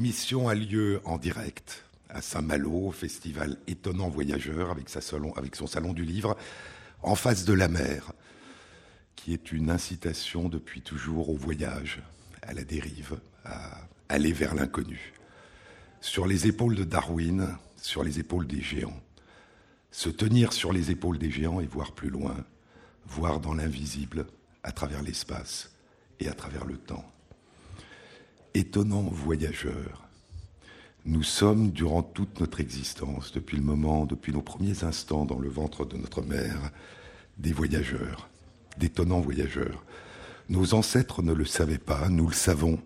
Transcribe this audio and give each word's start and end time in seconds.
L'émission 0.00 0.48
a 0.48 0.54
lieu 0.54 1.02
en 1.04 1.18
direct 1.18 1.84
à 2.08 2.22
Saint-Malo, 2.22 2.86
au 2.86 2.90
festival 2.90 3.58
Étonnant 3.66 4.08
Voyageur, 4.08 4.70
avec 4.70 4.88
son 4.88 5.66
salon 5.66 5.92
du 5.92 6.06
livre, 6.06 6.38
en 7.02 7.14
face 7.14 7.44
de 7.44 7.52
la 7.52 7.68
mer, 7.68 8.14
qui 9.14 9.34
est 9.34 9.52
une 9.52 9.68
incitation 9.68 10.48
depuis 10.48 10.80
toujours 10.80 11.28
au 11.28 11.36
voyage, 11.36 12.00
à 12.40 12.54
la 12.54 12.64
dérive, 12.64 13.20
à 13.44 13.76
aller 14.08 14.32
vers 14.32 14.54
l'inconnu. 14.54 15.12
Sur 16.00 16.26
les 16.26 16.46
épaules 16.46 16.76
de 16.76 16.84
Darwin, 16.84 17.58
sur 17.76 18.02
les 18.02 18.20
épaules 18.20 18.46
des 18.46 18.62
géants. 18.62 19.02
Se 19.90 20.08
tenir 20.08 20.54
sur 20.54 20.72
les 20.72 20.90
épaules 20.90 21.18
des 21.18 21.30
géants 21.30 21.60
et 21.60 21.66
voir 21.66 21.92
plus 21.92 22.08
loin, 22.08 22.36
voir 23.04 23.38
dans 23.38 23.52
l'invisible, 23.52 24.26
à 24.62 24.72
travers 24.72 25.02
l'espace 25.02 25.74
et 26.20 26.28
à 26.28 26.32
travers 26.32 26.64
le 26.64 26.78
temps. 26.78 27.04
Étonnant 28.54 29.02
voyageur, 29.02 30.08
nous 31.04 31.22
sommes, 31.22 31.70
durant 31.70 32.02
toute 32.02 32.40
notre 32.40 32.58
existence, 32.58 33.30
depuis 33.32 33.56
le 33.56 33.62
moment, 33.62 34.06
depuis 34.06 34.32
nos 34.32 34.42
premiers 34.42 34.82
instants 34.82 35.24
dans 35.24 35.38
le 35.38 35.48
ventre 35.48 35.84
de 35.84 35.96
notre 35.96 36.20
mère, 36.22 36.72
des 37.38 37.52
voyageurs, 37.52 38.28
d'étonnants 38.76 39.20
voyageurs. 39.20 39.84
Nos 40.48 40.74
ancêtres 40.74 41.22
ne 41.22 41.32
le 41.32 41.44
savaient 41.44 41.78
pas, 41.78 42.08
nous 42.08 42.26
le 42.26 42.34
savons, 42.34 42.80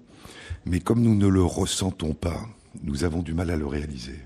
mais 0.66 0.80
comme 0.80 1.00
nous 1.00 1.14
ne 1.14 1.28
le 1.28 1.42
ressentons 1.42 2.12
pas, 2.12 2.46
nous 2.82 3.04
avons 3.04 3.22
du 3.22 3.32
mal 3.32 3.50
à 3.50 3.56
le 3.56 3.66
réaliser. 3.66 4.20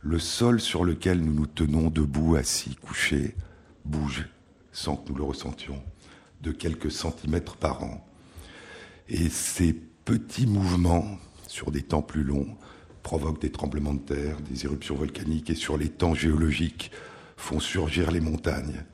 Le 0.00 0.18
sol 0.18 0.62
sur 0.62 0.84
lequel 0.84 1.20
nous 1.20 1.34
nous 1.34 1.46
tenons 1.46 1.90
debout, 1.90 2.36
assis, 2.36 2.74
couchés, 2.76 3.36
bouge 3.84 4.26
sans 4.72 4.96
que 4.96 5.10
nous 5.10 5.16
le 5.16 5.24
ressentions, 5.24 5.82
de 6.40 6.52
quelques 6.52 6.90
centimètres 6.90 7.56
par 7.56 7.84
an. 7.84 8.08
Et 9.10 9.28
ces 9.28 9.74
petits 10.04 10.46
mouvements, 10.46 11.18
sur 11.46 11.70
des 11.70 11.82
temps 11.82 12.02
plus 12.02 12.24
longs, 12.24 12.56
provoquent 13.02 13.40
des 13.40 13.50
tremblements 13.50 13.94
de 13.94 14.00
terre, 14.00 14.40
des 14.40 14.64
éruptions 14.64 14.94
volcaniques 14.94 15.50
et 15.50 15.54
sur 15.54 15.76
les 15.76 15.88
temps 15.88 16.14
géologiques 16.14 16.90
font 17.36 17.60
surgir 17.60 18.10
les 18.10 18.20
montagnes, 18.20 18.84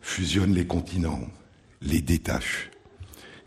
fusionnent 0.00 0.54
les 0.54 0.66
continents, 0.66 1.28
les 1.82 2.00
détachent. 2.00 2.70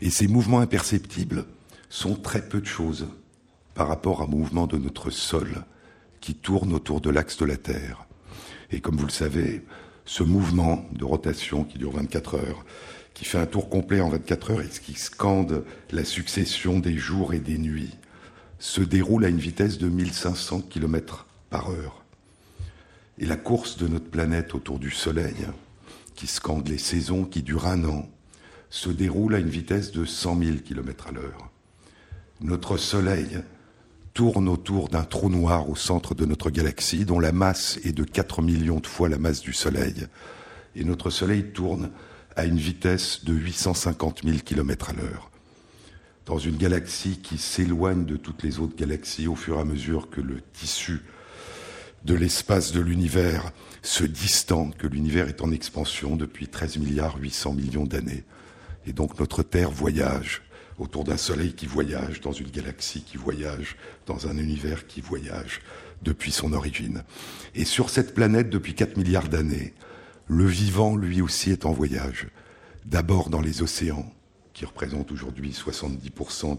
Et 0.00 0.10
ces 0.10 0.28
mouvements 0.28 0.60
imperceptibles 0.60 1.44
sont 1.88 2.14
très 2.14 2.48
peu 2.48 2.60
de 2.60 2.66
choses 2.66 3.08
par 3.74 3.88
rapport 3.88 4.20
au 4.20 4.26
mouvement 4.26 4.66
de 4.66 4.78
notre 4.78 5.10
sol 5.10 5.64
qui 6.20 6.34
tourne 6.34 6.72
autour 6.72 7.00
de 7.00 7.10
l'axe 7.10 7.36
de 7.38 7.46
la 7.46 7.56
Terre. 7.56 8.06
Et 8.70 8.80
comme 8.80 8.96
vous 8.96 9.06
le 9.06 9.10
savez, 9.10 9.64
ce 10.04 10.22
mouvement 10.22 10.84
de 10.92 11.04
rotation 11.04 11.64
qui 11.64 11.78
dure 11.78 11.92
24 11.92 12.34
heures, 12.34 12.64
qui 13.14 13.24
fait 13.24 13.38
un 13.38 13.46
tour 13.46 13.68
complet 13.68 14.00
en 14.00 14.08
24 14.08 14.50
heures 14.52 14.62
et 14.62 14.68
qui 14.68 14.94
scande 14.94 15.64
la 15.90 16.04
succession 16.04 16.78
des 16.78 16.96
jours 16.96 17.34
et 17.34 17.40
des 17.40 17.58
nuits, 17.58 17.96
se 18.58 18.80
déroule 18.80 19.24
à 19.24 19.28
une 19.28 19.38
vitesse 19.38 19.78
de 19.78 19.88
1500 19.88 20.62
km 20.62 21.26
par 21.48 21.70
heure. 21.70 22.04
Et 23.18 23.26
la 23.26 23.36
course 23.36 23.76
de 23.76 23.88
notre 23.88 24.10
planète 24.10 24.54
autour 24.54 24.78
du 24.78 24.90
Soleil, 24.90 25.36
qui 26.14 26.26
scande 26.26 26.68
les 26.68 26.78
saisons 26.78 27.24
qui 27.24 27.42
durent 27.42 27.66
un 27.66 27.84
an, 27.84 28.08
se 28.70 28.90
déroule 28.90 29.34
à 29.34 29.38
une 29.38 29.48
vitesse 29.48 29.90
de 29.92 30.04
100 30.04 30.38
000 30.38 30.56
km 30.64 31.08
à 31.08 31.12
l'heure. 31.12 31.50
Notre 32.40 32.76
Soleil 32.76 33.42
tourne 34.14 34.48
autour 34.48 34.88
d'un 34.88 35.04
trou 35.04 35.28
noir 35.28 35.68
au 35.68 35.76
centre 35.76 36.14
de 36.14 36.24
notre 36.24 36.50
galaxie, 36.50 37.04
dont 37.04 37.20
la 37.20 37.32
masse 37.32 37.78
est 37.84 37.92
de 37.92 38.04
4 38.04 38.42
millions 38.42 38.80
de 38.80 38.86
fois 38.86 39.08
la 39.08 39.18
masse 39.18 39.40
du 39.40 39.52
Soleil. 39.52 40.06
Et 40.76 40.84
notre 40.84 41.10
Soleil 41.10 41.52
tourne 41.52 41.90
à 42.36 42.44
une 42.44 42.58
vitesse 42.58 43.24
de 43.24 43.32
850 43.32 44.22
000 44.24 44.38
km 44.44 44.90
à 44.90 44.92
l'heure 44.92 45.30
dans 46.30 46.38
une 46.38 46.56
galaxie 46.56 47.18
qui 47.18 47.38
s'éloigne 47.38 48.04
de 48.04 48.16
toutes 48.16 48.44
les 48.44 48.60
autres 48.60 48.76
galaxies 48.76 49.26
au 49.26 49.34
fur 49.34 49.58
et 49.58 49.60
à 49.62 49.64
mesure 49.64 50.10
que 50.10 50.20
le 50.20 50.40
tissu 50.52 51.02
de 52.04 52.14
l'espace 52.14 52.70
de 52.70 52.80
l'univers 52.80 53.50
se 53.82 54.04
distend, 54.04 54.70
que 54.70 54.86
l'univers 54.86 55.28
est 55.28 55.42
en 55.42 55.50
expansion 55.50 56.14
depuis 56.14 56.46
13 56.46 56.78
milliards 56.78 57.18
800 57.18 57.54
millions 57.54 57.84
d'années. 57.84 58.22
Et 58.86 58.92
donc 58.92 59.18
notre 59.18 59.42
Terre 59.42 59.72
voyage 59.72 60.42
autour 60.78 61.02
d'un 61.02 61.16
soleil 61.16 61.52
qui 61.52 61.66
voyage, 61.66 62.20
dans 62.20 62.30
une 62.30 62.50
galaxie 62.50 63.02
qui 63.02 63.16
voyage, 63.16 63.76
dans 64.06 64.28
un 64.28 64.38
univers 64.38 64.86
qui 64.86 65.00
voyage 65.00 65.60
depuis 66.02 66.30
son 66.30 66.52
origine. 66.52 67.02
Et 67.56 67.64
sur 67.64 67.90
cette 67.90 68.14
planète, 68.14 68.50
depuis 68.50 68.74
4 68.74 68.96
milliards 68.96 69.28
d'années, 69.28 69.74
le 70.30 70.46
vivant, 70.46 70.94
lui 70.94 71.20
aussi, 71.20 71.50
est 71.50 71.66
en 71.66 71.72
voyage. 71.72 72.28
D'abord 72.84 73.30
dans 73.30 73.40
les 73.40 73.62
océans, 73.62 74.08
qui 74.54 74.64
représente 74.64 75.10
aujourd'hui 75.10 75.50
70% 75.50 76.56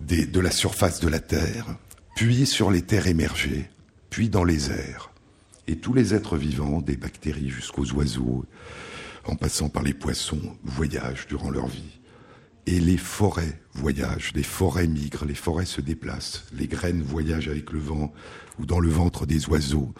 des, 0.00 0.26
de 0.26 0.40
la 0.40 0.52
surface 0.52 1.00
de 1.00 1.08
la 1.08 1.18
Terre, 1.18 1.66
puis 2.14 2.46
sur 2.46 2.70
les 2.70 2.82
terres 2.82 3.08
émergées, 3.08 3.68
puis 4.08 4.28
dans 4.28 4.44
les 4.44 4.70
airs. 4.70 5.10
Et 5.66 5.78
tous 5.78 5.94
les 5.94 6.14
êtres 6.14 6.36
vivants, 6.36 6.80
des 6.80 6.96
bactéries 6.96 7.50
jusqu'aux 7.50 7.90
oiseaux, 7.94 8.44
en 9.24 9.34
passant 9.34 9.68
par 9.68 9.82
les 9.82 9.94
poissons, 9.94 10.56
voyagent 10.62 11.26
durant 11.26 11.50
leur 11.50 11.66
vie. 11.66 11.98
Et 12.66 12.78
les 12.78 12.98
forêts 12.98 13.60
voyagent, 13.74 14.30
les 14.36 14.44
forêts 14.44 14.86
migrent, 14.86 15.24
les 15.24 15.34
forêts 15.34 15.66
se 15.66 15.80
déplacent, 15.80 16.44
les 16.52 16.68
graines 16.68 17.02
voyagent 17.02 17.48
avec 17.48 17.72
le 17.72 17.80
vent 17.80 18.12
ou 18.60 18.66
dans 18.66 18.80
le 18.80 18.90
ventre 18.90 19.26
des 19.26 19.48
oiseaux. 19.48 19.92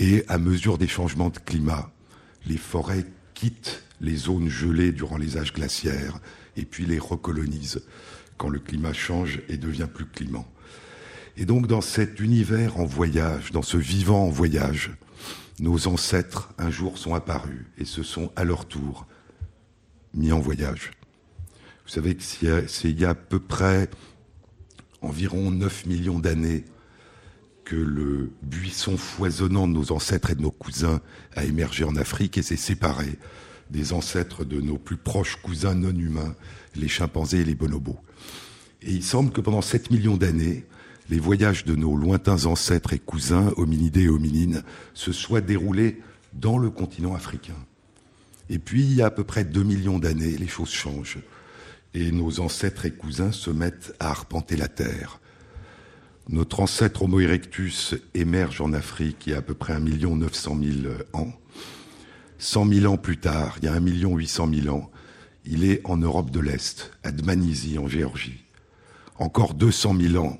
Et 0.00 0.24
à 0.28 0.38
mesure 0.38 0.78
des 0.78 0.88
changements 0.88 1.28
de 1.28 1.38
climat, 1.38 1.92
les 2.46 2.56
forêts 2.56 3.04
quittent 3.34 3.84
les 4.00 4.16
zones 4.16 4.48
gelées 4.48 4.92
durant 4.92 5.18
les 5.18 5.36
âges 5.36 5.52
glaciaires 5.52 6.20
et 6.56 6.64
puis 6.64 6.86
les 6.86 6.98
recolonise 6.98 7.82
quand 8.38 8.48
le 8.48 8.60
climat 8.60 8.94
change 8.94 9.42
et 9.50 9.58
devient 9.58 9.88
plus 9.92 10.06
clément. 10.06 10.50
Et 11.36 11.44
donc 11.44 11.66
dans 11.66 11.82
cet 11.82 12.18
univers 12.18 12.80
en 12.80 12.86
voyage, 12.86 13.52
dans 13.52 13.60
ce 13.60 13.76
vivant 13.76 14.24
en 14.24 14.30
voyage, 14.30 14.90
nos 15.58 15.86
ancêtres 15.86 16.48
un 16.56 16.70
jour 16.70 16.96
sont 16.96 17.14
apparus 17.14 17.66
et 17.76 17.84
se 17.84 18.02
sont 18.02 18.32
à 18.36 18.44
leur 18.44 18.64
tour 18.64 19.06
mis 20.14 20.32
en 20.32 20.40
voyage. 20.40 20.92
Vous 21.84 21.92
savez 21.92 22.14
que 22.14 22.22
c'est 22.22 22.90
il 22.90 22.98
y 22.98 23.04
a 23.04 23.10
à 23.10 23.14
peu 23.14 23.38
près 23.38 23.90
environ 25.02 25.50
9 25.50 25.84
millions 25.84 26.18
d'années 26.18 26.64
que 27.70 27.76
le 27.76 28.32
buisson 28.42 28.96
foisonnant 28.96 29.68
de 29.68 29.74
nos 29.74 29.92
ancêtres 29.92 30.30
et 30.30 30.34
de 30.34 30.42
nos 30.42 30.50
cousins 30.50 31.00
a 31.36 31.44
émergé 31.44 31.84
en 31.84 31.94
Afrique 31.94 32.36
et 32.36 32.42
s'est 32.42 32.56
séparé 32.56 33.16
des 33.70 33.92
ancêtres 33.92 34.44
de 34.44 34.60
nos 34.60 34.76
plus 34.76 34.96
proches 34.96 35.36
cousins 35.36 35.76
non 35.76 35.94
humains, 35.96 36.34
les 36.74 36.88
chimpanzés 36.88 37.42
et 37.42 37.44
les 37.44 37.54
bonobos. 37.54 38.00
Et 38.82 38.90
il 38.90 39.04
semble 39.04 39.30
que 39.30 39.40
pendant 39.40 39.62
7 39.62 39.92
millions 39.92 40.16
d'années, 40.16 40.66
les 41.10 41.20
voyages 41.20 41.64
de 41.64 41.76
nos 41.76 41.94
lointains 41.94 42.46
ancêtres 42.46 42.92
et 42.92 42.98
cousins, 42.98 43.52
hominidés 43.56 44.02
et 44.02 44.08
hominines, 44.08 44.64
se 44.92 45.12
soient 45.12 45.40
déroulés 45.40 46.00
dans 46.32 46.58
le 46.58 46.70
continent 46.70 47.14
africain. 47.14 47.54
Et 48.48 48.58
puis, 48.58 48.82
il 48.82 48.94
y 48.94 49.02
a 49.02 49.06
à 49.06 49.10
peu 49.12 49.22
près 49.22 49.44
2 49.44 49.62
millions 49.62 50.00
d'années, 50.00 50.36
les 50.36 50.48
choses 50.48 50.70
changent. 50.70 51.20
Et 51.94 52.10
nos 52.10 52.40
ancêtres 52.40 52.86
et 52.86 52.90
cousins 52.90 53.30
se 53.30 53.50
mettent 53.50 53.94
à 54.00 54.10
arpenter 54.10 54.56
la 54.56 54.66
Terre. 54.66 55.20
Notre 56.32 56.60
ancêtre 56.60 57.02
Homo 57.02 57.18
erectus 57.18 57.96
émerge 58.14 58.60
en 58.60 58.72
Afrique 58.72 59.26
il 59.26 59.32
y 59.32 59.34
a 59.34 59.38
à 59.38 59.42
peu 59.42 59.54
près 59.54 59.72
1 59.72 59.80
900 59.80 60.60
000 60.62 60.94
ans. 61.12 61.32
100 62.38 62.72
000 62.72 62.92
ans 62.92 62.96
plus 62.96 63.16
tard, 63.16 63.56
il 63.60 63.64
y 63.64 63.68
a 63.68 63.72
1 63.72 63.80
800 63.80 64.48
000 64.62 64.76
ans, 64.76 64.92
il 65.44 65.64
est 65.64 65.80
en 65.82 65.96
Europe 65.96 66.30
de 66.30 66.38
l'Est, 66.38 66.92
à 67.02 67.10
Dmanisi, 67.10 67.80
en 67.80 67.88
Géorgie. 67.88 68.44
Encore 69.18 69.54
200 69.54 69.96
000 70.00 70.24
ans, 70.24 70.38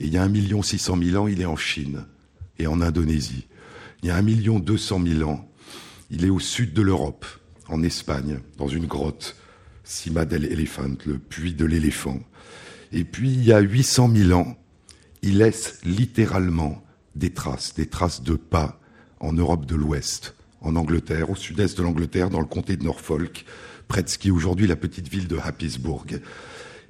et 0.00 0.06
il 0.06 0.12
y 0.12 0.18
a 0.18 0.24
1 0.24 0.62
600 0.62 0.98
000 1.00 1.22
ans, 1.22 1.28
il 1.28 1.40
est 1.40 1.46
en 1.46 1.56
Chine 1.56 2.04
et 2.58 2.66
en 2.66 2.80
Indonésie. 2.80 3.46
Il 4.02 4.08
y 4.08 4.10
a 4.10 4.16
1 4.16 4.22
200 4.58 5.00
000 5.06 5.30
ans, 5.30 5.48
il 6.10 6.24
est 6.24 6.30
au 6.30 6.40
sud 6.40 6.72
de 6.72 6.82
l'Europe, 6.82 7.24
en 7.68 7.84
Espagne, 7.84 8.40
dans 8.56 8.66
une 8.66 8.86
grotte, 8.86 9.36
Cima 9.84 10.24
del 10.24 10.46
Elephant, 10.46 10.96
le 11.06 11.16
puits 11.16 11.54
de 11.54 11.64
l'éléphant. 11.64 12.18
Et 12.90 13.04
puis, 13.04 13.30
il 13.30 13.44
y 13.44 13.52
a 13.52 13.60
800 13.60 14.10
000 14.16 14.32
ans, 14.32 14.58
il 15.22 15.38
laisse 15.38 15.80
littéralement 15.84 16.82
des 17.14 17.30
traces, 17.30 17.74
des 17.74 17.86
traces 17.86 18.22
de 18.22 18.34
pas 18.34 18.80
en 19.20 19.32
Europe 19.32 19.66
de 19.66 19.74
l'Ouest 19.74 20.34
en 20.60 20.76
Angleterre, 20.76 21.30
au 21.30 21.36
sud-est 21.36 21.78
de 21.78 21.82
l'Angleterre, 21.82 22.30
dans 22.30 22.40
le 22.40 22.46
comté 22.46 22.76
de 22.76 22.84
Norfolk, 22.84 23.44
près 23.86 24.02
de 24.02 24.08
ce 24.08 24.18
qui 24.18 24.28
est 24.28 24.32
aujourd'hui 24.32 24.66
la 24.66 24.76
petite 24.76 25.08
ville 25.08 25.28
de 25.28 25.38
Happisburg. 25.38 26.20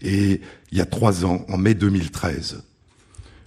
Et 0.01 0.41
il 0.73 0.79
y 0.79 0.81
a 0.81 0.87
trois 0.87 1.25
ans, 1.25 1.45
en 1.49 1.59
mai 1.59 1.75
2013, 1.75 2.63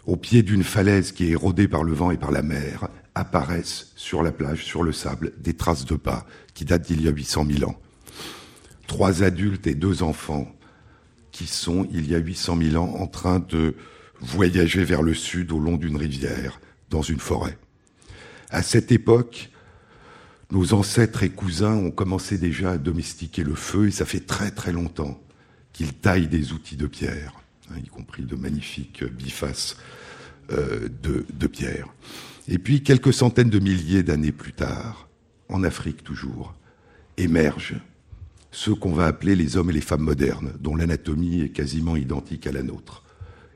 au 0.05 0.15
pied 0.15 0.43
d'une 0.43 0.63
falaise 0.63 1.11
qui 1.11 1.25
est 1.25 1.31
érodée 1.31 1.67
par 1.67 1.83
le 1.83 1.93
vent 1.93 2.11
et 2.11 2.17
par 2.17 2.31
la 2.31 2.41
mer, 2.41 2.87
apparaissent 3.15 3.91
sur 3.95 4.23
la 4.23 4.31
plage, 4.31 4.63
sur 4.63 4.83
le 4.83 4.91
sable, 4.91 5.33
des 5.39 5.53
traces 5.53 5.85
de 5.85 5.95
pas 5.95 6.25
qui 6.53 6.65
datent 6.65 6.87
d'il 6.87 7.01
y 7.01 7.07
a 7.07 7.11
800 7.11 7.45
000 7.49 7.69
ans. 7.69 7.79
Trois 8.87 9.23
adultes 9.23 9.67
et 9.67 9.75
deux 9.75 10.03
enfants 10.03 10.53
qui 11.31 11.47
sont, 11.47 11.87
il 11.91 12.09
y 12.09 12.15
a 12.15 12.19
800 12.19 12.57
000 12.61 12.83
ans, 12.83 12.95
en 12.99 13.07
train 13.07 13.39
de 13.39 13.75
voyager 14.21 14.83
vers 14.83 15.01
le 15.01 15.13
sud 15.13 15.51
au 15.51 15.59
long 15.59 15.77
d'une 15.77 15.97
rivière, 15.97 16.61
dans 16.89 17.01
une 17.01 17.19
forêt. 17.19 17.57
À 18.49 18.61
cette 18.63 18.91
époque, 18.91 19.49
nos 20.51 20.73
ancêtres 20.73 21.23
et 21.23 21.29
cousins 21.29 21.75
ont 21.75 21.91
commencé 21.91 22.37
déjà 22.37 22.71
à 22.71 22.77
domestiquer 22.77 23.43
le 23.43 23.55
feu 23.55 23.87
et 23.87 23.91
ça 23.91 24.05
fait 24.05 24.25
très 24.25 24.51
très 24.51 24.71
longtemps 24.71 25.21
qu'ils 25.73 25.93
taillent 25.93 26.27
des 26.27 26.51
outils 26.51 26.75
de 26.75 26.87
pierre, 26.87 27.33
hein, 27.69 27.75
y 27.83 27.87
compris 27.87 28.23
de 28.23 28.35
magnifiques 28.35 29.03
bifaces 29.03 29.77
euh, 30.51 30.89
de, 31.01 31.25
de 31.33 31.47
pierre. 31.47 31.87
Et 32.47 32.57
puis, 32.57 32.83
quelques 32.83 33.13
centaines 33.13 33.49
de 33.49 33.59
milliers 33.59 34.03
d'années 34.03 34.33
plus 34.33 34.51
tard, 34.51 35.07
en 35.47 35.63
Afrique 35.63 36.03
toujours, 36.03 36.53
émergent 37.17 37.79
ceux 38.51 38.75
qu'on 38.75 38.91
va 38.91 39.05
appeler 39.05 39.35
les 39.35 39.55
hommes 39.55 39.69
et 39.69 39.73
les 39.73 39.81
femmes 39.81 40.01
modernes, 40.01 40.51
dont 40.59 40.75
l'anatomie 40.75 41.41
est 41.41 41.49
quasiment 41.49 41.95
identique 41.95 42.47
à 42.47 42.51
la 42.51 42.63
nôtre. 42.63 43.03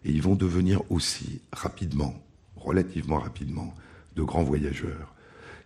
Et 0.05 0.11
ils 0.11 0.21
vont 0.21 0.35
devenir 0.35 0.81
aussi 0.89 1.41
rapidement, 1.51 2.13
relativement 2.55 3.19
rapidement, 3.19 3.73
de 4.15 4.23
grands 4.23 4.43
voyageurs. 4.43 5.13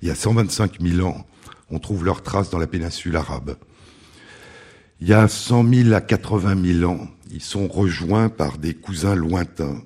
Il 0.01 0.07
y 0.07 0.11
a 0.11 0.15
125 0.15 0.81
000 0.81 1.05
ans, 1.07 1.27
on 1.69 1.79
trouve 1.79 2.05
leurs 2.05 2.23
traces 2.23 2.49
dans 2.49 2.57
la 2.57 2.67
péninsule 2.67 3.17
arabe. 3.17 3.57
Il 5.01 5.07
y 5.07 5.13
a 5.13 5.27
100 5.27 5.73
000 5.73 5.93
à 5.93 6.01
80 6.01 6.79
000 6.79 6.91
ans, 6.91 7.07
ils 7.31 7.41
sont 7.41 7.67
rejoints 7.67 8.29
par 8.29 8.57
des 8.57 8.73
cousins 8.73 9.15
lointains, 9.15 9.81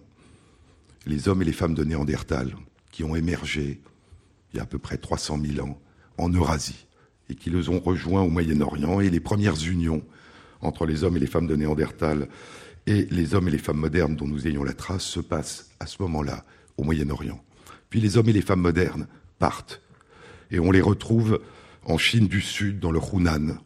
les 1.05 1.27
hommes 1.27 1.41
et 1.41 1.45
les 1.45 1.51
femmes 1.51 1.73
de 1.73 1.83
Néandertal, 1.83 2.55
qui 2.91 3.03
ont 3.03 3.15
émergé 3.15 3.81
il 4.53 4.57
y 4.57 4.59
a 4.59 4.63
à 4.63 4.67
peu 4.67 4.77
près 4.77 4.97
300 4.97 5.39
000 5.43 5.67
ans 5.67 5.79
en 6.17 6.29
Eurasie 6.29 6.85
et 7.29 7.35
qui 7.35 7.49
les 7.49 7.69
ont 7.69 7.79
rejoints 7.79 8.21
au 8.21 8.29
Moyen-Orient. 8.29 9.01
Et 9.01 9.09
les 9.09 9.19
premières 9.19 9.61
unions 9.65 10.03
entre 10.61 10.85
les 10.85 11.03
hommes 11.03 11.17
et 11.17 11.19
les 11.19 11.27
femmes 11.27 11.47
de 11.47 11.55
Néandertal 11.55 12.27
et 12.85 13.05
les 13.11 13.35
hommes 13.35 13.47
et 13.47 13.51
les 13.51 13.57
femmes 13.57 13.77
modernes 13.77 14.15
dont 14.15 14.27
nous 14.27 14.47
ayons 14.47 14.63
la 14.63 14.73
trace 14.73 15.03
se 15.03 15.19
passent 15.19 15.71
à 15.79 15.85
ce 15.85 16.01
moment-là 16.01 16.45
au 16.77 16.83
Moyen-Orient. 16.83 17.43
Puis 17.89 18.01
les 18.01 18.17
hommes 18.17 18.29
et 18.29 18.33
les 18.33 18.41
femmes 18.41 18.61
modernes 18.61 19.07
partent 19.39 19.81
et 20.51 20.59
on 20.59 20.71
les 20.71 20.81
retrouve 20.81 21.41
en 21.85 21.97
Chine 21.97 22.27
du 22.27 22.39
Sud, 22.39 22.79
dans 22.79 22.91
le 22.91 22.99
Hunan, 22.99 23.57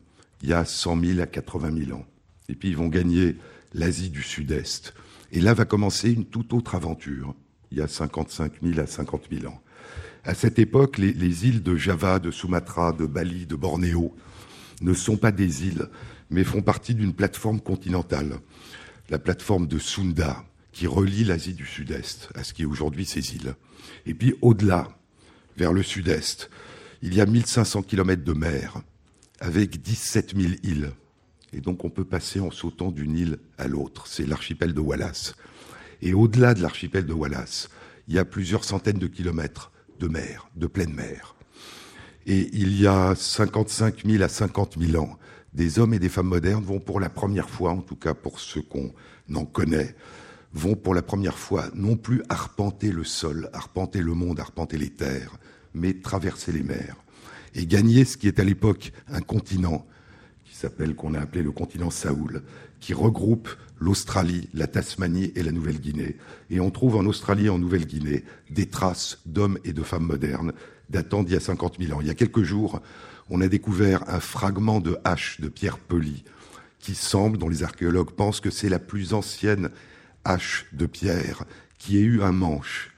il 0.41 0.49
y 0.49 0.53
a 0.53 0.65
100 0.65 1.01
000 1.03 1.19
à 1.19 1.27
80 1.27 1.85
000 1.85 1.97
ans. 1.97 2.05
Et 2.49 2.55
puis 2.55 2.69
ils 2.69 2.77
vont 2.77 2.87
gagner 2.87 3.35
l'Asie 3.73 4.09
du 4.09 4.23
Sud-Est. 4.23 4.93
Et 5.31 5.41
là 5.41 5.53
va 5.53 5.65
commencer 5.65 6.11
une 6.11 6.25
toute 6.25 6.53
autre 6.53 6.75
aventure, 6.75 7.35
il 7.71 7.79
y 7.79 7.81
a 7.81 7.87
55 7.87 8.53
000 8.63 8.79
à 8.79 8.87
50 8.87 9.23
000 9.29 9.51
ans. 9.51 9.61
À 10.23 10.33
cette 10.33 10.59
époque, 10.59 10.97
les, 10.97 11.45
îles 11.45 11.63
de 11.63 11.75
Java, 11.75 12.19
de 12.19 12.31
Sumatra, 12.31 12.93
de 12.93 13.05
Bali, 13.05 13.45
de 13.45 13.55
Bornéo 13.55 14.15
ne 14.81 14.93
sont 14.93 15.17
pas 15.17 15.31
des 15.31 15.67
îles, 15.67 15.87
mais 16.29 16.43
font 16.43 16.61
partie 16.61 16.95
d'une 16.95 17.13
plateforme 17.13 17.59
continentale, 17.59 18.39
la 19.09 19.19
plateforme 19.19 19.67
de 19.67 19.79
Sunda, 19.79 20.43
qui 20.71 20.87
relie 20.87 21.23
l'Asie 21.23 21.53
du 21.53 21.65
Sud-Est 21.65 22.29
à 22.35 22.43
ce 22.43 22.53
qui 22.53 22.63
est 22.63 22.65
aujourd'hui 22.65 23.05
ces 23.05 23.35
îles. 23.35 23.55
Et 24.05 24.13
puis 24.13 24.35
au-delà, 24.41 24.87
vers 25.57 25.73
le 25.73 25.83
Sud-Est, 25.83 26.49
il 27.01 27.13
y 27.13 27.21
a 27.21 27.25
1500 27.25 27.83
kilomètres 27.83 28.23
de 28.23 28.33
mer, 28.33 28.81
avec 29.39 29.81
17 29.81 30.35
000 30.35 30.53
îles. 30.63 30.91
Et 31.53 31.61
donc 31.61 31.85
on 31.85 31.89
peut 31.89 32.03
passer 32.03 32.39
en 32.39 32.51
sautant 32.51 32.91
d'une 32.91 33.17
île 33.17 33.39
à 33.57 33.67
l'autre. 33.67 34.07
C'est 34.07 34.25
l'archipel 34.25 34.73
de 34.73 34.79
Wallace. 34.79 35.35
Et 36.01 36.13
au-delà 36.13 36.53
de 36.53 36.61
l'archipel 36.61 37.05
de 37.05 37.13
Wallace, 37.13 37.69
il 38.07 38.15
y 38.15 38.19
a 38.19 38.25
plusieurs 38.25 38.63
centaines 38.63 38.99
de 38.99 39.07
kilomètres 39.07 39.71
de 39.99 40.07
mer, 40.07 40.49
de 40.55 40.67
pleine 40.67 40.93
mer. 40.93 41.35
Et 42.25 42.49
il 42.53 42.79
y 42.79 42.87
a 42.87 43.15
55 43.15 44.05
000 44.05 44.23
à 44.23 44.29
50 44.29 44.77
000 44.79 45.01
ans, 45.01 45.17
des 45.53 45.79
hommes 45.79 45.93
et 45.93 45.99
des 45.99 46.09
femmes 46.09 46.27
modernes 46.27 46.63
vont 46.63 46.79
pour 46.79 46.99
la 46.99 47.09
première 47.09 47.49
fois, 47.49 47.71
en 47.71 47.81
tout 47.81 47.95
cas 47.95 48.13
pour 48.13 48.39
ceux 48.39 48.61
qu'on 48.61 48.91
en 49.33 49.45
connaît, 49.45 49.95
vont 50.53 50.75
pour 50.75 50.93
la 50.93 51.01
première 51.01 51.37
fois 51.37 51.65
non 51.73 51.95
plus 51.95 52.23
arpenter 52.29 52.91
le 52.91 53.03
sol, 53.03 53.49
arpenter 53.53 54.01
le 54.01 54.13
monde, 54.13 54.39
arpenter 54.39 54.77
les 54.77 54.89
terres, 54.89 55.37
mais 55.73 55.93
traverser 55.93 56.51
les 56.51 56.63
mers 56.63 56.95
et 57.57 57.65
gagner 57.65 58.05
ce 58.05 58.17
qui 58.17 58.27
est 58.27 58.39
à 58.39 58.43
l'époque 58.43 58.93
un 59.09 59.21
continent 59.21 59.85
qui 60.45 60.55
s'appelle, 60.55 60.95
qu'on 60.95 61.13
a 61.13 61.19
appelé 61.19 61.43
le 61.43 61.51
continent 61.51 61.89
Saoul, 61.89 62.43
qui 62.79 62.93
regroupe 62.93 63.49
l'Australie, 63.79 64.49
la 64.53 64.67
Tasmanie 64.67 65.31
et 65.35 65.43
la 65.43 65.51
Nouvelle-Guinée. 65.51 66.17
Et 66.49 66.59
on 66.59 66.71
trouve 66.71 66.95
en 66.95 67.05
Australie 67.05 67.47
et 67.47 67.49
en 67.49 67.59
Nouvelle-Guinée 67.59 68.23
des 68.49 68.67
traces 68.67 69.19
d'hommes 69.25 69.57
et 69.65 69.73
de 69.73 69.83
femmes 69.83 70.05
modernes 70.05 70.53
datant 70.89 71.23
d'il 71.23 71.33
y 71.33 71.37
a 71.37 71.41
50 71.41 71.77
000 71.79 71.97
ans. 71.97 72.01
Il 72.01 72.07
y 72.07 72.11
a 72.11 72.15
quelques 72.15 72.43
jours, 72.43 72.81
on 73.29 73.41
a 73.41 73.47
découvert 73.47 74.07
un 74.09 74.19
fragment 74.19 74.79
de 74.79 74.97
hache 75.03 75.41
de 75.41 75.49
pierre 75.49 75.79
polie 75.79 76.23
qui 76.79 76.95
semble, 76.95 77.37
dont 77.37 77.49
les 77.49 77.63
archéologues 77.63 78.11
pensent 78.11 78.39
que 78.39 78.49
c'est 78.49 78.69
la 78.69 78.79
plus 78.79 79.13
ancienne 79.13 79.69
hache 80.23 80.65
de 80.73 80.85
pierre 80.85 81.43
qui 81.77 81.97
ait 81.97 82.01
eu 82.01 82.21
un 82.21 82.31
manche. 82.31 82.91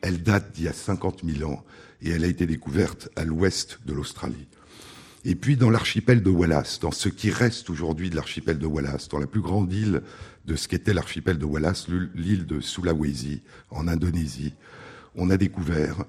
Elle 0.00 0.22
date 0.22 0.52
d'il 0.52 0.64
y 0.64 0.68
a 0.68 0.72
50 0.72 1.22
000 1.24 1.50
ans 1.50 1.64
et 2.02 2.10
elle 2.10 2.24
a 2.24 2.28
été 2.28 2.46
découverte 2.46 3.08
à 3.16 3.24
l'ouest 3.24 3.78
de 3.86 3.92
l'Australie. 3.92 4.48
Et 5.24 5.36
puis 5.36 5.56
dans 5.56 5.70
l'archipel 5.70 6.22
de 6.22 6.30
Wallace, 6.30 6.80
dans 6.80 6.90
ce 6.90 7.08
qui 7.08 7.30
reste 7.30 7.70
aujourd'hui 7.70 8.10
de 8.10 8.16
l'archipel 8.16 8.58
de 8.58 8.66
Wallace, 8.66 9.08
dans 9.08 9.20
la 9.20 9.28
plus 9.28 9.40
grande 9.40 9.72
île 9.72 10.02
de 10.44 10.56
ce 10.56 10.66
qu'était 10.66 10.94
l'archipel 10.94 11.38
de 11.38 11.44
Wallace, 11.44 11.86
l'île 12.14 12.46
de 12.46 12.60
Sulawesi, 12.60 13.42
en 13.70 13.86
Indonésie, 13.86 14.54
on 15.14 15.30
a 15.30 15.36
découvert 15.36 16.04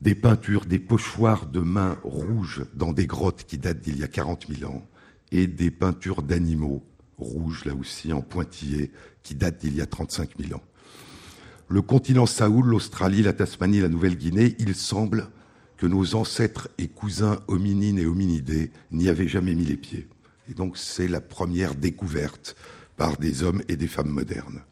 des 0.00 0.14
peintures, 0.14 0.66
des 0.66 0.78
pochoirs 0.78 1.46
de 1.46 1.60
mains 1.60 1.98
rouges 2.02 2.64
dans 2.74 2.92
des 2.92 3.06
grottes 3.06 3.44
qui 3.44 3.58
datent 3.58 3.80
d'il 3.80 3.98
y 3.98 4.04
a 4.04 4.08
40 4.08 4.46
000 4.48 4.70
ans, 4.70 4.86
et 5.32 5.46
des 5.46 5.70
peintures 5.70 6.22
d'animaux 6.22 6.84
rouges, 7.18 7.64
là 7.64 7.74
aussi 7.74 8.12
en 8.12 8.20
pointillés, 8.20 8.92
qui 9.22 9.34
datent 9.34 9.60
d'il 9.60 9.74
y 9.74 9.80
a 9.80 9.86
35 9.86 10.30
000 10.38 10.54
ans. 10.54 10.62
Le 11.68 11.82
continent 11.82 12.26
Saoul, 12.26 12.66
l'Australie, 12.66 13.22
la 13.22 13.32
Tasmanie, 13.32 13.80
la 13.80 13.88
Nouvelle-Guinée, 13.88 14.54
il 14.58 14.74
semble 14.74 15.28
que 15.76 15.86
nos 15.86 16.14
ancêtres 16.14 16.68
et 16.78 16.88
cousins 16.88 17.40
hominines 17.48 17.98
et 17.98 18.06
hominidés 18.06 18.70
n'y 18.92 19.08
avaient 19.08 19.28
jamais 19.28 19.54
mis 19.54 19.64
les 19.64 19.76
pieds. 19.76 20.08
Et 20.48 20.54
donc 20.54 20.78
c'est 20.78 21.08
la 21.08 21.20
première 21.20 21.74
découverte 21.74 22.56
par 22.96 23.16
des 23.16 23.42
hommes 23.42 23.62
et 23.68 23.76
des 23.76 23.88
femmes 23.88 24.08
modernes. 24.08 24.62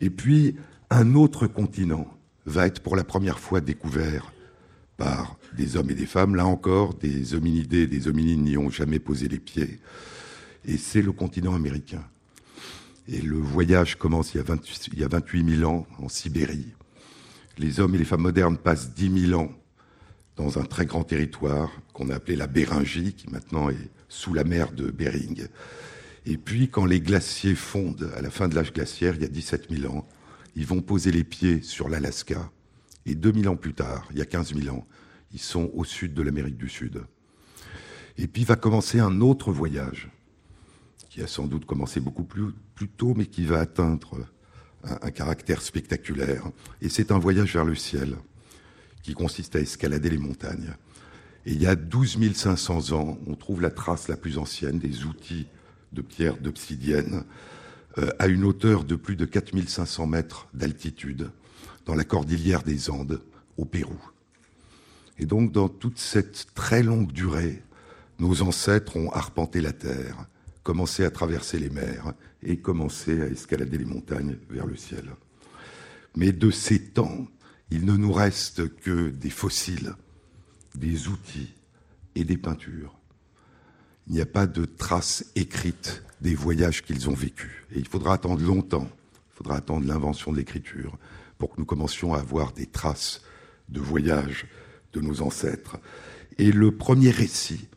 Et 0.00 0.10
puis 0.10 0.56
un 0.90 1.14
autre 1.14 1.46
continent 1.46 2.13
va 2.46 2.66
être 2.66 2.80
pour 2.80 2.96
la 2.96 3.04
première 3.04 3.38
fois 3.38 3.60
découvert 3.60 4.32
par 4.96 5.36
des 5.56 5.76
hommes 5.76 5.90
et 5.90 5.94
des 5.94 6.06
femmes. 6.06 6.36
Là 6.36 6.46
encore, 6.46 6.94
des 6.94 7.34
hominidés 7.34 7.86
des 7.86 8.08
hominines 8.08 8.44
n'y 8.44 8.56
ont 8.56 8.70
jamais 8.70 8.98
posé 8.98 9.28
les 9.28 9.38
pieds. 9.38 9.78
Et 10.66 10.76
c'est 10.76 11.02
le 11.02 11.12
continent 11.12 11.54
américain. 11.54 12.04
Et 13.08 13.20
le 13.20 13.36
voyage 13.36 13.96
commence 13.96 14.34
il 14.34 14.38
y, 14.38 14.40
a 14.40 14.56
il 14.92 14.98
y 14.98 15.04
a 15.04 15.08
28 15.08 15.58
000 15.58 15.70
ans 15.70 15.86
en 15.98 16.08
Sibérie. 16.08 16.72
Les 17.58 17.80
hommes 17.80 17.94
et 17.94 17.98
les 17.98 18.04
femmes 18.04 18.22
modernes 18.22 18.56
passent 18.56 18.94
10 18.94 19.26
000 19.28 19.40
ans 19.40 19.52
dans 20.36 20.58
un 20.58 20.64
très 20.64 20.86
grand 20.86 21.04
territoire 21.04 21.70
qu'on 21.92 22.10
a 22.10 22.16
appelé 22.16 22.36
la 22.36 22.46
Béringie, 22.46 23.12
qui 23.12 23.30
maintenant 23.30 23.70
est 23.70 23.90
sous 24.08 24.34
la 24.34 24.44
mer 24.44 24.72
de 24.72 24.90
Bering. 24.90 25.46
Et 26.26 26.38
puis, 26.38 26.68
quand 26.68 26.86
les 26.86 27.00
glaciers 27.00 27.54
fondent 27.54 28.10
à 28.16 28.22
la 28.22 28.30
fin 28.30 28.48
de 28.48 28.54
l'âge 28.54 28.72
glaciaire, 28.72 29.14
il 29.16 29.22
y 29.22 29.26
a 29.26 29.28
17 29.28 29.66
000 29.70 29.94
ans, 29.94 30.08
ils 30.56 30.66
vont 30.66 30.82
poser 30.82 31.10
les 31.10 31.24
pieds 31.24 31.62
sur 31.62 31.88
l'Alaska. 31.88 32.50
Et 33.06 33.14
2000 33.14 33.48
ans 33.48 33.56
plus 33.56 33.74
tard, 33.74 34.06
il 34.12 34.18
y 34.18 34.22
a 34.22 34.26
15 34.26 34.54
000 34.54 34.74
ans, 34.74 34.86
ils 35.32 35.40
sont 35.40 35.70
au 35.74 35.84
sud 35.84 36.14
de 36.14 36.22
l'Amérique 36.22 36.56
du 36.56 36.68
Sud. 36.68 37.02
Et 38.16 38.28
puis 38.28 38.44
va 38.44 38.56
commencer 38.56 39.00
un 39.00 39.20
autre 39.20 39.52
voyage, 39.52 40.10
qui 41.10 41.22
a 41.22 41.26
sans 41.26 41.46
doute 41.46 41.66
commencé 41.66 42.00
beaucoup 42.00 42.24
plus, 42.24 42.52
tôt, 42.96 43.14
mais 43.16 43.26
qui 43.26 43.44
va 43.44 43.60
atteindre 43.60 44.18
un, 44.84 44.98
un 45.02 45.10
caractère 45.10 45.60
spectaculaire. 45.60 46.44
Et 46.80 46.88
c'est 46.88 47.12
un 47.12 47.18
voyage 47.18 47.52
vers 47.54 47.64
le 47.64 47.74
ciel 47.74 48.16
qui 49.02 49.12
consiste 49.12 49.56
à 49.56 49.60
escalader 49.60 50.10
les 50.10 50.18
montagnes. 50.18 50.74
Et 51.46 51.52
il 51.52 51.62
y 51.62 51.66
a 51.66 51.76
12 51.76 52.32
500 52.34 52.92
ans, 52.92 53.18
on 53.26 53.34
trouve 53.34 53.60
la 53.60 53.70
trace 53.70 54.08
la 54.08 54.16
plus 54.16 54.38
ancienne 54.38 54.78
des 54.78 55.04
outils 55.04 55.46
de 55.92 56.00
pierre 56.00 56.38
d'obsidienne 56.38 57.24
à 58.18 58.26
une 58.26 58.44
hauteur 58.44 58.84
de 58.84 58.96
plus 58.96 59.16
de 59.16 59.24
4500 59.24 60.06
mètres 60.06 60.48
d'altitude 60.54 61.30
dans 61.86 61.94
la 61.94 62.04
cordillère 62.04 62.62
des 62.62 62.90
Andes 62.90 63.22
au 63.56 63.64
Pérou. 63.64 63.98
Et 65.18 65.26
donc 65.26 65.52
dans 65.52 65.68
toute 65.68 65.98
cette 65.98 66.46
très 66.54 66.82
longue 66.82 67.12
durée, 67.12 67.62
nos 68.18 68.42
ancêtres 68.42 68.96
ont 68.96 69.10
arpenté 69.12 69.60
la 69.60 69.72
terre, 69.72 70.26
commencé 70.62 71.04
à 71.04 71.10
traverser 71.10 71.58
les 71.58 71.70
mers 71.70 72.14
et 72.42 72.56
commencé 72.58 73.20
à 73.20 73.26
escalader 73.26 73.78
les 73.78 73.84
montagnes 73.84 74.36
vers 74.50 74.66
le 74.66 74.76
ciel. 74.76 75.10
Mais 76.16 76.32
de 76.32 76.50
ces 76.50 76.80
temps, 76.80 77.26
il 77.70 77.84
ne 77.84 77.96
nous 77.96 78.12
reste 78.12 78.74
que 78.76 79.10
des 79.10 79.30
fossiles, 79.30 79.94
des 80.74 81.08
outils 81.08 81.54
et 82.14 82.24
des 82.24 82.36
peintures. 82.36 82.96
Il 84.06 84.14
n'y 84.14 84.20
a 84.20 84.26
pas 84.26 84.46
de 84.46 84.64
traces 84.64 85.26
écrites 85.34 86.03
des 86.20 86.34
voyages 86.34 86.82
qu'ils 86.82 87.08
ont 87.08 87.14
vécus. 87.14 87.50
Et 87.72 87.78
il 87.78 87.88
faudra 87.88 88.14
attendre 88.14 88.42
longtemps, 88.42 88.88
il 89.32 89.36
faudra 89.36 89.56
attendre 89.56 89.86
l'invention 89.86 90.32
de 90.32 90.36
l'écriture 90.36 90.96
pour 91.38 91.50
que 91.50 91.60
nous 91.60 91.66
commencions 91.66 92.14
à 92.14 92.18
avoir 92.18 92.52
des 92.52 92.66
traces 92.66 93.22
de 93.68 93.80
voyages 93.80 94.46
de 94.92 95.00
nos 95.00 95.22
ancêtres. 95.22 95.78
Et 96.38 96.52
le 96.52 96.76
premier 96.76 97.10
récit, 97.10 97.68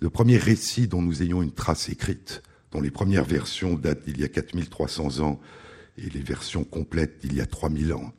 le 0.00 0.10
premier 0.10 0.36
récit 0.36 0.88
dont 0.88 1.02
nous 1.02 1.22
ayons 1.22 1.42
une 1.42 1.52
trace 1.52 1.88
écrite, 1.88 2.42
dont 2.72 2.80
les 2.80 2.90
premières 2.90 3.24
versions 3.24 3.74
datent 3.74 4.04
d'il 4.04 4.20
y 4.20 4.24
a 4.24 4.28
4300 4.28 5.20
ans 5.20 5.40
et 5.96 6.10
les 6.10 6.22
versions 6.22 6.64
complètes 6.64 7.20
d'il 7.20 7.34
y 7.34 7.40
a 7.40 7.46
3000 7.46 7.92
ans, 7.92 8.12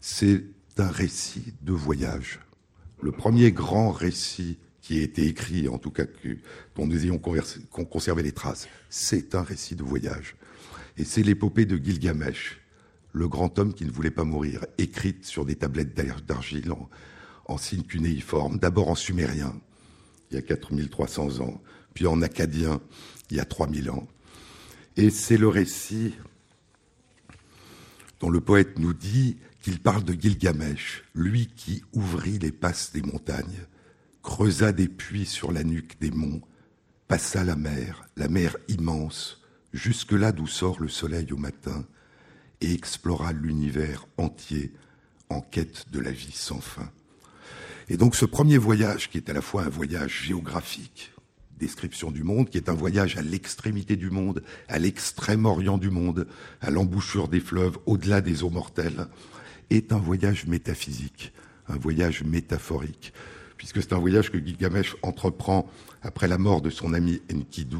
c'est 0.00 0.44
un 0.76 0.90
récit 0.90 1.54
de 1.62 1.72
voyage. 1.72 2.40
Le 3.00 3.12
premier 3.12 3.52
grand 3.52 3.90
récit 3.90 4.58
qui 4.88 5.00
a 5.00 5.02
été 5.02 5.26
écrit, 5.26 5.68
en 5.68 5.76
tout 5.76 5.90
cas 5.90 6.04
dont 6.74 6.86
nous 6.86 7.04
ayons 7.04 7.18
conservé 7.18 8.22
les 8.22 8.32
traces, 8.32 8.68
c'est 8.88 9.34
un 9.34 9.42
récit 9.42 9.76
de 9.76 9.82
voyage. 9.82 10.34
Et 10.96 11.04
c'est 11.04 11.22
l'épopée 11.22 11.66
de 11.66 11.76
Gilgamesh, 11.76 12.58
le 13.12 13.28
grand 13.28 13.58
homme 13.58 13.74
qui 13.74 13.84
ne 13.84 13.90
voulait 13.90 14.10
pas 14.10 14.24
mourir, 14.24 14.64
écrite 14.78 15.26
sur 15.26 15.44
des 15.44 15.56
tablettes 15.56 15.94
d'argile 16.26 16.72
en, 16.72 16.88
en 17.44 17.58
signe 17.58 17.82
cunéiforme, 17.82 18.58
d'abord 18.58 18.88
en 18.88 18.94
sumérien, 18.94 19.60
il 20.30 20.36
y 20.36 20.38
a 20.38 20.42
4300 20.42 21.40
ans, 21.40 21.60
puis 21.92 22.06
en 22.06 22.22
acadien, 22.22 22.80
il 23.30 23.36
y 23.36 23.40
a 23.40 23.44
3000 23.44 23.90
ans. 23.90 24.08
Et 24.96 25.10
c'est 25.10 25.36
le 25.36 25.48
récit 25.48 26.14
dont 28.20 28.30
le 28.30 28.40
poète 28.40 28.78
nous 28.78 28.94
dit 28.94 29.36
qu'il 29.60 29.80
parle 29.80 30.04
de 30.04 30.14
Gilgamesh, 30.18 31.04
lui 31.14 31.46
qui 31.46 31.84
ouvrit 31.92 32.38
les 32.38 32.52
passes 32.52 32.90
des 32.94 33.02
montagnes, 33.02 33.66
creusa 34.22 34.72
des 34.72 34.88
puits 34.88 35.26
sur 35.26 35.52
la 35.52 35.64
nuque 35.64 35.98
des 36.00 36.10
monts, 36.10 36.42
passa 37.06 37.44
la 37.44 37.56
mer, 37.56 38.06
la 38.16 38.28
mer 38.28 38.56
immense, 38.68 39.40
jusque 39.72 40.12
là 40.12 40.32
d'où 40.32 40.46
sort 40.46 40.80
le 40.80 40.88
soleil 40.88 41.32
au 41.32 41.36
matin, 41.36 41.86
et 42.60 42.72
explora 42.72 43.32
l'univers 43.32 44.06
entier 44.16 44.72
en 45.30 45.40
quête 45.40 45.86
de 45.92 46.00
la 46.00 46.10
vie 46.10 46.32
sans 46.32 46.60
fin. 46.60 46.90
Et 47.88 47.96
donc 47.96 48.16
ce 48.16 48.24
premier 48.24 48.58
voyage, 48.58 49.08
qui 49.08 49.18
est 49.18 49.30
à 49.30 49.32
la 49.32 49.40
fois 49.40 49.64
un 49.64 49.68
voyage 49.68 50.24
géographique, 50.24 51.12
description 51.58 52.10
du 52.10 52.22
monde, 52.22 52.50
qui 52.50 52.58
est 52.58 52.68
un 52.68 52.74
voyage 52.74 53.16
à 53.16 53.22
l'extrémité 53.22 53.96
du 53.96 54.10
monde, 54.10 54.42
à 54.68 54.78
l'extrême 54.78 55.46
orient 55.46 55.78
du 55.78 55.90
monde, 55.90 56.26
à 56.60 56.70
l'embouchure 56.70 57.28
des 57.28 57.40
fleuves, 57.40 57.78
au-delà 57.86 58.20
des 58.20 58.42
eaux 58.42 58.50
mortelles, 58.50 59.06
est 59.70 59.92
un 59.92 59.98
voyage 59.98 60.46
métaphysique, 60.46 61.32
un 61.68 61.76
voyage 61.76 62.22
métaphorique, 62.22 63.12
puisque 63.58 63.82
c'est 63.82 63.92
un 63.92 63.98
voyage 63.98 64.30
que 64.30 64.38
Gilgamesh 64.38 64.96
entreprend 65.02 65.68
après 66.00 66.28
la 66.28 66.38
mort 66.38 66.62
de 66.62 66.70
son 66.70 66.94
ami 66.94 67.20
Enkidu. 67.30 67.76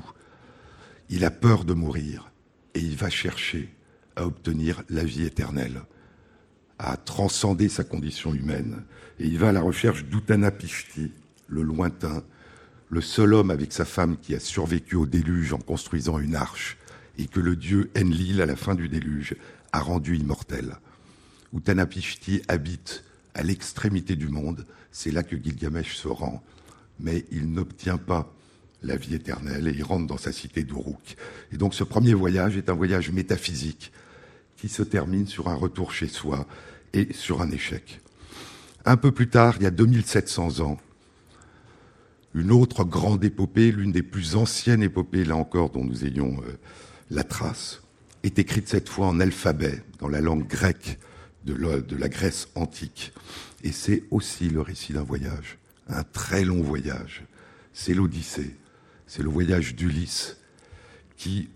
Il 1.08 1.24
a 1.24 1.30
peur 1.30 1.64
de 1.64 1.72
mourir 1.72 2.30
et 2.74 2.80
il 2.80 2.96
va 2.96 3.08
chercher 3.08 3.72
à 4.16 4.26
obtenir 4.26 4.82
la 4.90 5.04
vie 5.04 5.24
éternelle, 5.24 5.80
à 6.78 6.96
transcender 6.96 7.68
sa 7.68 7.84
condition 7.84 8.34
humaine. 8.34 8.82
Et 9.20 9.26
il 9.26 9.38
va 9.38 9.48
à 9.48 9.52
la 9.52 9.62
recherche 9.62 10.04
d'Utanapishti, 10.04 11.12
le 11.46 11.62
lointain, 11.62 12.22
le 12.90 13.00
seul 13.00 13.32
homme 13.34 13.50
avec 13.50 13.72
sa 13.72 13.84
femme 13.84 14.16
qui 14.20 14.34
a 14.34 14.40
survécu 14.40 14.96
au 14.96 15.06
déluge 15.06 15.52
en 15.52 15.58
construisant 15.58 16.18
une 16.18 16.34
arche, 16.34 16.76
et 17.16 17.26
que 17.26 17.40
le 17.40 17.56
dieu 17.56 17.90
Enlil, 17.96 18.42
à 18.42 18.46
la 18.46 18.56
fin 18.56 18.74
du 18.74 18.88
déluge, 18.88 19.34
a 19.72 19.80
rendu 19.80 20.16
immortel. 20.16 20.76
Utanapishti 21.54 22.42
habite 22.48 23.04
à 23.34 23.42
l'extrémité 23.42 24.16
du 24.16 24.28
monde, 24.28 24.66
c'est 24.92 25.10
là 25.10 25.22
que 25.22 25.36
Gilgamesh 25.36 25.96
se 25.96 26.08
rend, 26.08 26.42
mais 27.00 27.24
il 27.30 27.52
n'obtient 27.52 27.98
pas 27.98 28.32
la 28.82 28.96
vie 28.96 29.14
éternelle 29.14 29.68
et 29.68 29.72
il 29.72 29.82
rentre 29.82 30.06
dans 30.06 30.18
sa 30.18 30.32
cité 30.32 30.62
d'Uruk. 30.62 31.16
Et 31.52 31.56
donc 31.56 31.74
ce 31.74 31.84
premier 31.84 32.14
voyage 32.14 32.56
est 32.56 32.70
un 32.70 32.74
voyage 32.74 33.10
métaphysique 33.10 33.92
qui 34.56 34.68
se 34.68 34.82
termine 34.82 35.26
sur 35.26 35.48
un 35.48 35.54
retour 35.54 35.92
chez 35.92 36.08
soi 36.08 36.46
et 36.92 37.12
sur 37.12 37.42
un 37.42 37.50
échec. 37.50 38.00
Un 38.84 38.96
peu 38.96 39.12
plus 39.12 39.28
tard, 39.28 39.56
il 39.58 39.64
y 39.64 39.66
a 39.66 39.70
2700 39.70 40.60
ans, 40.60 40.78
une 42.34 42.52
autre 42.52 42.84
grande 42.84 43.24
épopée, 43.24 43.72
l'une 43.72 43.92
des 43.92 44.02
plus 44.02 44.36
anciennes 44.36 44.82
épopées, 44.82 45.24
là 45.24 45.36
encore, 45.36 45.70
dont 45.70 45.84
nous 45.84 46.04
ayons 46.04 46.40
euh, 46.46 46.52
la 47.10 47.24
trace, 47.24 47.82
est 48.22 48.38
écrite 48.38 48.68
cette 48.68 48.88
fois 48.88 49.06
en 49.06 49.20
alphabet, 49.20 49.82
dans 49.98 50.08
la 50.08 50.20
langue 50.20 50.46
grecque 50.46 50.98
de 51.44 51.96
la 51.96 52.08
Grèce 52.08 52.48
antique. 52.54 53.12
Et 53.64 53.72
c'est 53.72 54.04
aussi 54.10 54.48
le 54.48 54.60
récit 54.60 54.92
d'un 54.92 55.02
voyage, 55.02 55.58
un 55.88 56.04
très 56.04 56.44
long 56.44 56.62
voyage. 56.62 57.24
C'est 57.72 57.94
l'Odyssée, 57.94 58.56
c'est 59.06 59.22
le 59.22 59.30
voyage 59.30 59.74
d'Ulysse 59.74 60.36
qui 61.16 61.50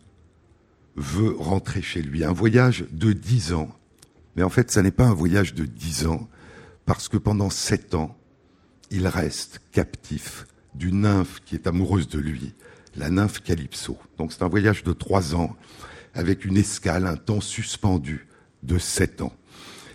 veut 0.97 1.35
rentrer 1.38 1.82
chez 1.82 2.02
lui. 2.02 2.25
Un 2.25 2.32
voyage 2.32 2.85
de 2.90 3.12
dix 3.12 3.52
ans. 3.52 3.71
Mais 4.37 4.42
en 4.42 4.49
fait, 4.49 4.71
ça 4.71 4.82
n'est 4.82 4.90
pas 4.90 5.06
un 5.06 5.14
voyage 5.14 5.54
de 5.54 5.64
dix 5.64 6.06
ans, 6.06 6.28
parce 6.87 7.09
que 7.09 7.16
pendant 7.16 7.50
sept 7.50 7.94
ans, 7.94 8.16
il 8.90 9.06
reste 9.06 9.61
captif 9.73 10.47
d'une 10.75 11.02
nymphe 11.02 11.40
qui 11.44 11.54
est 11.54 11.66
amoureuse 11.66 12.09
de 12.09 12.18
lui, 12.18 12.54
la 12.97 13.11
nymphe 13.11 13.42
Calypso. 13.42 13.99
Donc 14.18 14.32
c'est 14.32 14.42
un 14.42 14.49
voyage 14.49 14.82
de 14.82 14.92
trois 14.92 15.35
ans, 15.35 15.56
avec 16.14 16.44
une 16.44 16.56
escale, 16.56 17.06
un 17.06 17.16
temps 17.16 17.40
suspendu 17.40 18.26
de 18.62 18.78
sept 18.78 19.23
ans. 19.23 19.35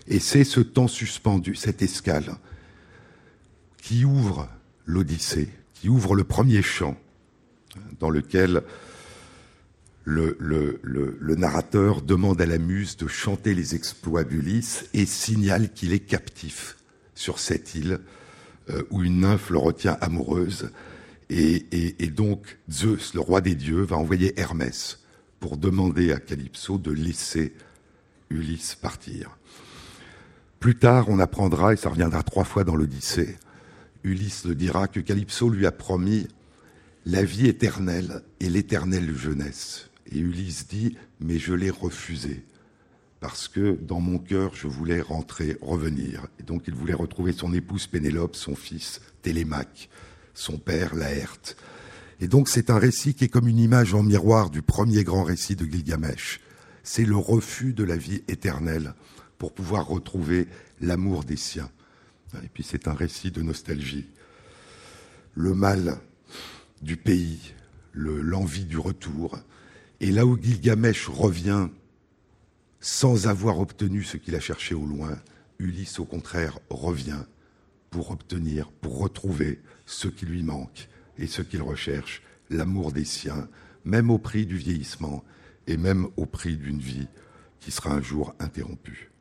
Et 0.08 0.20
c'est 0.20 0.44
ce 0.44 0.60
temps 0.60 0.88
suspendu, 0.88 1.56
cette 1.56 1.82
escale, 1.82 2.38
qui 3.82 4.06
ouvre 4.06 4.50
l'Odyssée, 4.86 5.50
qui 5.74 5.90
ouvre 5.90 6.16
le 6.16 6.24
premier 6.24 6.62
chant, 6.62 6.98
dans 8.00 8.10
lequel 8.10 8.64
le, 10.06 10.38
le, 10.40 11.36
narrateur 11.36 12.02
demande 12.02 12.40
à 12.42 12.46
la 12.46 12.58
muse 12.58 12.96
de 12.96 13.08
chanter 13.08 13.54
les 13.54 13.76
exploits 13.76 14.24
d'Ulysse 14.24 14.86
et 14.94 15.06
signale 15.06 15.72
qu'il 15.74 15.92
est 15.92 16.00
captif 16.00 16.78
sur 17.14 17.40
cette 17.40 17.76
île 17.76 18.00
euh, 18.70 18.84
où 18.90 19.04
une 19.04 19.22
nymphe 19.22 19.50
le 19.50 19.58
retient 19.58 19.98
amoureuse. 20.02 20.72
Et, 21.30 22.08
donc 22.08 22.58
Zeus, 22.72 23.14
le 23.14 23.20
roi 23.20 23.42
des 23.42 23.56
dieux, 23.56 23.82
va 23.82 23.98
envoyer 23.98 24.40
Hermès 24.40 25.00
pour 25.42 25.58
demander 25.58 26.14
à 26.14 26.20
Calypso 26.20 26.78
de 26.78 26.92
laisser 26.92 27.54
Ulysse 28.30 28.76
partir. 28.76 29.38
Plus 30.60 30.76
tard, 30.76 31.10
on 31.10 31.20
apprendra, 31.20 31.74
et 31.74 31.78
ça 31.78 31.90
reviendra 31.90 32.24
trois 32.24 32.44
fois 32.44 32.64
dans 32.64 32.76
l'Odyssée, 32.76 33.38
Ulysse 34.04 34.46
le 34.46 34.56
dira, 34.56 34.88
que 34.88 35.00
Calypso 35.00 35.50
lui 35.50 35.66
a 35.66 35.72
promis 35.72 36.28
la 37.06 37.24
vie 37.24 37.48
éternelle 37.48 38.22
et 38.40 38.50
l'éternelle 38.50 39.16
jeunesse. 39.16 39.90
Et 40.12 40.20
Ulysse 40.20 40.68
dit, 40.68 40.98
mais 41.20 41.38
je 41.38 41.54
l'ai 41.54 41.70
refusé 41.70 42.44
parce 43.20 43.48
que 43.48 43.78
dans 43.82 44.00
mon 44.00 44.20
cœur, 44.20 44.54
je 44.54 44.68
voulais 44.68 45.02
rentrer, 45.02 45.58
revenir. 45.62 46.28
Et 46.40 46.44
donc 46.44 46.64
il 46.68 46.74
voulait 46.74 46.94
retrouver 46.94 47.32
son 47.32 47.54
épouse 47.54 47.88
Pénélope, 47.88 48.36
son 48.36 48.56
fils 48.56 49.02
Télémaque, 49.22 49.90
son 50.34 50.58
père 50.58 50.96
Laerte. 50.96 51.58
Et 52.20 52.28
donc 52.28 52.48
c'est 52.48 52.70
un 52.70 52.78
récit 52.78 53.14
qui 53.14 53.26
est 53.26 53.30
comme 53.30 53.48
une 53.48 53.60
image 53.60 53.94
en 53.94 54.04
miroir 54.04 54.50
du 54.50 54.62
premier 54.62 55.04
grand 55.04 55.24
récit 55.24 55.56
de 55.56 55.66
Gilgamesh. 55.66 56.40
C'est 56.84 57.06
le 57.06 57.18
refus 57.18 57.74
de 57.74 57.84
la 57.84 57.98
vie 57.98 58.24
éternelle 58.28 58.94
pour 59.38 59.53
pouvoir 59.53 59.88
retrouver 59.88 60.48
l'amour 60.82 61.24
des 61.24 61.38
siens. 61.38 61.70
Et 62.44 62.50
puis 62.53 62.63
c'est 62.63 62.88
un 62.88 62.94
récit 62.94 63.32
de 63.32 63.41
nostalgie. 63.41 64.08
Le 65.36 65.53
mal 65.53 66.00
du 66.82 66.98
pays, 66.98 67.53
l'envie 67.94 68.65
du 68.65 68.77
retour. 68.77 69.38
Et 70.00 70.12
là 70.12 70.25
où 70.25 70.38
Gilgamesh 70.39 71.08
revient 71.08 71.70
sans 72.79 73.27
avoir 73.27 73.60
obtenu 73.60 74.03
ce 74.03 74.17
qu'il 74.17 74.36
a 74.36 74.39
cherché 74.39 74.75
au 74.75 74.86
loin, 74.86 75.17
Ulysse, 75.60 76.00
au 76.00 76.06
contraire, 76.06 76.60
revient 76.70 77.24
pour 77.89 78.12
obtenir, 78.12 78.72
pour 78.72 79.00
retrouver 79.00 79.60
ce 79.86 80.08
qui 80.08 80.25
lui 80.25 80.44
manque 80.44 80.88
et 81.17 81.27
ce 81.27 81.41
qu'il 81.41 81.62
recherche, 81.62 82.22
l'amour 82.50 82.91
des 82.91 83.06
siens, 83.06 83.48
même 83.86 84.12
au 84.12 84.20
prix 84.20 84.46
du 84.46 84.58
vieillissement 84.58 85.24
et 85.65 85.77
même 85.77 86.08
au 86.15 86.25
prix 86.25 86.58
d'une 86.58 86.79
vie 86.79 87.08
qui 87.60 87.72
sera 87.72 87.91
un 87.91 88.01
jour 88.01 88.36
interrompue. 88.39 89.12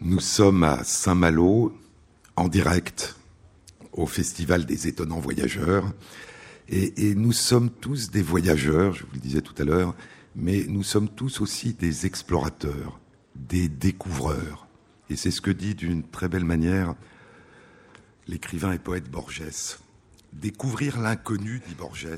Nous 0.00 0.20
sommes 0.20 0.64
à 0.64 0.84
Saint-Malo, 0.84 1.72
en 2.36 2.48
direct, 2.48 3.16
au 3.92 4.06
Festival 4.06 4.66
des 4.66 4.88
étonnants 4.88 5.20
voyageurs. 5.20 5.92
Et, 6.68 7.14
nous 7.14 7.32
sommes 7.32 7.70
tous 7.70 8.10
des 8.10 8.22
voyageurs, 8.22 8.94
je 8.94 9.04
vous 9.04 9.12
le 9.14 9.20
disais 9.20 9.42
tout 9.42 9.54
à 9.58 9.64
l'heure, 9.64 9.94
mais 10.34 10.64
nous 10.66 10.82
sommes 10.82 11.08
tous 11.08 11.40
aussi 11.40 11.74
des 11.74 12.06
explorateurs, 12.06 12.98
des 13.36 13.68
découvreurs. 13.68 14.66
Et 15.10 15.16
c'est 15.16 15.30
ce 15.30 15.40
que 15.40 15.50
dit 15.50 15.74
d'une 15.74 16.02
très 16.02 16.28
belle 16.28 16.44
manière 16.44 16.94
l'écrivain 18.26 18.72
et 18.72 18.78
poète 18.78 19.10
Borges. 19.10 19.78
Découvrir 20.32 20.98
l'inconnu, 20.98 21.60
dit 21.68 21.74
Borges, 21.74 22.08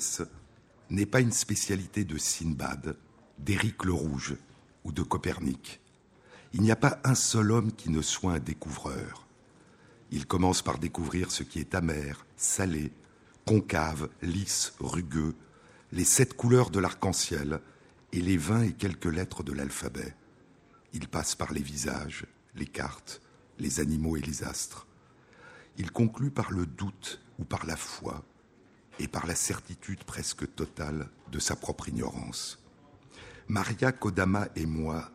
n'est 0.91 1.07
pas 1.07 1.21
une 1.21 1.33
spécialité 1.33 2.05
de 2.05 2.17
Sinbad, 2.17 2.97
d'Éric 3.39 3.85
le 3.85 3.93
Rouge 3.93 4.37
ou 4.85 4.93
de 4.93 5.03
Copernic. 5.03 5.81
Il 6.53 6.63
n'y 6.63 6.71
a 6.71 6.77
pas 6.77 7.01
un 7.05 7.15
seul 7.15 7.53
homme 7.53 7.73
qui 7.73 7.91
ne 7.91 8.03
soit 8.03 8.35
un 8.35 8.39
découvreur. 8.39 9.27
Il 10.11 10.27
commence 10.27 10.63
par 10.63 10.79
découvrir 10.79 11.31
ce 11.31 11.43
qui 11.43 11.59
est 11.59 11.75
amer, 11.75 12.25
salé, 12.37 12.93
concave, 13.45 14.09
lisse, 14.23 14.73
rugueux, 14.81 15.35
les 15.93 16.05
sept 16.05 16.35
couleurs 16.35 16.71
de 16.71 16.81
l'arc-en-ciel 16.81 17.61
et 18.13 18.21
les 18.21 18.37
vingt 18.37 18.63
et 18.63 18.73
quelques 18.73 19.07
lettres 19.07 19.43
de 19.43 19.53
l'alphabet. 19.53 20.15
Il 20.93 21.09
passe 21.09 21.35
par 21.35 21.53
les 21.53 21.63
visages, 21.63 22.27
les 22.55 22.67
cartes, 22.67 23.21
les 23.59 23.81
animaux 23.81 24.17
et 24.17 24.23
les 24.23 24.45
astres. 24.45 24.87
Il 25.79 25.91
conclut 25.91 26.31
par 26.31 26.53
le 26.53 26.67
doute 26.67 27.21
ou 27.39 27.45
par 27.45 27.67
la 27.67 27.77
foi 27.77 28.25
et 28.99 29.09
par 29.09 29.27
la 29.27 29.35
certitude 29.35 30.05
presque 30.05 30.55
totale 30.55 31.09
de 31.31 31.39
sa 31.39 31.55
propre 31.57 31.89
ignorance. 31.89 32.59
Maria 33.49 33.93
Kodama 33.93 34.49
et 34.57 34.67
moi 34.67 35.11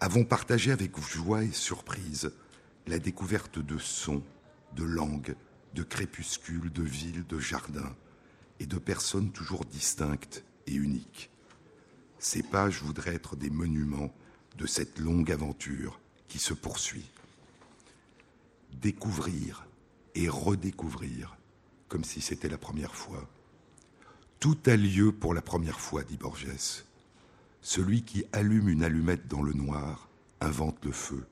avons 0.00 0.24
partagé 0.24 0.70
avec 0.70 1.00
joie 1.00 1.44
et 1.44 1.52
surprise 1.52 2.30
la 2.86 2.98
découverte 2.98 3.58
de 3.58 3.78
sons, 3.78 4.22
de 4.76 4.84
langues, 4.84 5.34
de 5.74 5.82
crépuscules, 5.82 6.70
de 6.70 6.82
villes, 6.82 7.26
de 7.26 7.38
jardins 7.38 7.96
et 8.58 8.66
de 8.66 8.76
personnes 8.76 9.30
toujours 9.30 9.64
distinctes 9.64 10.44
et 10.66 10.74
uniques. 10.74 11.30
Ces 12.18 12.42
pages 12.42 12.82
voudraient 12.82 13.14
être 13.14 13.34
des 13.34 13.50
monuments 13.50 14.12
de 14.58 14.66
cette 14.66 14.98
longue 14.98 15.32
aventure 15.32 16.00
qui 16.28 16.38
se 16.38 16.52
poursuit. 16.52 17.10
Découvrir 18.74 19.66
et 20.14 20.28
redécouvrir 20.28 21.38
comme 21.88 22.04
si 22.04 22.20
c'était 22.20 22.50
la 22.50 22.58
première 22.58 22.94
fois. 22.94 23.26
Tout 24.38 24.58
a 24.66 24.76
lieu 24.76 25.12
pour 25.12 25.32
la 25.32 25.42
première 25.42 25.80
fois, 25.80 26.02
dit 26.04 26.18
Borges. 26.18 26.84
Celui 27.62 28.02
qui 28.02 28.24
allume 28.32 28.68
une 28.68 28.82
allumette 28.82 29.28
dans 29.28 29.42
le 29.42 29.52
noir 29.52 30.08
invente 30.40 30.84
le 30.84 30.92
feu. 30.92 31.26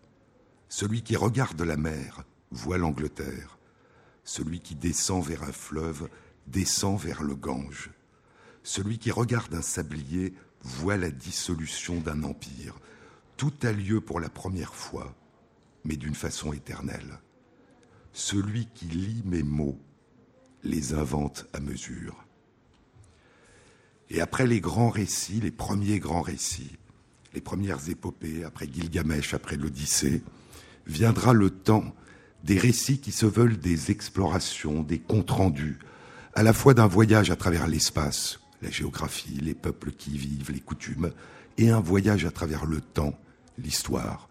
Celui 0.68 1.02
qui 1.02 1.16
regarde 1.16 1.60
la 1.62 1.76
mer 1.76 2.24
voit 2.50 2.76
l'Angleterre. 2.76 3.58
Celui 4.24 4.60
qui 4.60 4.74
descend 4.74 5.24
vers 5.24 5.42
un 5.42 5.52
fleuve 5.52 6.10
descend 6.46 7.00
vers 7.00 7.22
le 7.22 7.34
Gange. 7.34 7.90
Celui 8.62 8.98
qui 8.98 9.10
regarde 9.10 9.54
un 9.54 9.62
sablier 9.62 10.34
voit 10.60 10.98
la 10.98 11.10
dissolution 11.10 12.00
d'un 12.00 12.22
empire. 12.22 12.78
Tout 13.38 13.54
a 13.62 13.72
lieu 13.72 14.02
pour 14.02 14.20
la 14.20 14.28
première 14.28 14.74
fois, 14.74 15.14
mais 15.84 15.96
d'une 15.96 16.14
façon 16.14 16.52
éternelle. 16.52 17.20
Celui 18.12 18.66
qui 18.66 18.86
lit 18.86 19.22
mes 19.24 19.42
mots 19.42 19.78
les 20.62 20.92
invente 20.92 21.46
à 21.54 21.60
mesure. 21.60 22.27
Et 24.10 24.20
après 24.20 24.46
les 24.46 24.60
grands 24.60 24.90
récits, 24.90 25.40
les 25.40 25.50
premiers 25.50 25.98
grands 25.98 26.22
récits, 26.22 26.76
les 27.34 27.40
premières 27.40 27.88
épopées, 27.88 28.44
après 28.44 28.68
Gilgamesh, 28.72 29.34
après 29.34 29.56
l'Odyssée, 29.56 30.22
viendra 30.86 31.32
le 31.32 31.50
temps 31.50 31.94
des 32.44 32.58
récits 32.58 33.00
qui 33.00 33.12
se 33.12 33.26
veulent 33.26 33.58
des 33.58 33.90
explorations, 33.90 34.82
des 34.82 34.98
comptes 34.98 35.30
rendus, 35.30 35.78
à 36.34 36.42
la 36.42 36.52
fois 36.52 36.72
d'un 36.72 36.86
voyage 36.86 37.30
à 37.30 37.36
travers 37.36 37.66
l'espace, 37.66 38.40
la 38.62 38.70
géographie, 38.70 39.40
les 39.42 39.54
peuples 39.54 39.92
qui 39.92 40.12
y 40.12 40.18
vivent, 40.18 40.52
les 40.52 40.60
coutumes, 40.60 41.12
et 41.58 41.70
un 41.70 41.80
voyage 41.80 42.24
à 42.24 42.30
travers 42.30 42.64
le 42.64 42.80
temps, 42.80 43.18
l'histoire. 43.58 44.28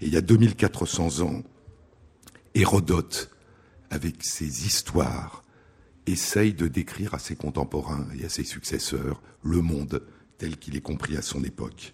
Et 0.00 0.06
il 0.06 0.12
y 0.12 0.16
a 0.16 0.22
2400 0.22 1.20
ans, 1.20 1.42
Hérodote, 2.54 3.30
avec 3.90 4.24
ses 4.24 4.66
histoires, 4.66 5.44
essaye 6.10 6.54
de 6.54 6.68
décrire 6.68 7.14
à 7.14 7.18
ses 7.18 7.36
contemporains 7.36 8.06
et 8.18 8.24
à 8.24 8.28
ses 8.28 8.44
successeurs 8.44 9.22
le 9.42 9.60
monde 9.60 10.02
tel 10.38 10.56
qu'il 10.56 10.76
est 10.76 10.80
compris 10.80 11.16
à 11.16 11.22
son 11.22 11.44
époque. 11.44 11.92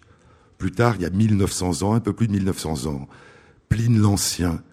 Plus 0.57 0.71
tard, 0.71 0.95
il 0.95 1.01
y 1.01 1.05
a 1.05 1.09
1900 1.09 1.83
ans, 1.83 1.93
un 1.93 1.99
peu 1.99 2.13
plus 2.13 2.27
de 2.27 2.33
1900 2.33 2.87
ans, 2.87 3.07
Pline 3.69 3.99
l'Ancien 3.99 4.63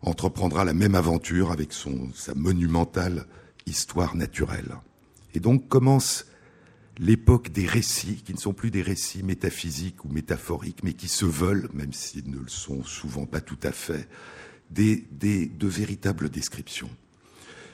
entreprendra 0.00 0.64
la 0.64 0.72
même 0.72 0.94
aventure 0.94 1.52
avec 1.52 1.72
sa 1.72 2.34
monumentale 2.34 3.26
histoire 3.66 4.16
naturelle. 4.16 4.76
Et 5.34 5.40
donc 5.40 5.68
commence 5.68 6.26
l'époque 6.98 7.50
des 7.50 7.66
récits, 7.66 8.22
qui 8.24 8.34
ne 8.34 8.38
sont 8.38 8.52
plus 8.52 8.70
des 8.70 8.82
récits 8.82 9.22
métaphysiques 9.22 10.04
ou 10.04 10.08
métaphoriques, 10.08 10.82
mais 10.82 10.94
qui 10.94 11.08
se 11.08 11.24
veulent, 11.24 11.68
même 11.72 11.92
s'ils 11.92 12.28
ne 12.30 12.38
le 12.38 12.48
sont 12.48 12.82
souvent 12.82 13.26
pas 13.26 13.40
tout 13.40 13.58
à 13.62 13.72
fait, 13.72 14.08
de 14.70 15.68
véritables 15.68 16.28
descriptions. 16.28 16.90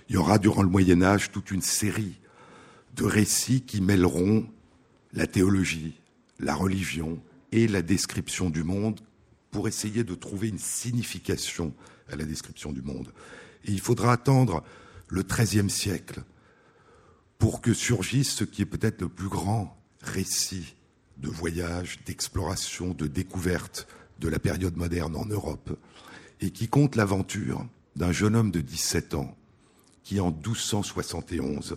Il 0.08 0.14
y 0.14 0.16
aura 0.16 0.38
durant 0.38 0.62
le 0.62 0.68
Moyen 0.68 1.02
Âge 1.02 1.30
toute 1.30 1.50
une 1.50 1.62
série 1.62 2.18
de 2.96 3.04
récits 3.04 3.62
qui 3.62 3.80
mêleront 3.80 4.46
la 5.12 5.26
théologie, 5.26 6.00
la 6.38 6.54
religion 6.54 7.20
et 7.52 7.68
la 7.68 7.82
description 7.82 8.50
du 8.50 8.64
monde 8.64 9.00
pour 9.50 9.68
essayer 9.68 10.04
de 10.04 10.14
trouver 10.14 10.48
une 10.48 10.58
signification 10.58 11.74
à 12.10 12.16
la 12.16 12.24
description 12.24 12.72
du 12.72 12.82
monde. 12.82 13.12
Et 13.64 13.72
il 13.72 13.80
faudra 13.80 14.12
attendre 14.12 14.64
le 15.08 15.22
XIIIe 15.22 15.70
siècle 15.70 16.22
pour 17.38 17.60
que 17.60 17.72
surgisse 17.72 18.32
ce 18.32 18.44
qui 18.44 18.62
est 18.62 18.66
peut-être 18.66 19.02
le 19.02 19.08
plus 19.08 19.28
grand 19.28 19.76
récit 20.02 20.74
de 21.18 21.28
voyage, 21.28 21.98
d'exploration, 22.04 22.94
de 22.94 23.06
découverte 23.06 23.86
de 24.20 24.28
la 24.28 24.38
période 24.38 24.76
moderne 24.76 25.16
en 25.16 25.24
Europe, 25.26 25.78
et 26.40 26.50
qui 26.50 26.68
compte 26.68 26.96
l'aventure 26.96 27.66
d'un 27.96 28.12
jeune 28.12 28.36
homme 28.36 28.50
de 28.50 28.60
17 28.60 29.14
ans 29.14 29.37
qui 30.08 30.20
en 30.20 30.30
1271 30.30 31.76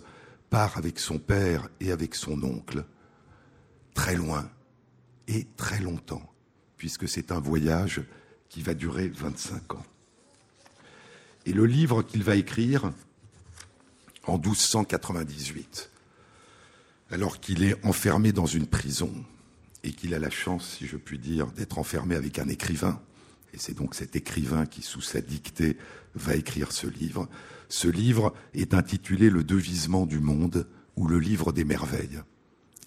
part 0.50 0.78
avec 0.78 1.00
son 1.00 1.20
père 1.20 1.68
et 1.82 1.92
avec 1.92 2.16
son 2.16 2.42
oncle 2.44 2.86
très 3.94 4.16
loin 4.16 4.50
et 5.28 5.48
très 5.58 5.82
longtemps, 5.82 6.32
puisque 6.78 7.10
c'est 7.10 7.34
un 7.34 7.42
voyage 7.42 8.02
qui 8.48 8.62
va 8.62 8.74
durer 8.74 9.10
25 9.10 9.74
ans. 9.74 9.86
Et 11.46 11.52
le 11.52 11.66
livre 11.66 12.04
qu'il 12.04 12.24
va 12.24 12.38
écrire 12.38 12.94
en 14.28 14.38
1298, 14.38 15.92
alors 17.10 17.42
qu'il 17.42 17.66
est 17.66 17.86
enfermé 17.86 18.32
dans 18.32 18.46
une 18.46 18.68
prison 18.68 19.12
et 19.84 19.92
qu'il 19.92 20.14
a 20.14 20.20
la 20.20 20.30
chance, 20.30 20.78
si 20.78 20.88
je 20.88 20.96
puis 20.96 21.20
dire, 21.20 21.48
d'être 21.48 21.80
enfermé 21.80 22.16
avec 22.16 22.40
un 22.40 22.48
écrivain, 22.48 23.02
et 23.54 23.58
c'est 23.58 23.74
donc 23.74 23.94
cet 23.94 24.16
écrivain 24.16 24.66
qui, 24.66 24.84
sous 24.84 25.02
sa 25.02 25.20
dictée, 25.20 25.76
va 26.16 26.36
écrire 26.36 26.72
ce 26.72 26.88
livre, 26.88 27.28
ce 27.72 27.88
livre 27.88 28.34
est 28.54 28.74
intitulé 28.74 29.30
Le 29.30 29.46
devisement 29.46 30.06
du 30.06 30.20
monde 30.20 30.68
ou 30.98 31.08
le 31.08 31.20
livre 31.20 31.54
des 31.54 31.64
merveilles. 31.64 32.20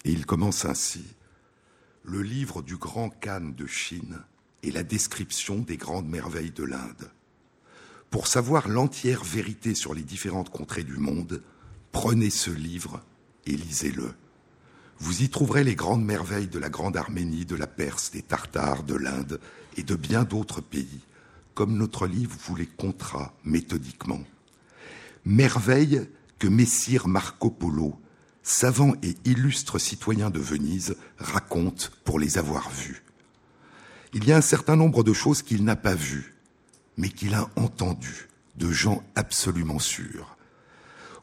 Et 0.05 0.11
il 0.11 0.27
commence 0.27 0.63
ainsi. 0.63 1.03
le 2.03 2.21
livre 2.21 2.61
du 2.61 2.77
grand 2.77 3.09
Khan 3.09 3.51
de 3.57 3.65
Chine 3.65 4.19
et 4.61 4.69
la 4.69 4.83
description 4.83 5.57
des 5.61 5.75
grandes 5.75 6.07
merveilles 6.07 6.51
de 6.51 6.63
l'Inde. 6.63 7.09
Pour 8.11 8.27
savoir 8.27 8.67
l'entière 8.67 9.23
vérité 9.23 9.73
sur 9.73 9.95
les 9.95 10.03
différentes 10.03 10.51
contrées 10.51 10.83
du 10.83 10.97
monde, 10.97 11.41
prenez 11.91 12.29
ce 12.29 12.51
livre 12.51 13.01
et 13.47 13.57
lisez-le. 13.57 14.13
Vous 14.99 15.23
y 15.23 15.29
trouverez 15.29 15.63
les 15.63 15.73
grandes 15.73 16.05
merveilles 16.05 16.47
de 16.47 16.59
la 16.59 16.69
Grande 16.69 16.95
Arménie, 16.95 17.45
de 17.45 17.55
la 17.55 17.65
Perse, 17.65 18.11
des 18.11 18.21
Tartares, 18.21 18.83
de 18.83 18.93
l'Inde 18.93 19.39
et 19.77 19.83
de 19.83 19.95
bien 19.95 20.25
d'autres 20.25 20.61
pays, 20.61 21.01
comme 21.55 21.75
notre 21.75 22.05
livre 22.05 22.37
vous 22.45 22.55
les 22.55 22.67
comptera 22.67 23.33
méthodiquement. 23.43 24.21
Merveilles 25.25 26.07
que 26.37 26.47
Messire 26.47 27.07
Marco 27.07 27.49
Polo, 27.49 27.99
savant 28.43 28.93
et 29.01 29.15
illustre 29.25 29.79
citoyen 29.79 30.29
de 30.29 30.39
Venise, 30.39 30.95
raconte 31.17 31.91
pour 32.03 32.19
les 32.19 32.37
avoir 32.37 32.69
vues. 32.69 33.03
Il 34.13 34.27
y 34.27 34.31
a 34.31 34.37
un 34.37 34.41
certain 34.41 34.75
nombre 34.75 35.03
de 35.03 35.13
choses 35.13 35.41
qu'il 35.41 35.63
n'a 35.63 35.75
pas 35.75 35.95
vues, 35.95 36.35
mais 36.97 37.09
qu'il 37.09 37.33
a 37.33 37.49
entendues, 37.55 38.29
de 38.55 38.71
gens 38.71 39.03
absolument 39.15 39.79
sûrs. 39.79 40.37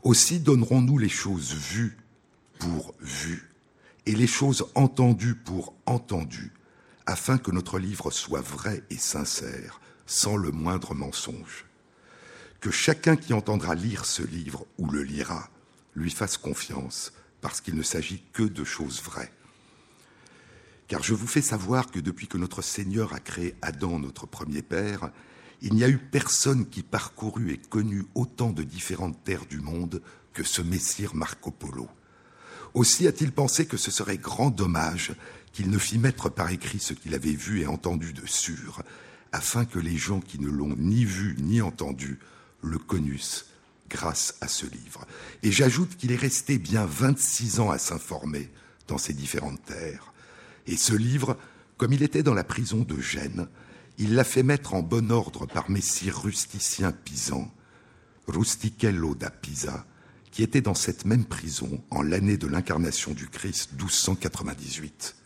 Aussi 0.03 0.41
donnerons-nous 0.41 0.99
les 0.99 1.09
choses 1.09 1.55
vues 1.55 1.97
pour 2.59 2.95
vues 3.01 3.49
et 4.07 4.17
les 4.17 4.27
choses 4.27 4.67
entendues 4.75 5.37
pour 5.37 5.75
entendues, 5.87 6.53
afin 7.07 7.39
que 7.39 7.53
notre 7.53 7.79
livre 7.79 8.11
soit 8.11 8.41
vrai 8.41 8.83
et 8.91 8.99
sincère, 8.99 9.81
sans 10.07 10.37
le 10.37 10.51
moindre 10.51 10.93
mensonge. 10.93 11.67
Que 12.63 12.71
chacun 12.71 13.17
qui 13.17 13.35
entendra 13.35 13.75
lire 13.75 14.05
ce 14.05 14.23
livre 14.23 14.65
ou 14.79 14.89
le 14.89 15.03
lira 15.03 15.51
lui 15.97 16.13
fasse 16.13 16.37
confiance, 16.37 17.13
parce 17.41 17.61
qu'il 17.61 17.75
ne 17.75 17.83
s'agit 17.83 18.23
que 18.33 18.45
de 18.45 18.63
choses 18.63 19.03
vraies. 19.03 19.33
Car 20.87 21.03
je 21.03 21.13
vous 21.13 21.27
fais 21.27 21.43
savoir 21.43 21.91
que 21.91 21.99
depuis 21.99 22.29
que 22.29 22.39
notre 22.39 22.63
Seigneur 22.63 23.15
a 23.15 23.19
créé 23.19 23.57
Adam, 23.63 23.99
notre 23.99 24.27
premier 24.27 24.63
Père, 24.63 25.11
il 25.61 25.75
n'y 25.75 25.83
a 25.83 25.89
eu 25.89 25.99
personne 25.99 26.69
qui 26.69 26.85
parcourut 26.85 27.51
et 27.51 27.59
connut 27.59 28.05
autant 28.15 28.53
de 28.53 28.63
différentes 28.63 29.25
terres 29.25 29.47
du 29.47 29.59
monde 29.59 30.01
que 30.33 30.45
ce 30.45 30.63
Messire 30.63 31.17
Marco 31.17 31.51
Polo. 31.51 31.89
Aussi 32.75 33.09
a-t-il 33.09 33.33
pensé 33.33 33.67
que 33.67 33.77
ce 33.77 33.91
serait 33.91 34.19
grand 34.19 34.51
dommage 34.51 35.15
qu'il 35.53 35.69
ne 35.69 35.79
fît 35.79 35.99
mettre 35.99 36.31
par 36.31 36.51
écrit 36.51 36.79
ce 36.79 36.95
qu'il 36.95 37.15
avait 37.15 37.35
vu 37.35 37.61
et 37.61 37.67
entendu 37.67 38.13
de 38.13 38.25
sûr, 38.25 38.85
afin 39.33 39.65
que 39.65 39.81
les 39.81 39.97
gens 39.97 40.21
qui 40.21 40.39
ne 40.39 40.49
l'ont 40.49 40.77
ni 40.79 41.05
vu 41.05 41.35
ni 41.41 41.61
entendu 41.61 42.21
le 42.63 42.79
connussent 42.79 43.47
grâce 43.89 44.37
à 44.41 44.49
ce 44.49 44.67
livre. 44.67 45.07
Et 45.43 45.53
j'ajoute 45.53 45.97
qu'il 45.97 46.13
est 46.13 46.17
resté 46.17 46.59
bien 46.59 46.87
26 46.87 47.61
ans 47.61 47.71
à 47.71 47.79
s'informer 47.79 48.51
dans 48.89 48.99
ces 48.99 49.13
différentes 49.13 49.63
terres. 49.65 50.13
Et 50.67 50.77
ce 50.77 50.95
livre, 50.95 51.37
comme 51.77 51.93
il 51.93 52.03
était 52.03 52.23
dans 52.23 52.35
la 52.35 52.45
prison 52.45 52.79
de 52.79 53.01
Gênes, 53.01 53.49
il 53.99 54.15
l'a 54.15 54.25
fait 54.25 54.43
mettre 54.43 54.75
en 54.75 54.83
bon 54.83 55.11
ordre 55.13 55.47
par 55.47 55.71
Messire 55.71 56.23
Rusticien 56.23 56.93
Pisan, 56.93 57.53
Rustichello 58.27 59.15
da 59.15 59.31
Pisa, 59.31 59.85
qui 60.31 60.43
était 60.43 60.63
dans 60.63 60.75
cette 60.75 61.05
même 61.05 61.27
prison 61.27 61.85
en 61.91 62.01
l'année 62.01 62.39
de 62.39 62.47
l'incarnation 62.47 63.13
du 63.13 63.29
Christ 63.29 63.73
1298. 63.73 65.17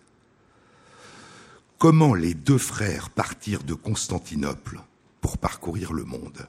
Comment 1.78 2.14
les 2.14 2.34
deux 2.34 2.58
frères 2.58 3.10
partirent 3.10 3.62
de 3.62 3.74
Constantinople 3.74 4.80
pour 5.20 5.38
parcourir 5.38 5.92
le 5.92 6.04
monde? 6.04 6.48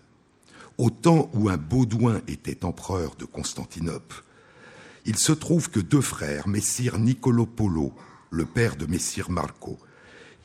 Au 0.77 0.91
temps 0.91 1.31
où 1.33 1.49
un 1.49 1.57
Baudouin 1.57 2.21
était 2.27 2.63
empereur 2.63 3.15
de 3.15 3.25
Constantinople, 3.25 4.23
il 5.05 5.17
se 5.17 5.31
trouve 5.31 5.71
que 5.71 5.79
deux 5.79 6.01
frères, 6.01 6.47
Messire 6.47 6.99
Niccolo 6.99 7.47
Polo, 7.47 7.95
le 8.29 8.45
père 8.45 8.75
de 8.75 8.85
Messire 8.85 9.31
Marco, 9.31 9.79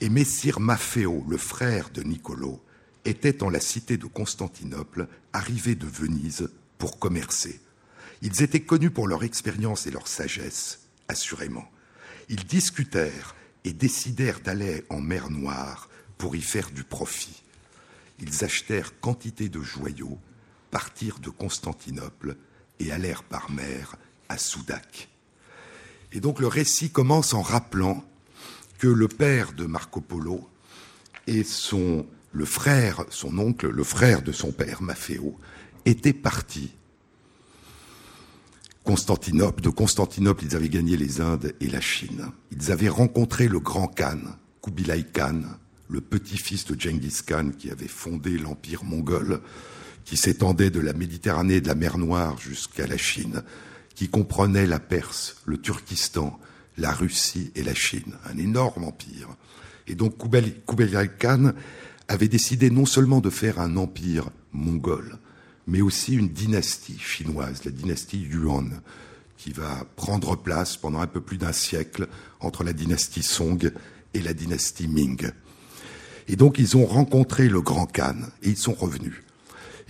et 0.00 0.08
Messire 0.08 0.58
Maffeo, 0.58 1.22
le 1.28 1.36
frère 1.36 1.90
de 1.90 2.02
Niccolo, 2.02 2.64
étaient 3.04 3.42
en 3.42 3.50
la 3.50 3.60
cité 3.60 3.98
de 3.98 4.06
Constantinople, 4.06 5.06
arrivés 5.34 5.74
de 5.74 5.86
Venise 5.86 6.48
pour 6.78 6.98
commercer. 6.98 7.60
Ils 8.22 8.42
étaient 8.42 8.62
connus 8.62 8.90
pour 8.90 9.08
leur 9.08 9.24
expérience 9.24 9.86
et 9.86 9.90
leur 9.90 10.08
sagesse, 10.08 10.88
assurément. 11.08 11.68
Ils 12.30 12.46
discutèrent 12.46 13.34
et 13.64 13.74
décidèrent 13.74 14.40
d'aller 14.40 14.84
en 14.88 15.02
mer 15.02 15.28
Noire 15.28 15.90
pour 16.16 16.36
y 16.36 16.40
faire 16.40 16.70
du 16.70 16.84
profit. 16.84 17.42
Ils 18.20 18.44
achetèrent 18.44 19.00
quantité 19.00 19.48
de 19.48 19.60
joyaux, 19.60 20.18
partirent 20.70 21.18
de 21.18 21.30
Constantinople 21.30 22.36
et 22.78 22.92
allèrent 22.92 23.24
par 23.24 23.50
mer 23.50 23.96
à 24.28 24.38
Soudac. 24.38 25.08
Et 26.12 26.20
donc 26.20 26.40
le 26.40 26.46
récit 26.46 26.90
commence 26.90 27.34
en 27.34 27.42
rappelant 27.42 28.04
que 28.78 28.88
le 28.88 29.08
père 29.08 29.52
de 29.52 29.64
Marco 29.64 30.00
Polo 30.00 30.48
et 31.26 31.44
son, 31.44 32.06
frère, 32.44 33.04
son 33.10 33.38
oncle, 33.38 33.68
le 33.68 33.84
frère 33.84 34.22
de 34.22 34.32
son 34.32 34.52
père, 34.52 34.82
Maffeo, 34.82 35.38
étaient 35.84 36.12
partis 36.12 36.72
Constantinople. 38.84 39.62
De 39.62 39.68
Constantinople, 39.68 40.44
ils 40.44 40.56
avaient 40.56 40.68
gagné 40.68 40.96
les 40.96 41.20
Indes 41.20 41.54
et 41.60 41.68
la 41.68 41.80
Chine. 41.80 42.30
Ils 42.50 42.72
avaient 42.72 42.88
rencontré 42.88 43.48
le 43.48 43.60
grand 43.60 43.86
Khan, 43.86 44.18
Kubilai 44.62 45.04
Khan, 45.04 45.42
le 45.92 46.00
petit-fils 46.00 46.64
de 46.64 46.80
Genghis 46.80 47.20
Khan 47.26 47.50
qui 47.56 47.70
avait 47.70 47.86
fondé 47.86 48.38
l'empire 48.38 48.82
mongol, 48.82 49.40
qui 50.04 50.16
s'étendait 50.16 50.70
de 50.70 50.80
la 50.80 50.94
Méditerranée 50.94 51.56
et 51.56 51.60
de 51.60 51.68
la 51.68 51.74
mer 51.74 51.98
Noire 51.98 52.38
jusqu'à 52.38 52.86
la 52.86 52.96
Chine, 52.96 53.42
qui 53.94 54.08
comprenait 54.08 54.66
la 54.66 54.80
Perse, 54.80 55.36
le 55.44 55.58
Turkistan, 55.58 56.40
la 56.78 56.92
Russie 56.92 57.52
et 57.54 57.62
la 57.62 57.74
Chine, 57.74 58.14
un 58.24 58.38
énorme 58.38 58.84
empire. 58.84 59.28
Et 59.86 59.94
donc 59.94 60.16
Kubilai 60.18 61.10
Khan 61.18 61.52
avait 62.08 62.28
décidé 62.28 62.70
non 62.70 62.86
seulement 62.86 63.20
de 63.20 63.30
faire 63.30 63.60
un 63.60 63.76
empire 63.76 64.30
mongol, 64.52 65.18
mais 65.66 65.82
aussi 65.82 66.14
une 66.14 66.30
dynastie 66.30 66.98
chinoise, 66.98 67.64
la 67.64 67.70
dynastie 67.70 68.20
Yuan, 68.20 68.80
qui 69.36 69.52
va 69.52 69.84
prendre 69.96 70.36
place 70.36 70.76
pendant 70.78 71.00
un 71.00 71.06
peu 71.06 71.20
plus 71.20 71.36
d'un 71.36 71.52
siècle 71.52 72.08
entre 72.40 72.64
la 72.64 72.72
dynastie 72.72 73.22
Song 73.22 73.70
et 74.14 74.20
la 74.22 74.32
dynastie 74.32 74.88
Ming. 74.88 75.30
Et 76.32 76.36
donc 76.36 76.58
ils 76.58 76.78
ont 76.78 76.86
rencontré 76.86 77.50
le 77.50 77.60
grand 77.60 77.84
Khan 77.84 78.16
et 78.42 78.48
ils 78.48 78.56
sont 78.56 78.72
revenus. 78.72 79.22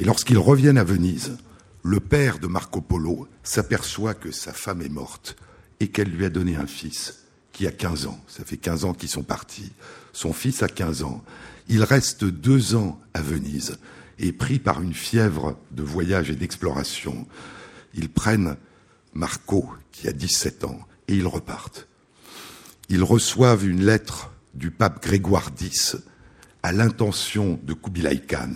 Et 0.01 0.05
lorsqu'ils 0.05 0.39
reviennent 0.39 0.77
à 0.77 0.83
Venise, 0.83 1.37
le 1.85 2.01
père 2.01 2.41
de 2.41 2.49
Marco 2.49 2.81
Polo 2.81 3.29
s'aperçoit 3.45 4.15
que 4.15 4.33
sa 4.33 4.53
femme 4.53 4.83
est 4.83 4.89
morte 4.89 5.37
et 5.79 5.87
qu'elle 5.87 6.09
lui 6.09 6.25
a 6.25 6.31
donné 6.31 6.57
un 6.57 6.67
fils 6.67 7.27
qui 7.53 7.65
a 7.69 7.71
15 7.71 8.07
ans. 8.07 8.21
Ça 8.27 8.45
fait 8.45 8.57
15 8.57 8.85
ans 8.85 8.93
qu'ils 8.93 9.09
sont 9.09 9.23
partis. 9.23 9.71
Son 10.13 10.33
fils 10.33 10.65
a 10.65 10.69
15 10.69 11.05
ans. 11.05 11.23
Il 11.69 11.85
reste 11.85 12.25
deux 12.25 12.75
ans 12.75 13.01
à 13.15 13.23
Venise 13.23 13.79
et 14.19 14.33
pris 14.33 14.59
par 14.59 14.83
une 14.83 14.95
fièvre 14.95 15.57
de 15.71 15.85
voyage 15.85 16.29
et 16.29 16.35
d'exploration, 16.35 17.25
ils 17.95 18.09
prennent 18.09 18.57
Marco, 19.15 19.69
qui 19.93 20.09
a 20.09 20.13
17 20.13 20.65
ans, 20.65 20.81
et 21.07 21.15
ils 21.15 21.27
repartent. 21.27 21.87
Ils 22.89 23.05
reçoivent 23.05 23.65
une 23.65 23.85
lettre 23.85 24.33
du 24.55 24.73
pape 24.73 25.03
Grégoire 25.03 25.51
X 25.61 25.99
à 26.63 26.73
l'intention 26.73 27.59
de 27.63 27.75
Kubilai 27.75 28.21
Khan, 28.21 28.53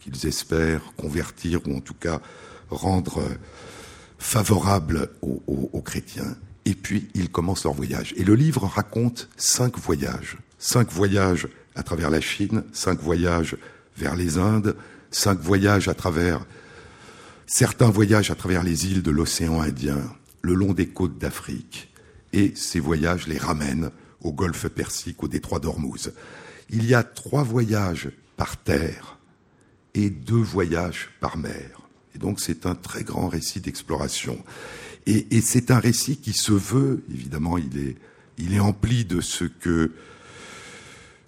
qu'ils 0.00 0.26
espèrent 0.26 0.92
convertir 0.96 1.60
ou 1.66 1.76
en 1.76 1.80
tout 1.80 1.94
cas 1.94 2.20
rendre 2.70 3.22
favorable 4.18 5.10
aux, 5.22 5.42
aux, 5.46 5.82
chrétiens. 5.82 6.36
Et 6.64 6.74
puis 6.74 7.08
ils 7.14 7.30
commencent 7.30 7.64
leur 7.64 7.74
voyage. 7.74 8.14
Et 8.16 8.24
le 8.24 8.34
livre 8.34 8.66
raconte 8.66 9.28
cinq 9.36 9.78
voyages. 9.78 10.38
Cinq 10.58 10.90
voyages 10.90 11.48
à 11.74 11.82
travers 11.82 12.10
la 12.10 12.20
Chine, 12.20 12.64
cinq 12.72 13.00
voyages 13.00 13.56
vers 13.96 14.16
les 14.16 14.38
Indes, 14.38 14.76
cinq 15.10 15.38
voyages 15.40 15.88
à 15.88 15.94
travers, 15.94 16.44
certains 17.46 17.90
voyages 17.90 18.30
à 18.30 18.34
travers 18.34 18.62
les 18.62 18.86
îles 18.86 19.02
de 19.02 19.10
l'océan 19.10 19.60
Indien, 19.60 20.00
le 20.42 20.54
long 20.54 20.72
des 20.72 20.88
côtes 20.88 21.18
d'Afrique, 21.18 21.92
et 22.32 22.52
ces 22.56 22.80
voyages 22.80 23.26
les 23.26 23.38
ramènent 23.38 23.90
au 24.20 24.32
golfe 24.32 24.68
Persique, 24.68 25.22
au 25.22 25.28
détroit 25.28 25.60
d'Ormuz. 25.60 26.12
Il 26.70 26.86
y 26.86 26.94
a 26.94 27.02
trois 27.02 27.42
voyages 27.42 28.10
par 28.36 28.56
terre 28.56 29.18
et 29.94 30.10
deux 30.10 30.34
voyages 30.34 31.10
par 31.20 31.36
mer. 31.36 31.80
Et 32.14 32.18
donc 32.18 32.40
c'est 32.40 32.66
un 32.66 32.74
très 32.74 33.04
grand 33.04 33.28
récit 33.28 33.60
d'exploration. 33.60 34.42
Et, 35.06 35.42
c'est 35.42 35.70
un 35.70 35.78
récit 35.78 36.16
qui 36.16 36.32
se 36.32 36.52
veut, 36.52 37.04
évidemment, 37.12 37.58
il 37.58 37.96
est, 38.48 38.58
empli 38.58 39.04
de 39.04 39.20
ce 39.20 39.44
que 39.44 39.92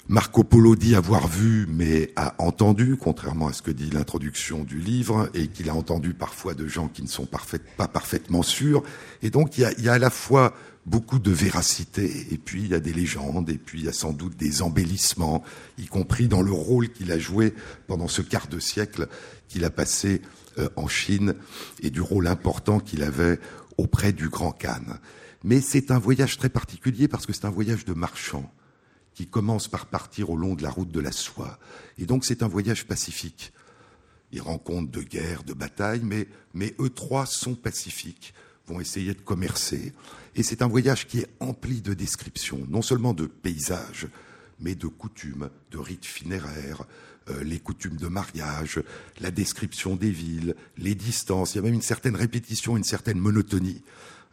Marco 0.09 0.45
Polo 0.45 0.77
dit 0.77 0.95
avoir 0.95 1.29
vu, 1.29 1.67
mais 1.69 2.11
a 2.17 2.35
entendu, 2.39 2.97
contrairement 2.99 3.49
à 3.49 3.53
ce 3.53 3.61
que 3.61 3.71
dit 3.71 3.91
l'introduction 3.91 4.65
du 4.65 4.79
livre, 4.79 5.29
et 5.35 5.49
qu'il 5.49 5.69
a 5.69 5.75
entendu 5.75 6.15
parfois 6.15 6.55
de 6.55 6.67
gens 6.67 6.89
qui 6.89 7.03
ne 7.03 7.07
sont 7.07 7.27
pas 7.27 7.89
parfaitement 7.89 8.43
sûrs. 8.43 8.83
Et 9.21 9.29
donc, 9.29 9.59
il 9.59 9.69
y, 9.79 9.89
a, 9.89 9.93
à 9.93 9.99
la 9.99 10.11
fois 10.11 10.55
beaucoup 10.87 11.19
de 11.19 11.33
véracité, 11.33 12.29
et 12.31 12.39
puis 12.39 12.63
il 12.63 12.69
y 12.69 12.75
a 12.75 12.81
des 12.81 12.93
légendes, 12.93 13.51
et 13.51 13.59
puis 13.59 13.81
il 13.81 13.85
y 13.87 13.89
a 13.89 13.93
sans 13.93 14.13
doute 14.13 14.37
des 14.37 14.63
embellissements, 14.63 15.43
y 15.79 15.87
compris 15.87 16.29
dans 16.29 16.43
le 16.43 16.53
rôle 16.53 16.91
qu'il 16.91 17.11
a 17.11 17.19
joué 17.19 17.55
pendant 17.89 18.09
ce 18.09 18.23
quart 18.23 18.47
de 18.47 18.61
siècle 18.61 19.09
qu'il 19.49 19.65
a 19.65 19.71
passé 19.71 20.23
euh, 20.59 20.69
en 20.77 20.87
Chine, 20.87 21.35
et 21.83 21.91
du 21.91 22.01
rôle 22.01 22.29
important 22.29 22.79
qu'il 22.79 23.03
avait 23.03 23.41
auprès 23.77 24.13
du 24.13 24.29
grand 24.29 24.53
Khan. 24.53 24.99
Mais 25.43 25.61
c'est 25.61 25.91
un 25.91 25.99
voyage 25.99 26.39
très 26.39 26.49
particulier 26.49 27.09
parce 27.09 27.27
que 27.27 27.33
c'est 27.33 27.45
un 27.45 27.51
voyage 27.51 27.85
de 27.85 27.93
marchand 27.93 28.51
qui 29.15 29.27
commence 29.27 29.69
par 29.69 29.87
partir 29.87 30.31
au 30.31 30.37
long 30.37 30.55
de 30.55 30.63
la 30.63 30.71
route 30.71 30.91
de 30.91 31.01
la 31.01 31.13
soie. 31.13 31.59
Et 31.99 32.07
donc 32.07 32.25
c'est 32.25 32.43
un 32.43 32.49
voyage 32.49 32.87
pacifique. 32.87 33.53
Ils 34.33 34.41
rencontrent 34.41 34.91
de 34.91 35.03
guerres, 35.03 35.45
de 35.45 35.53
batailles, 35.53 36.03
mais, 36.03 36.29
mais 36.55 36.75
eux 36.81 36.91
trois 36.91 37.27
sont 37.27 37.55
pacifiques, 37.55 38.35
vont 38.67 38.81
essayer 38.81 39.15
de 39.15 39.21
commercer. 39.21 39.93
Et 40.35 40.43
c'est 40.43 40.63
un 40.63 40.69
voyage 40.69 41.07
qui 41.07 41.21
est 41.21 41.29
empli 41.41 41.81
de 41.81 41.95
descriptions, 41.95 42.67
non 42.69 42.83
seulement 42.83 43.15
de 43.15 43.27
paysages, 43.27 44.09
mais 44.61 44.75
de 44.75 44.87
coutumes, 44.87 45.51
de 45.71 45.79
rites 45.79 46.07
funéraires, 46.07 46.85
euh, 47.29 47.43
les 47.43 47.59
coutumes 47.59 47.97
de 47.97 48.09
mariage, 48.09 48.83
la 49.21 49.31
description 49.31 49.97
des 49.97 50.11
villes, 50.11 50.55
les 50.79 50.95
distances. 50.95 51.55
Il 51.55 51.57
y 51.57 51.61
a 51.61 51.63
même 51.63 51.75
une 51.75 51.83
certaine 51.83 52.17
répétition, 52.17 52.77
une 52.77 52.85
certaine 52.85 53.19
monotonie. 53.19 53.83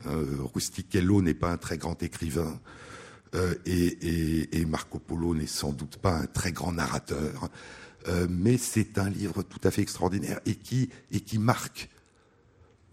Euh, 0.07 0.37
Rustichello 0.53 1.21
n'est 1.21 1.33
pas 1.33 1.51
un 1.51 1.57
très 1.57 1.77
grand 1.77 2.01
écrivain 2.03 2.59
euh, 3.35 3.55
et, 3.65 4.59
et, 4.59 4.65
Marco 4.65 4.99
Polo 4.99 5.33
n'est 5.33 5.47
sans 5.47 5.71
doute 5.71 5.97
pas 5.97 6.17
un 6.17 6.25
très 6.25 6.51
grand 6.51 6.71
narrateur, 6.71 7.49
euh, 8.07 8.27
mais 8.29 8.57
c'est 8.57 8.97
un 8.99 9.09
livre 9.09 9.41
tout 9.41 9.61
à 9.63 9.71
fait 9.71 9.81
extraordinaire 9.81 10.39
et 10.45 10.55
qui, 10.55 10.89
et 11.11 11.19
qui 11.19 11.39
marque 11.39 11.89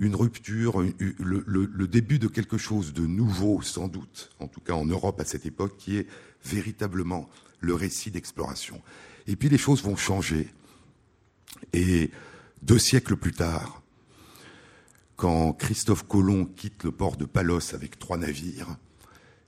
une 0.00 0.16
rupture, 0.16 0.82
le, 1.18 1.86
début 1.86 2.18
de 2.18 2.26
quelque 2.26 2.56
chose 2.56 2.94
de 2.94 3.06
nouveau, 3.06 3.60
sans 3.60 3.86
doute, 3.86 4.30
en 4.40 4.48
tout 4.48 4.60
cas 4.60 4.72
en 4.72 4.86
Europe 4.86 5.20
à 5.20 5.26
cette 5.26 5.44
époque, 5.44 5.76
qui 5.76 5.98
est 5.98 6.06
véritablement 6.42 7.28
le 7.60 7.74
récit 7.74 8.10
d'exploration. 8.10 8.80
Et 9.26 9.36
puis 9.36 9.50
les 9.50 9.58
choses 9.58 9.82
vont 9.82 9.96
changer. 9.96 10.48
Et 11.74 12.10
deux 12.62 12.78
siècles 12.78 13.16
plus 13.16 13.34
tard, 13.34 13.82
quand 15.16 15.52
Christophe 15.52 16.08
Colomb 16.08 16.46
quitte 16.46 16.82
le 16.84 16.92
port 16.92 17.18
de 17.18 17.26
Palos 17.26 17.74
avec 17.74 17.98
trois 17.98 18.16
navires, 18.16 18.78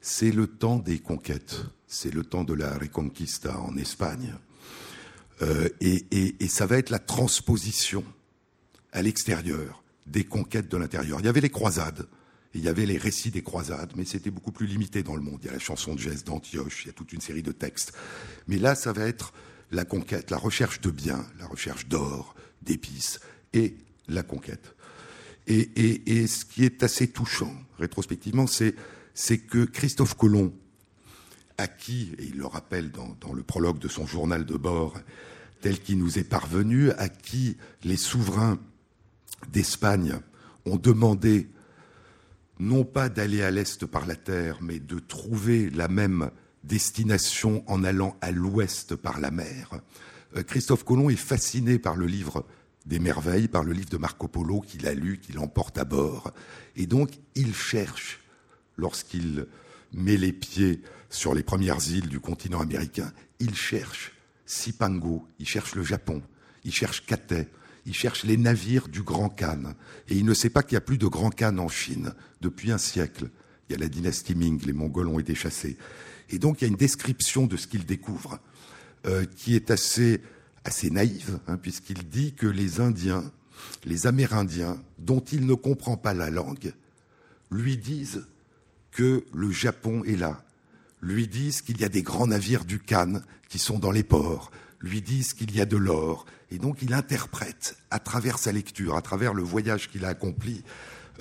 c'est 0.03 0.33
le 0.33 0.47
temps 0.47 0.77
des 0.77 0.99
conquêtes, 0.99 1.63
c'est 1.87 2.13
le 2.13 2.25
temps 2.25 2.45
de 2.45 2.53
la 2.53 2.77
Reconquista 2.77 3.59
en 3.59 3.79
Espagne. 3.79 4.35
Euh, 5.41 5.71
et, 5.81 6.37
ça 6.49 6.67
va 6.67 6.77
être 6.77 6.91
la 6.91 6.99
transposition 6.99 8.05
à 8.93 9.01
l'extérieur 9.01 9.82
des 10.13 10.25
conquêtes 10.25 10.71
de 10.71 10.77
l'intérieur. 10.77 11.19
Il 11.21 11.27
y 11.27 11.29
avait 11.29 11.41
les 11.41 11.51
croisades, 11.51 12.07
il 12.55 12.63
y 12.63 12.69
avait 12.69 12.87
les 12.87 12.99
récits 12.99 13.31
des 13.31 13.43
croisades, 13.43 13.93
mais 13.97 14.05
c'était 14.05 14.31
beaucoup 14.31 14.53
plus 14.53 14.67
limité 14.67 15.03
dans 15.03 15.17
le 15.17 15.23
monde. 15.23 15.41
Il 15.43 15.47
y 15.47 15.49
a 15.49 15.55
la 15.55 15.59
chanson 15.59 15.95
de 15.95 15.99
geste 15.99 16.27
d'Antioche, 16.27 16.85
il 16.85 16.89
y 16.89 16.91
a 16.91 16.93
toute 16.93 17.13
une 17.13 17.21
série 17.21 17.43
de 17.43 17.53
textes. 17.53 17.93
Mais 18.47 18.59
là, 18.59 18.75
ça 18.75 18.93
va 18.93 19.07
être 19.07 19.33
la 19.71 19.85
conquête, 19.85 20.31
la 20.31 20.37
recherche 20.37 20.81
de 20.83 20.91
biens, 20.91 21.27
la 21.39 21.47
recherche 21.47 21.89
d'or, 21.89 22.35
d'épices, 22.61 23.21
et 23.55 23.77
la 24.07 24.23
conquête. 24.23 24.77
Et, 25.47 26.27
ce 26.27 26.45
qui 26.45 26.65
est 26.65 26.83
assez 26.83 27.09
touchant, 27.09 27.53
rétrospectivement, 27.79 28.47
c'est, 28.47 28.75
que 29.39 29.65
Christophe 29.65 30.15
Colomb, 30.15 30.53
à 31.59 31.67
qui, 31.67 32.15
et 32.19 32.25
il 32.25 32.37
le 32.37 32.47
rappelle 32.47 32.91
dans, 32.91 33.17
dans 33.21 33.33
le 33.33 33.43
prologue 33.43 33.79
de 33.79 33.89
son 33.89 34.07
journal 34.07 34.45
de 34.45 34.57
bord, 34.57 35.01
tel 35.61 35.81
qu'il 35.81 35.99
nous 35.99 36.19
est 36.19 36.25
parvenu, 36.25 36.91
à 36.93 37.09
qui 37.09 37.57
les 37.83 37.97
souverains 37.97 38.59
d'Espagne 39.51 40.19
ont 40.65 40.77
demandé 40.77 41.49
non 42.59 42.85
pas 42.85 43.09
d'aller 43.09 43.43
à 43.43 43.51
l'est 43.51 43.87
par 43.87 44.07
la 44.07 44.17
terre, 44.17 44.59
mais 44.61 44.79
de 44.79 44.99
trouver 44.99 45.71
la 45.71 45.89
même 45.89 46.31
destination 46.65 47.65
en 47.67 47.83
allant 47.83 48.17
à 48.21 48.31
l'ouest 48.31 48.95
par 48.95 49.21
la 49.21 49.31
mer. 49.31 49.81
Euh, 50.37 50.43
Christophe 50.43 50.85
Colomb 50.85 51.11
est 51.11 51.17
fasciné 51.17 51.79
par 51.79 51.97
le 51.97 52.07
livre 52.07 52.47
des 52.87 52.99
merveilles, 52.99 53.49
par 53.49 53.65
le 53.65 53.73
livre 53.73 53.91
de 53.91 53.97
Marco 53.97 54.29
Polo 54.29 54.61
qu'il 54.61 54.87
a 54.87 54.95
lu, 54.95 55.19
qu'il 55.19 55.39
emporte 55.39 55.79
à 55.79 55.85
bord. 55.85 56.33
Et 56.77 56.87
donc, 56.87 57.11
il 57.35 57.55
cherche, 57.55 58.21
lorsqu'il 58.77 59.47
met 59.93 60.17
les 60.17 60.33
pieds 60.33 60.83
sur 61.11 61.35
les 61.35 61.43
premières 61.43 61.87
îles 61.91 62.09
du 62.09 62.21
continent 62.21 62.61
américain, 62.61 63.13
il 63.39 63.55
cherche 63.55 64.13
Sipango, 64.47 65.27
il 65.39 65.47
cherche 65.47 65.75
le 65.75 65.83
Japon, 65.83 66.23
il 66.65 66.73
cherche 66.73 67.05
Cathay, 67.07 67.49
il 67.87 67.95
cherche 67.95 68.25
les 68.25 68.37
navires 68.37 68.89
du 68.89 69.03
Grand 69.03 69.29
Khan. 69.29 69.75
Et 70.09 70.17
il 70.17 70.25
ne 70.25 70.35
sait 70.35 70.51
pas 70.51 70.63
qu'il 70.63 70.75
n'y 70.75 70.79
a 70.79 70.83
plus 70.83 70.99
de 70.99 71.07
Grand 71.07 71.31
Khan 71.31 71.59
en 71.59 71.69
Chine 71.69 72.15
depuis 72.41 72.71
un 72.71 72.79
siècle. 72.79 73.31
Il 73.69 73.73
y 73.73 73.75
a 73.77 73.79
la 73.79 73.89
dynastie 73.89 74.35
Ming, 74.35 74.61
les 74.65 74.73
Mongols 74.73 75.09
ont 75.09 75.19
été 75.19 75.35
chassés. 75.35 75.77
Et 76.31 76.39
donc 76.39 76.61
il 76.61 76.65
y 76.65 76.67
a 76.67 76.71
une 76.71 76.77
description 76.77 77.47
de 77.47 77.57
ce 77.57 77.67
qu'il 77.67 77.85
découvre 77.85 78.41
euh, 79.07 79.25
qui 79.37 79.57
est 79.57 79.71
assez, 79.71 80.21
assez 80.65 80.91
naïve, 80.91 81.39
hein, 81.49 81.57
puisqu'il 81.57 82.09
dit 82.09 82.35
que 82.35 82.47
les 82.47 82.81
Indiens, 82.81 83.31
les 83.85 84.07
Amérindiens, 84.07 84.81
dont 84.99 85.21
il 85.21 85.47
ne 85.47 85.55
comprend 85.55 85.97
pas 85.97 86.15
la 86.15 86.31
langue, 86.31 86.73
lui 87.51 87.77
disent 87.77 88.27
que 88.93 89.25
le 89.35 89.51
Japon 89.51 90.05
est 90.05 90.17
là, 90.17 90.45
lui 91.01 91.27
disent 91.27 91.63
qu'il 91.63 91.81
y 91.81 91.85
a 91.85 91.89
des 91.89 92.03
grands 92.03 92.29
navires 92.29 92.65
du 92.65 92.79
Cannes 92.79 93.25
qui 93.49 93.59
sont 93.59 93.79
dans 93.79 93.91
les 93.91 94.05
ports, 94.05 94.51
lui 94.81 95.03
disent 95.03 95.33
qu'il 95.33 95.55
y 95.55 95.61
a 95.61 95.67
de 95.67 95.77
l'or. 95.77 96.27
Et 96.53 96.59
donc 96.59 96.83
il 96.83 96.93
interprète 96.93 97.79
à 97.91 97.99
travers 97.99 98.39
sa 98.39 98.53
lecture, 98.53 98.95
à 98.95 99.01
travers 99.01 99.33
le 99.33 99.43
voyage 99.43 99.91
qu'il 99.91 100.05
a 100.05 100.09
accompli 100.09 100.63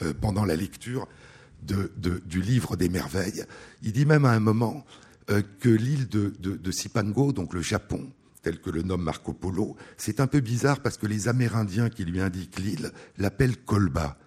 euh, 0.01 0.13
pendant 0.13 0.43
la 0.43 0.55
lecture, 0.55 1.07
du 1.63 2.41
livre 2.41 2.75
des 2.75 2.89
merveilles. 2.89 3.45
Il 3.83 3.93
dit 3.93 4.05
même 4.05 4.25
à 4.25 4.31
un 4.31 4.39
moment 4.39 4.83
euh, 5.29 5.43
que 5.59 5.69
l'île 5.69 6.09
de, 6.09 6.33
de, 6.39 6.71
Sipango, 6.71 7.33
donc 7.33 7.53
le 7.53 7.61
Japon, 7.61 8.11
tel 8.41 8.59
que 8.59 8.71
le 8.71 8.81
nomme 8.81 9.03
Marco 9.03 9.31
Polo, 9.31 9.77
c'est 9.95 10.19
un 10.19 10.27
peu 10.27 10.39
bizarre 10.39 10.81
parce 10.81 10.97
que 10.97 11.05
les 11.05 11.27
Amérindiens 11.27 11.89
qui 11.89 12.03
lui 12.03 12.19
indiquent 12.19 12.59
l'île 12.59 12.91
l'appellent 13.19 13.57
Colba. 13.57 14.17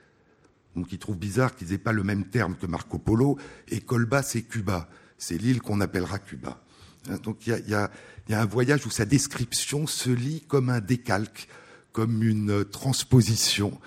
Donc 0.76 0.92
il 0.92 0.98
trouve 0.98 1.18
bizarre 1.18 1.56
qu'ils 1.56 1.70
n'aient 1.70 1.78
pas 1.78 1.92
le 1.92 2.04
même 2.04 2.26
terme 2.26 2.54
que 2.54 2.66
Marco 2.66 2.98
Polo, 2.98 3.36
et 3.68 3.80
Colba 3.80 4.22
c'est 4.22 4.42
Cuba, 4.42 4.88
c'est 5.18 5.36
l'île 5.36 5.60
qu'on 5.60 5.80
appellera 5.80 6.20
Cuba. 6.20 6.63
Hein, 7.08 7.16
donc 7.22 7.46
il 7.46 7.64
y 7.68 7.74
a, 7.74 7.90
un 8.30 8.46
voyage 8.46 8.86
où 8.86 8.90
sa 8.90 9.04
description 9.04 9.86
se 9.86 10.10
lit 10.10 10.42
comme 10.48 10.70
un 10.70 10.80
décalque, 10.80 11.48
comme 11.92 12.22
une 12.22 12.64
transposition 12.64 13.78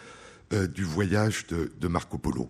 euh, 0.53 0.67
du 0.67 0.83
voyage 0.83 1.47
de, 1.47 1.71
de 1.79 1.87
Marco 1.87 2.17
Polo. 2.17 2.49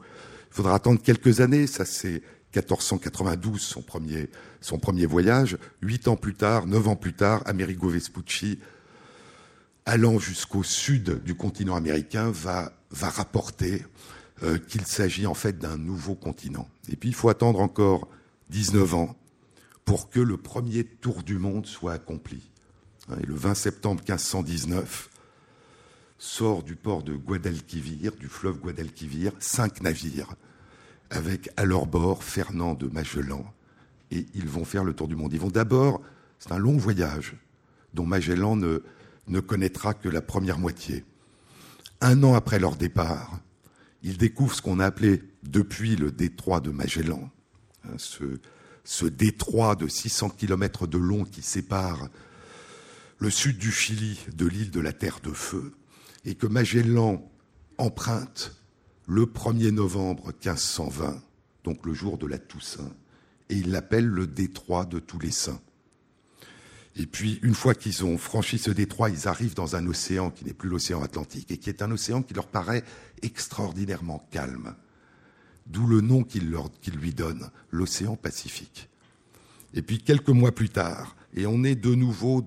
Il 0.51 0.56
faudra 0.56 0.75
attendre 0.75 1.01
quelques 1.01 1.39
années, 1.39 1.67
ça 1.67 1.86
c'est 1.86 2.21
1492, 2.56 3.62
son 3.62 3.82
premier, 3.82 4.30
son 4.62 4.80
premier 4.80 5.06
voyage. 5.06 5.58
Huit 5.82 6.08
ans 6.08 6.15
plus 6.15 6.34
tard, 6.34 6.65
neuf 6.65 6.88
ans 6.88 6.95
plus 6.95 7.13
tard, 7.13 7.43
Amerigo 7.45 7.89
Vespucci, 7.89 8.60
allant 9.86 10.19
jusqu'au 10.19 10.63
sud 10.63 11.23
du 11.23 11.36
continent 11.36 11.75
américain, 11.75 12.32
va, 12.32 12.73
va 12.91 13.10
rapporter 13.10 13.86
euh, 14.43 14.58
qu'il 14.58 14.86
s'agit 14.86 15.27
en 15.27 15.34
fait 15.34 15.58
d'un 15.58 15.77
nouveau 15.77 16.15
continent. 16.15 16.67
Et 16.89 16.95
puis 16.95 17.10
il 17.10 17.15
faut 17.15 17.30
attendre 17.30 17.60
encore 17.60 18.08
19 18.49 18.93
ans 18.95 19.15
pour 19.88 20.10
que 20.10 20.19
le 20.19 20.36
premier 20.36 20.84
tour 20.84 21.23
du 21.23 21.39
monde 21.39 21.65
soit 21.65 21.93
accompli. 21.93 22.52
Et 23.21 23.26
le 23.26 23.34
20 23.34 23.56
septembre 23.56 24.02
1519, 24.02 25.10
sort 26.17 26.62
du 26.62 26.76
port 26.76 27.04
de 27.04 27.15
Guadalquivir, 27.15 28.12
du 28.17 28.28
fleuve 28.28 28.60
Guadalquivir, 28.60 29.32
cinq 29.39 29.82
navires 29.82 30.36
avec 31.10 31.50
à 31.56 31.63
leur 31.63 31.86
bord 31.86 32.21
Fernand 32.21 32.73
de 32.73 32.88
Magellan. 32.88 33.45
Et 34.12 34.26
ils 34.34 34.50
vont 34.50 34.65
faire 34.65 34.84
le 34.84 34.93
tour 34.93 35.08
du 35.08 35.15
monde. 35.15 35.32
Ils 35.32 35.39
vont 35.39 35.47
d'abord, 35.47 36.02
c'est 36.38 36.52
un 36.52 36.58
long 36.58 36.76
voyage 36.76 37.38
dont 37.93 38.06
Magellan 38.06 38.58
ne, 38.58 39.39
connaîtra 39.39 39.93
que 39.93 40.10
la 40.10 40.21
première 40.21 40.60
moitié. 40.60 41.06
Un 42.02 42.23
an 42.23 42.34
après 42.34 42.60
leur 42.60 42.76
départ, 42.76 43.39
ils 44.04 44.17
découvrent 44.17 44.54
ce 44.54 44.62
qu'on 44.62 44.82
a 44.82 44.86
appelé 44.86 45.23
depuis 45.43 45.95
le 45.95 46.12
détroit 46.12 46.60
de 46.60 46.71
Magellan, 46.71 47.30
hein, 47.86 47.97
ce 48.88 49.06
détroit 49.06 49.76
de 49.76 49.89
600 49.89 50.30
km 50.30 50.88
de 50.88 50.97
long 50.97 51.26
qui 51.26 51.41
sépare 51.41 52.08
le 53.17 53.30
sud 53.30 53.58
du 53.58 53.69
Chili 53.69 54.17
de 54.34 54.45
l'île 54.45 54.71
de 54.71 54.80
la 54.80 54.93
Terre 54.93 55.19
de 55.21 55.34
Feu, 55.34 55.73
et 56.23 56.36
que 56.36 56.47
Magellan 56.47 57.30
emprunte 57.78 58.56
le 59.06 59.26
1er 59.26 59.71
novembre 59.71 60.28
1520, 60.28 61.21
donc 61.65 61.86
le 61.86 61.93
jour 61.93 62.17
de 62.17 62.28
la 62.28 62.39
Toussaint, 62.39 62.93
et 63.50 63.56
il 63.56 63.71
l'appelle 63.71 64.08
le 64.08 64.26
détroit 64.26 64.86
de 64.86 65.00
tous 65.00 65.19
les 65.19 65.32
saints. 65.32 65.60
Et 66.95 67.08
puis, 67.08 67.39
une 67.43 67.56
fois 67.56 67.76
qu'ils 67.76 68.06
ont 68.06 68.17
franchi 68.17 68.58
ce 68.58 68.71
détroit, 68.71 69.10
ils 69.10 69.28
arrivent 69.28 69.54
dans 69.54 69.76
un 69.76 69.86
océan 69.86 70.32
qui 70.32 70.45
n'est 70.45 70.54
plus 70.54 70.69
l'océan 70.69 71.04
Atlantique 71.04 71.52
et 71.52 71.58
qui 71.58 71.69
est 71.69 71.82
un 71.82 71.91
océan 71.91 72.23
qui 72.23 72.34
leur 72.34 72.47
paraît 72.47 72.86
extraordinairement 73.21 74.26
calme. 74.32 74.76
D'où 75.67 75.86
le 75.86 76.01
nom 76.01 76.23
qu'il 76.23 76.49
lui 76.95 77.13
donne, 77.13 77.49
l'océan 77.71 78.15
Pacifique. 78.15 78.89
Et 79.73 79.82
puis, 79.82 79.99
quelques 79.99 80.30
mois 80.30 80.53
plus 80.53 80.69
tard, 80.69 81.15
et 81.36 81.45
on 81.45 81.63
est 81.63 81.75
de 81.75 81.93
nouveau 81.93 82.43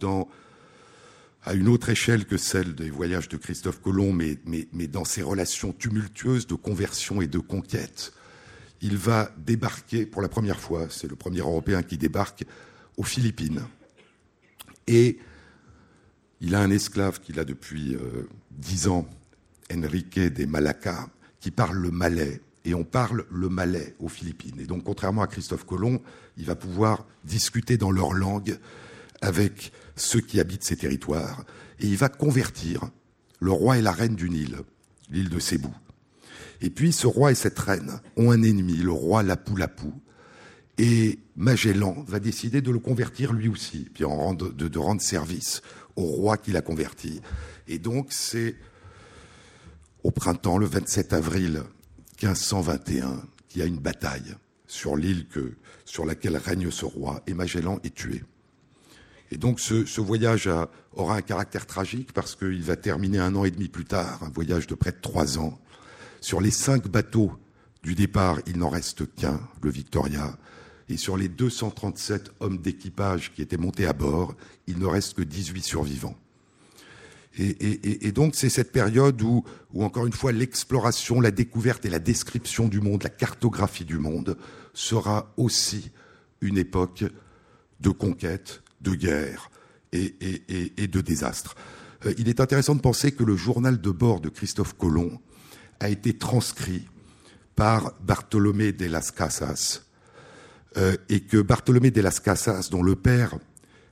à 1.43 1.55
une 1.55 1.69
autre 1.69 1.89
échelle 1.91 2.27
que 2.27 2.37
celle 2.37 2.75
des 2.75 2.91
voyages 2.91 3.29
de 3.29 3.37
Christophe 3.37 3.81
Colomb, 3.81 4.13
mais, 4.13 4.87
dans 4.87 5.05
ses 5.05 5.23
relations 5.23 5.73
tumultueuses 5.73 6.47
de 6.47 6.55
conversion 6.55 7.21
et 7.21 7.27
de 7.27 7.39
conquête. 7.39 8.13
Il 8.83 8.97
va 8.97 9.31
débarquer 9.37 10.07
pour 10.07 10.23
la 10.23 10.29
première 10.29 10.59
fois, 10.59 10.87
c'est 10.91 11.09
le 11.09 11.17
premier 11.17 11.41
Européen 11.41 11.83
qui 11.83 11.99
débarque 11.99 12.45
aux 12.97 13.03
Philippines. 13.03 13.63
Et 14.87 15.19
il 16.41 16.55
a 16.55 16.61
un 16.61 16.71
esclave 16.71 17.21
qu'il 17.21 17.39
a 17.39 17.45
depuis 17.45 17.95
euh, 17.95 18.29
dix 18.51 18.89
ans, 18.89 19.07
Enrique 19.73 20.19
de 20.19 20.47
Malacca, 20.47 21.09
qui 21.41 21.51
parle 21.51 21.77
le 21.77 21.91
malais 21.91 22.41
et 22.65 22.75
on 22.75 22.85
parle 22.85 23.25
le 23.31 23.49
malais 23.49 23.95
aux 23.99 24.09
Philippines. 24.09 24.61
Et 24.61 24.67
donc, 24.67 24.85
contrairement 24.85 25.23
à 25.23 25.27
Christophe 25.27 25.65
Colomb, 25.65 26.01
il 26.37 26.45
va 26.45 26.55
pouvoir 26.55 27.07
discuter 27.25 27.77
dans 27.77 27.91
leur 27.91 28.13
langue 28.13 28.59
avec 29.23 29.73
ceux 29.97 30.21
qui 30.21 30.41
habitent 30.41 30.65
ces 30.65 30.77
territoires. 30.77 31.45
Et 31.79 31.87
il 31.87 31.97
va 31.97 32.09
convertir 32.09 32.91
le 33.41 33.53
roi 33.53 33.79
et 33.79 33.83
la 33.83 33.93
reine 33.93 34.15
d'une 34.15 34.35
île, 34.35 34.59
l'île 35.11 35.31
de 35.31 35.39
Cébou. 35.39 35.75
Et 36.61 36.69
puis, 36.69 36.93
ce 36.93 37.07
roi 37.07 37.33
et 37.33 37.35
cette 37.35 37.59
reine 37.59 38.01
ont 38.17 38.31
un 38.31 38.43
ennemi, 38.43 38.77
le 38.77 38.93
roi 38.93 39.23
Lapou-Lapou. 39.23 39.95
Et 40.77 41.19
Magellan 41.37 42.05
va 42.07 42.21
décider 42.21 42.61
de 42.61 42.71
le 42.71 42.79
convertir 42.79 43.33
lui 43.33 43.49
aussi, 43.49 43.89
puis 43.93 44.05
de 44.05 44.79
rendre 44.79 45.01
service 45.03 45.63
au 45.97 46.03
roi 46.03 46.37
qui 46.37 46.53
l'a 46.53 46.63
converti. 46.63 47.21
Et 47.69 47.79
donc, 47.79 48.13
c'est 48.13 48.57
au 50.03 50.11
printemps, 50.11 50.59
le 50.59 50.67
27 50.67 51.13
avril 51.13 51.63
1521, 52.23 53.23
qu'il 53.49 53.61
y 53.61 53.65
a 53.65 53.67
une 53.67 53.79
bataille 53.79 54.35
sur 54.67 54.97
l'île 54.97 55.27
sur 55.85 56.05
laquelle 56.05 56.37
règne 56.37 56.71
ce 56.71 56.85
roi, 56.85 57.23
et 57.27 57.35
Magellan 57.35 57.81
est 57.83 57.95
tué. 57.95 58.23
Et 59.33 59.39
donc 59.39 59.61
ce, 59.61 60.01
voyage 60.01 60.51
aura 60.93 61.17
un 61.17 61.23
caractère 61.23 61.67
tragique 61.67 62.13
parce 62.13 62.35
qu'il 62.35 62.63
va 62.63 62.77
terminer 62.77 63.19
un 63.19 63.35
an 63.37 63.45
et 63.45 63.51
demi 63.51 63.69
plus 63.69 63.85
tard, 63.85 64.23
un 64.23 64.29
voyage 64.29 64.67
de 64.67 64.75
près 64.75 64.93
de 64.93 65.01
trois 65.01 65.39
ans. 65.39 65.59
Sur 66.21 66.41
les 66.41 66.51
cinq 66.51 66.89
bateaux 66.89 67.33
du 67.83 67.95
départ, 67.95 68.41
il 68.47 68.59
n'en 68.59 68.69
reste 68.69 69.13
qu'un, 69.15 69.41
le 69.63 69.71
Victoria. 69.71 70.37
Et 70.89 70.97
sur 70.97 71.17
les 71.17 71.29
237 71.29 72.33
hommes 72.41 72.59
d'équipage 72.59 73.33
qui 73.33 73.43
étaient 73.43 73.57
montés 73.57 73.87
à 73.87 73.93
bord, 73.93 74.35
il 74.67 74.79
ne 74.79 74.87
reste 74.87 75.15
que 75.15 75.23
18 75.23 75.63
survivants. 75.63 76.17
Et, 77.43 78.13
donc 78.13 78.35
c'est 78.35 78.51
cette 78.51 78.71
période 78.71 79.23
où, 79.23 79.45
encore 79.75 80.07
une 80.07 80.13
fois, 80.13 80.31
l'exploration, 80.31 81.21
la 81.21 81.31
découverte 81.31 81.87
et 81.87 81.91
la 81.91 81.99
description 81.99 82.69
du 82.69 82.81
monde, 82.81 83.03
la 83.03 83.09
cartographie 83.09 83.87
du 83.87 83.99
monde 83.99 84.37
sera 84.75 85.33
aussi 85.39 85.91
une 86.43 86.59
époque 86.59 87.05
de 87.81 87.89
conquête, 87.89 88.63
de 88.83 88.95
guerre 88.95 89.51
et, 89.93 90.13
de 90.87 91.01
désastre. 91.01 91.55
Euh, 92.05 92.13
il 92.19 92.29
est 92.29 92.41
intéressant 92.41 92.75
de 92.75 92.81
penser 92.81 93.13
que 93.13 93.25
le 93.25 93.37
journal 93.37 93.81
de 93.81 93.91
bord 93.91 94.21
de 94.21 94.29
Christophe 94.29 94.77
Colomb 94.77 95.19
a 95.81 95.89
été 95.89 96.17
transcrit 96.17 96.87
par 97.57 97.95
Bartolomé 98.03 98.73
de 98.73 98.87
las 98.87 99.11
Casas, 99.11 99.83
euh, 100.77 100.97
et 101.09 101.21
que 101.21 101.39
Bartolomé 101.39 101.91
de 101.91 102.01
las 102.03 102.21
Casas, 102.21 102.69
dont 102.71 102.83
le 102.83 102.97
père 102.97 103.39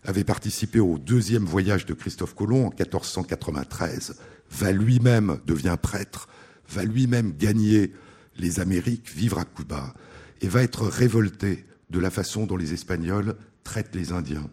avait 0.04 0.24
participé 0.24 0.80
au 0.80 0.98
deuxième 0.98 1.44
voyage 1.44 1.86
de 1.86 1.94
Christophe 1.94 2.34
Colomb 2.34 2.66
en 2.66 2.70
1493, 2.70 4.16
va 4.50 4.72
lui-même, 4.72 5.38
devient 5.46 5.76
prêtre, 5.80 6.28
va 6.70 6.84
lui-même 6.84 7.34
gagner 7.36 7.92
les 8.36 8.60
Amériques, 8.60 9.10
vivre 9.10 9.38
à 9.38 9.44
Cuba, 9.44 9.94
et 10.40 10.48
va 10.48 10.62
être 10.62 10.86
révolté 10.86 11.64
de 11.90 11.98
la 11.98 12.10
façon 12.10 12.46
dont 12.46 12.56
les 12.56 12.72
Espagnols 12.72 13.34
traitent 13.64 13.94
les 13.94 14.12
Indiens, 14.12 14.48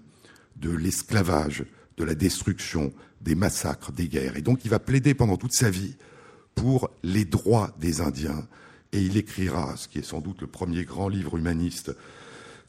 de 0.55 0.71
l'esclavage, 0.71 1.65
de 1.97 2.03
la 2.03 2.15
destruction, 2.15 2.93
des 3.21 3.35
massacres, 3.35 3.91
des 3.91 4.07
guerres. 4.07 4.37
Et 4.37 4.41
donc 4.41 4.65
il 4.65 4.71
va 4.71 4.79
plaider 4.79 5.13
pendant 5.13 5.37
toute 5.37 5.53
sa 5.53 5.69
vie 5.69 5.95
pour 6.55 6.89
les 7.03 7.25
droits 7.25 7.75
des 7.79 8.01
Indiens, 8.01 8.47
et 8.91 9.01
il 9.01 9.17
écrira, 9.17 9.75
ce 9.75 9.87
qui 9.87 9.99
est 9.99 10.05
sans 10.05 10.21
doute 10.21 10.41
le 10.41 10.47
premier 10.47 10.85
grand 10.85 11.09
livre 11.09 11.37
humaniste 11.37 11.91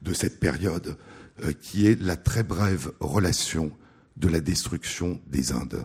de 0.02 0.12
cette 0.12 0.40
période, 0.40 0.96
euh, 1.44 1.52
qui 1.52 1.86
est 1.86 2.00
la 2.00 2.16
très 2.16 2.42
brève 2.42 2.92
relation 3.00 3.70
de 4.16 4.28
la 4.28 4.40
destruction 4.40 5.20
des 5.26 5.52
Indes. 5.52 5.84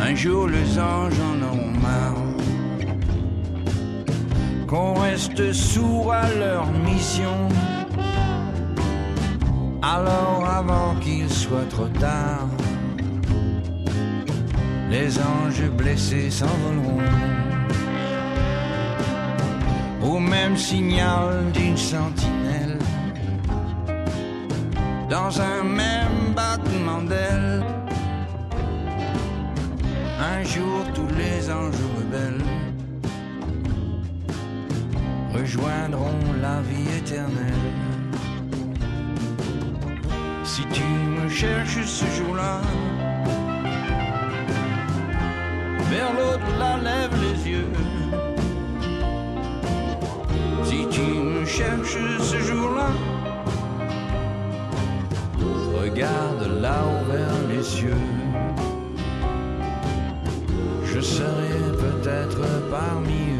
Un 0.00 0.14
jour 0.14 0.46
les 0.46 0.78
anges 0.78 1.14
reste 5.14 5.52
sourd 5.52 6.12
à 6.12 6.28
leur 6.34 6.66
mission. 6.72 7.46
Alors 9.80 10.44
avant 10.44 10.96
qu'il 10.96 11.30
soit 11.30 11.68
trop 11.70 11.86
tard, 12.00 12.48
les 14.90 15.16
anges 15.20 15.70
blessés 15.78 16.30
s'envoleront. 16.32 16.98
Au 20.02 20.18
même 20.18 20.56
signal 20.56 21.44
d'une 21.52 21.76
sentinelle, 21.76 22.78
dans 25.08 25.32
un 25.40 25.62
même 25.62 26.34
battement 26.34 27.02
d'aile. 27.02 27.62
Un 30.34 30.42
jour 30.42 30.80
tous 30.92 31.10
les 31.16 31.48
anges 31.50 31.84
rebelles 31.96 32.63
rejoindront 35.44 36.24
la 36.40 36.62
vie 36.62 36.88
éternelle. 36.96 37.66
Si 40.42 40.62
tu 40.72 40.82
me 41.16 41.28
cherches 41.28 41.84
ce 41.84 42.06
jour-là, 42.16 42.62
vers 45.90 46.12
l'au-delà 46.18 46.78
lève 46.88 47.14
les 47.26 47.50
yeux. 47.50 47.72
Si 50.64 50.86
tu 50.88 51.02
me 51.02 51.44
cherches 51.44 51.98
ce 52.30 52.38
jour-là, 52.38 52.90
regarde 55.78 56.44
là-haut 56.62 57.04
vers 57.12 57.38
les 57.50 57.62
cieux. 57.62 58.04
Je 60.86 61.00
serai 61.00 61.56
peut-être 61.84 62.40
parmi 62.70 63.20
eux. 63.30 63.33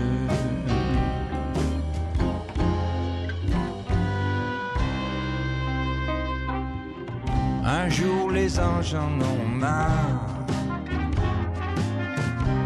Les 8.84 8.94
anges 8.94 8.94
en 8.94 9.20
ont 9.20 9.48
marre 9.48 10.44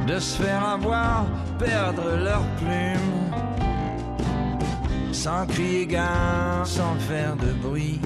de 0.07 0.18
se 0.18 0.42
faire 0.42 0.66
avoir, 0.68 1.26
perdre 1.59 2.16
leurs 2.16 2.46
plumes, 2.57 3.33
sans 5.12 5.46
crier 5.46 5.87
gare, 5.87 6.64
sans 6.64 6.94
faire 7.09 7.37
de 7.37 7.52
bruit. 7.52 8.00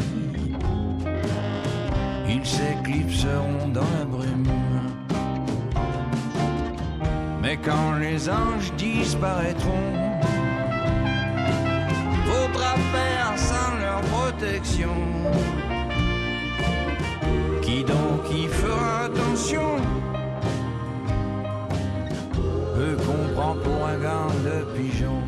Ils 2.29 2.44
s'éclipseront 2.44 3.69
dans 3.73 3.81
la 3.98 4.04
brume. 4.04 4.48
Mais 7.40 7.56
quand 7.56 7.98
les 8.00 8.29
anges 8.29 8.73
disparaîtront, 8.77 9.92
faudra 12.27 12.75
faire 12.92 13.33
sans 13.37 13.79
leur 13.81 14.00
protection 14.00 14.90
qui 17.83 17.92
donc 17.92 18.30
y 18.30 18.46
fera 18.46 19.04
attention 19.04 19.76
Eux 22.78 22.96
qu'on 22.96 23.35
prend 23.35 23.54
pour 23.56 23.87
un 23.87 23.98
gang 23.98 24.33
de 24.44 24.76
pigeons. 24.76 25.22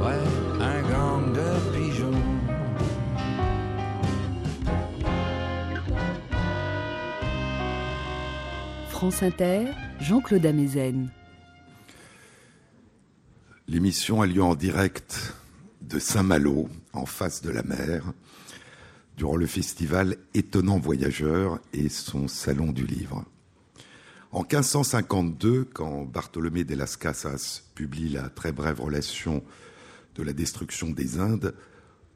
Ouais, 0.00 0.20
un 0.60 0.82
gang 0.82 1.32
de 1.32 1.76
pigeons. 1.76 2.22
France 8.88 9.22
Inter, 9.22 9.66
Jean-Claude 10.00 10.46
Amezen. 10.46 11.10
L'émission 13.68 14.22
a 14.22 14.26
lieu 14.26 14.42
en 14.42 14.54
direct 14.54 15.34
de 15.82 15.98
Saint-Malo, 15.98 16.68
en 16.92 17.06
face 17.06 17.42
de 17.42 17.50
la 17.50 17.62
mer 17.62 18.12
durant 19.16 19.36
le 19.36 19.46
festival 19.46 20.16
Étonnant 20.34 20.78
Voyageur 20.78 21.60
et 21.72 21.88
son 21.88 22.28
Salon 22.28 22.72
du 22.72 22.86
Livre. 22.86 23.24
En 24.32 24.40
1552, 24.40 25.64
quand 25.72 26.04
Bartholomé 26.04 26.64
de 26.64 26.74
las 26.74 26.96
Casas 26.96 27.62
publie 27.74 28.08
la 28.08 28.28
très 28.28 28.50
brève 28.50 28.80
relation 28.80 29.44
de 30.16 30.22
la 30.24 30.32
destruction 30.32 30.90
des 30.90 31.20
Indes, 31.20 31.54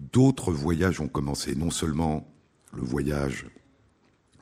d'autres 0.00 0.52
voyages 0.52 1.00
ont 1.00 1.08
commencé. 1.08 1.54
Non 1.54 1.70
seulement 1.70 2.28
le 2.74 2.82
voyage 2.82 3.46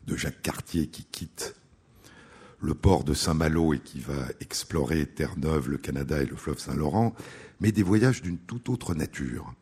de 0.07 0.17
Jacques 0.17 0.41
Cartier 0.41 0.87
qui 0.87 1.05
quitte 1.05 1.55
le 2.61 2.75
port 2.75 3.05
de 3.05 3.13
Saint-Malo 3.13 3.75
et 3.75 3.81
qui 3.81 4.01
va 4.01 4.27
explorer 4.41 5.07
Terre-Neuve, 5.07 5.69
le 5.69 5.79
Canada 5.79 6.23
et 6.23 6.27
le 6.27 6.37
fleuve 6.37 6.59
Saint-Laurent, 6.59 7.15
mais 7.61 7.73
des 7.73 7.83
voyages 7.83 8.23
d'une 8.23 8.39
toute 8.39 8.71
autre 8.71 8.95
nature. 8.95 9.53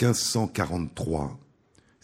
1543, 0.00 1.38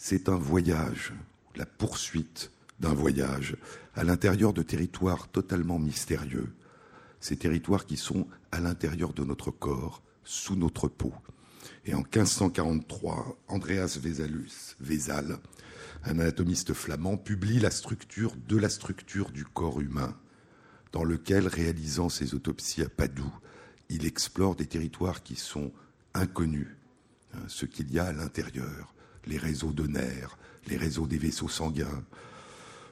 c'est 0.05 0.27
un 0.27 0.35
voyage, 0.35 1.13
la 1.55 1.65
poursuite 1.65 2.51
d'un 2.81 2.93
voyage 2.93 3.55
à 3.95 4.03
l'intérieur 4.03 4.51
de 4.51 4.61
territoires 4.61 5.29
totalement 5.29 5.79
mystérieux, 5.79 6.51
ces 7.21 7.37
territoires 7.37 7.85
qui 7.85 7.95
sont 7.95 8.27
à 8.51 8.59
l'intérieur 8.59 9.13
de 9.13 9.23
notre 9.23 9.49
corps, 9.49 10.03
sous 10.25 10.57
notre 10.57 10.89
peau. 10.89 11.13
Et 11.85 11.93
en 11.93 11.99
1543, 11.99 13.37
Andreas 13.47 13.97
Vesalus, 13.97 14.75
Vesal, 14.81 15.37
un 16.03 16.19
anatomiste 16.19 16.73
flamand, 16.73 17.15
publie 17.15 17.61
la 17.61 17.71
structure 17.71 18.35
de 18.49 18.57
la 18.57 18.67
structure 18.67 19.31
du 19.31 19.45
corps 19.45 19.79
humain, 19.79 20.17
dans 20.91 21.05
lequel, 21.05 21.47
réalisant 21.47 22.09
ses 22.09 22.35
autopsies 22.35 22.81
à 22.81 22.89
Padoue, 22.89 23.33
il 23.87 24.05
explore 24.05 24.57
des 24.57 24.67
territoires 24.67 25.23
qui 25.23 25.37
sont 25.37 25.71
inconnus, 26.13 26.75
hein, 27.33 27.43
ce 27.47 27.65
qu'il 27.65 27.89
y 27.89 27.99
a 27.99 28.07
à 28.07 28.11
l'intérieur, 28.11 28.93
les 29.25 29.37
réseaux 29.37 29.71
de 29.71 29.87
nerfs, 29.87 30.37
les 30.67 30.77
réseaux 30.77 31.07
des 31.07 31.17
vaisseaux 31.17 31.49
sanguins, 31.49 32.03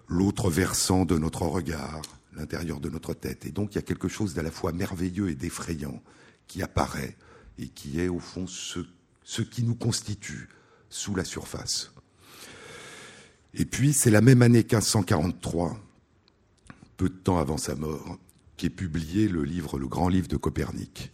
l'autre 0.08 0.50
versant 0.50 1.06
de 1.06 1.18
notre 1.18 1.44
regard, 1.44 2.02
l'intérieur 2.36 2.80
de 2.80 2.90
notre 2.90 3.14
tête. 3.14 3.46
Et 3.46 3.52
donc 3.52 3.74
il 3.74 3.76
y 3.76 3.80
a 3.80 3.84
quelque 3.84 4.08
chose 4.08 4.34
d'à 4.34 4.44
la 4.44 4.52
fois 4.52 4.72
merveilleux 4.72 5.30
et 5.30 5.36
d'effrayant 5.36 6.02
qui 6.48 6.62
apparaît 6.62 7.18
et 7.58 7.68
qui 7.68 8.00
est 8.00 8.08
au 8.08 8.20
fond 8.20 8.46
ce, 8.48 9.42
qui 9.42 9.64
nous 9.64 9.76
constitue 9.76 10.50
sous 10.90 11.16
la 11.16 11.24
surface. 11.24 11.94
Et 13.54 13.66
puis 13.66 13.94
c'est 13.94 14.12
la 14.12 14.22
même 14.22 14.42
année 14.42 14.60
1543, 14.60 15.78
peu 16.98 17.10
de 17.10 17.16
temps 17.16 17.40
avant 17.40 17.58
sa 17.58 17.76
mort, 17.76 18.18
qu'est 18.58 18.70
publié 18.70 19.28
le 19.28 19.44
livre, 19.44 19.80
le 19.80 19.88
grand 19.88 20.10
livre 20.10 20.28
de 20.28 20.38
Copernic, 20.38 21.12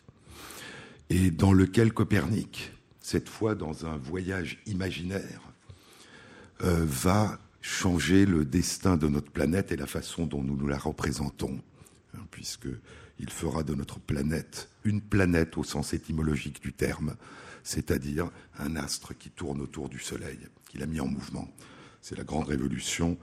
et 1.09 1.31
dans 1.31 1.53
lequel 1.53 1.93
Copernic, 1.93 2.71
cette 3.07 3.29
fois 3.29 3.55
dans 3.55 3.85
un 3.85 3.95
voyage 3.95 4.59
imaginaire, 4.65 5.39
euh, 6.61 6.83
va 6.85 7.39
changer 7.61 8.25
le 8.25 8.43
destin 8.43 8.97
de 8.97 9.07
notre 9.07 9.31
planète 9.31 9.71
et 9.71 9.77
la 9.77 9.87
façon 9.87 10.25
dont 10.25 10.43
nous 10.43 10.57
nous 10.57 10.67
la 10.67 10.77
représentons, 10.77 11.57
hein, 12.13 12.19
puisqu'il 12.31 13.29
fera 13.29 13.63
de 13.63 13.75
notre 13.75 14.01
planète 14.01 14.67
une 14.83 14.99
planète 14.99 15.57
au 15.57 15.63
sens 15.63 15.93
étymologique 15.93 16.61
du 16.61 16.73
terme, 16.73 17.15
c'est-à-dire 17.63 18.29
un 18.59 18.75
astre 18.75 19.17
qui 19.17 19.29
tourne 19.29 19.61
autour 19.61 19.87
du 19.87 19.99
Soleil, 19.99 20.39
qu'il 20.67 20.83
a 20.83 20.85
mis 20.85 20.99
en 20.99 21.07
mouvement. 21.07 21.49
C'est 22.01 22.17
la 22.17 22.25
grande 22.25 22.49
révolution 22.49 23.17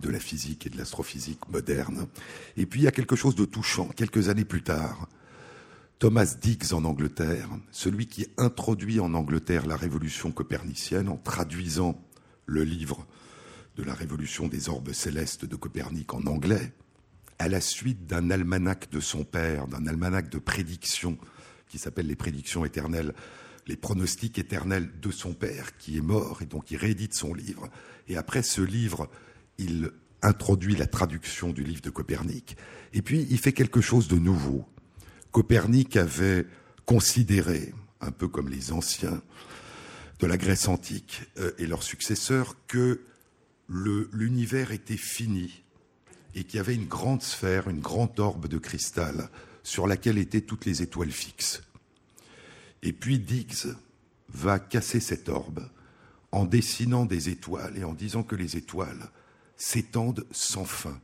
de 0.00 0.08
la 0.08 0.18
physique 0.18 0.66
et 0.66 0.70
de 0.70 0.76
l'astrophysique 0.76 1.48
moderne. 1.50 2.08
Et 2.56 2.66
puis 2.66 2.80
il 2.80 2.82
y 2.82 2.88
a 2.88 2.92
quelque 2.92 3.14
chose 3.14 3.36
de 3.36 3.44
touchant, 3.44 3.86
quelques 3.94 4.28
années 4.28 4.44
plus 4.44 4.64
tard. 4.64 5.08
Thomas 5.98 6.36
Diggs 6.38 6.74
en 6.74 6.84
Angleterre, 6.84 7.48
celui 7.70 8.06
qui 8.06 8.26
introduit 8.36 9.00
en 9.00 9.14
Angleterre 9.14 9.66
la 9.66 9.76
révolution 9.76 10.30
copernicienne 10.30 11.08
en 11.08 11.16
traduisant 11.16 11.98
le 12.44 12.64
livre 12.64 13.06
de 13.76 13.82
la 13.82 13.94
révolution 13.94 14.46
des 14.46 14.68
orbes 14.68 14.92
célestes 14.92 15.46
de 15.46 15.56
Copernic 15.56 16.12
en 16.12 16.26
anglais, 16.26 16.74
à 17.38 17.48
la 17.48 17.62
suite 17.62 18.06
d'un 18.06 18.30
almanach 18.30 18.90
de 18.90 19.00
son 19.00 19.24
père, 19.24 19.68
d'un 19.68 19.86
almanach 19.86 20.28
de 20.28 20.38
prédictions 20.38 21.16
qui 21.66 21.78
s'appelle 21.78 22.08
Les 22.08 22.14
prédictions 22.14 22.66
éternelles, 22.66 23.14
les 23.66 23.76
pronostics 23.76 24.38
éternels 24.38 25.00
de 25.00 25.10
son 25.10 25.32
père 25.32 25.78
qui 25.78 25.96
est 25.96 26.02
mort 26.02 26.42
et 26.42 26.46
donc 26.46 26.70
il 26.70 26.76
réédite 26.76 27.14
son 27.14 27.32
livre. 27.32 27.70
Et 28.06 28.18
après 28.18 28.42
ce 28.42 28.60
livre, 28.60 29.08
il 29.56 29.90
introduit 30.20 30.76
la 30.76 30.86
traduction 30.86 31.54
du 31.54 31.64
livre 31.64 31.80
de 31.80 31.90
Copernic. 31.90 32.58
Et 32.92 33.00
puis 33.00 33.26
il 33.30 33.38
fait 33.38 33.54
quelque 33.54 33.80
chose 33.80 34.08
de 34.08 34.16
nouveau. 34.16 34.66
Copernic 35.36 35.98
avait 35.98 36.46
considéré, 36.86 37.74
un 38.00 38.10
peu 38.10 38.26
comme 38.26 38.48
les 38.48 38.72
anciens 38.72 39.20
de 40.18 40.26
la 40.26 40.38
Grèce 40.38 40.66
antique 40.66 41.24
euh, 41.36 41.52
et 41.58 41.66
leurs 41.66 41.82
successeurs, 41.82 42.56
que 42.66 43.02
l'univers 43.68 44.72
était 44.72 44.96
fini 44.96 45.62
et 46.34 46.44
qu'il 46.44 46.56
y 46.56 46.60
avait 46.60 46.74
une 46.74 46.86
grande 46.86 47.20
sphère, 47.20 47.68
une 47.68 47.82
grande 47.82 48.18
orbe 48.18 48.48
de 48.48 48.56
cristal 48.56 49.28
sur 49.62 49.86
laquelle 49.86 50.16
étaient 50.16 50.40
toutes 50.40 50.64
les 50.64 50.80
étoiles 50.80 51.12
fixes. 51.12 51.62
Et 52.82 52.94
puis 52.94 53.18
Diggs 53.18 53.74
va 54.30 54.58
casser 54.58 55.00
cette 55.00 55.28
orbe 55.28 55.68
en 56.32 56.46
dessinant 56.46 57.04
des 57.04 57.28
étoiles 57.28 57.76
et 57.76 57.84
en 57.84 57.92
disant 57.92 58.22
que 58.22 58.36
les 58.36 58.56
étoiles 58.56 59.10
s'étendent 59.58 60.24
sans 60.30 60.64
fin. 60.64 60.98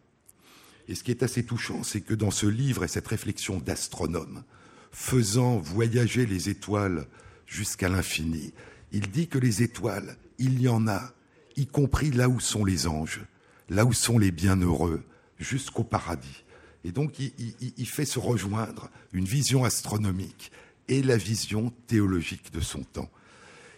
Et 0.89 0.95
ce 0.95 1.05
qui 1.05 1.11
est 1.11 1.23
assez 1.23 1.45
touchant, 1.45 1.83
c'est 1.83 2.01
que 2.01 2.15
dans 2.15 2.31
ce 2.31 2.47
livre 2.47 2.85
et 2.85 2.89
cette 2.89 3.09
réflexion 3.09 3.59
d'astronome, 3.59 4.43
faisant 4.91 5.59
voyager 5.59 6.27
les 6.27 6.49
étoiles 6.49 7.07
jusqu'à 7.47 7.89
l'infini, 7.89 8.53
il 8.93 9.11
dit 9.11 9.29
que 9.29 9.39
les 9.39 9.63
étoiles, 9.63 10.17
il 10.39 10.61
y 10.61 10.69
en 10.69 10.87
a 10.89 11.13
y 11.57 11.67
compris 11.67 12.11
là 12.11 12.29
où 12.29 12.41
sont 12.41 12.65
les 12.65 12.87
anges, 12.87 13.21
là 13.69 13.85
où 13.85 13.93
sont 13.93 14.19
les 14.19 14.31
bienheureux, 14.31 15.03
jusqu'au 15.39 15.85
paradis. 15.85 16.45
Et 16.85 16.93
donc 16.93 17.19
il, 17.19 17.87
fait 17.87 18.05
se 18.05 18.19
rejoindre 18.19 18.91
une 19.13 19.25
vision 19.25 19.65
astronomique 19.65 20.51
et 20.89 21.03
la 21.03 21.17
vision 21.17 21.73
théologique 21.87 22.53
de 22.53 22.61
son 22.61 22.83
temps. 22.83 23.11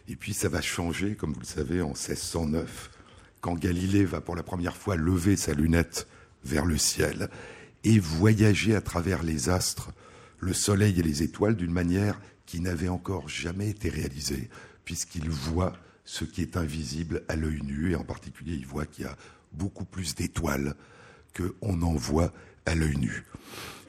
Et 0.08 0.16
puis 0.16 0.34
ça 0.34 0.48
va 0.48 0.62
changer, 0.62 1.14
comme 1.14 1.32
vous 1.32 1.40
le 1.40 1.46
savez, 1.46 1.82
en 1.82 1.88
1609, 1.88 2.90
quand 3.40 3.58
Galilée 3.58 4.04
va 4.04 4.20
pour 4.20 4.36
la 4.36 4.42
première 4.42 4.76
fois 4.76 4.96
lever 4.96 5.36
sa 5.36 5.52
lunette 5.52 6.06
vers 6.44 6.64
le 6.64 6.78
ciel 6.78 7.28
et 7.84 7.98
voyager 7.98 8.74
à 8.74 8.80
travers 8.80 9.22
les 9.22 9.48
astres, 9.48 9.92
le 10.38 10.52
soleil 10.52 10.98
et 10.98 11.02
les 11.02 11.22
étoiles 11.22 11.56
d'une 11.56 11.72
manière 11.72 12.20
qui 12.46 12.60
n'avait 12.60 12.88
encore 12.88 13.28
jamais 13.28 13.70
été 13.70 13.88
réalisée, 13.88 14.48
puisqu'il 14.84 15.28
voit 15.30 15.74
ce 16.04 16.24
qui 16.24 16.42
est 16.42 16.56
invisible 16.56 17.22
à 17.28 17.36
l'œil 17.36 17.62
nu, 17.62 17.92
et 17.92 17.96
en 17.96 18.04
particulier, 18.04 18.54
il 18.54 18.66
voit 18.66 18.86
qu'il 18.86 19.04
y 19.04 19.08
a 19.08 19.16
beaucoup 19.52 19.84
plus 19.84 20.14
d'étoiles 20.14 20.74
qu'on 21.34 21.82
en 21.82 21.94
voit 21.94 22.32
à 22.66 22.74
l'œil 22.74 22.96
nu. 22.96 23.24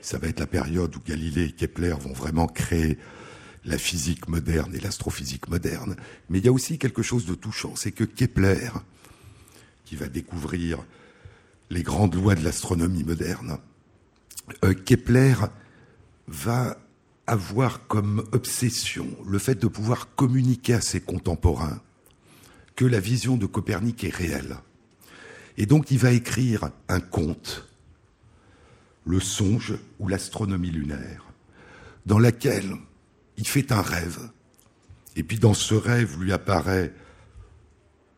Ça 0.02 0.18
va 0.18 0.28
être 0.28 0.40
la 0.40 0.48
période 0.48 0.96
où 0.96 1.00
Galilée 1.00 1.46
et 1.46 1.52
Kepler 1.52 1.96
vont 2.00 2.14
vraiment 2.14 2.48
créer 2.48 2.98
la 3.66 3.78
physique 3.78 4.28
moderne 4.28 4.74
et 4.76 4.80
l'astrophysique 4.80 5.48
moderne. 5.50 5.96
Mais 6.30 6.40
il 6.40 6.46
y 6.46 6.48
a 6.48 6.54
aussi 6.54 6.78
quelque 6.78 7.02
chose 7.02 7.26
de 7.26 7.34
touchant, 7.34 7.76
c'est 7.76 7.92
que 7.92 8.04
Kepler, 8.04 8.70
qui 9.84 9.96
va 9.96 10.08
découvrir 10.08 10.86
les 11.70 11.84
grandes 11.84 12.16
lois 12.16 12.36
de 12.36 12.44
l'astronomie 12.44 13.04
moderne, 13.04 13.58
euh, 14.64 14.74
Kepler 14.74 15.36
va 16.28 16.78
avoir 17.28 17.88
comme 17.88 18.24
obsession 18.32 19.08
le 19.28 19.40
fait 19.40 19.56
de 19.56 19.68
pouvoir 19.68 20.14
communiquer 20.16 20.76
à 20.76 20.82
ses 20.82 21.02
contemporains 21.02 21.82
que 22.76 22.86
la 22.86 23.00
vision 23.00 23.38
de 23.38 23.46
Copernic 23.46 24.04
est 24.04 24.14
réelle. 24.14 24.58
Et 25.58 25.66
donc 25.66 25.92
il 25.92 25.98
va 25.98 26.12
écrire 26.12 26.70
un 26.88 27.00
conte, 27.00 27.68
le 29.06 29.20
songe 29.20 29.76
ou 30.00 30.08
l'astronomie 30.08 30.72
lunaire, 30.72 31.26
dans 32.06 32.20
laquelle 32.20 32.76
il 33.38 33.48
fait 33.48 33.72
un 33.72 33.82
rêve. 33.82 34.20
Et 35.16 35.24
puis 35.24 35.40
dans 35.40 35.54
ce 35.54 35.74
rêve 35.74 36.20
lui 36.20 36.34
apparaît, 36.34 36.94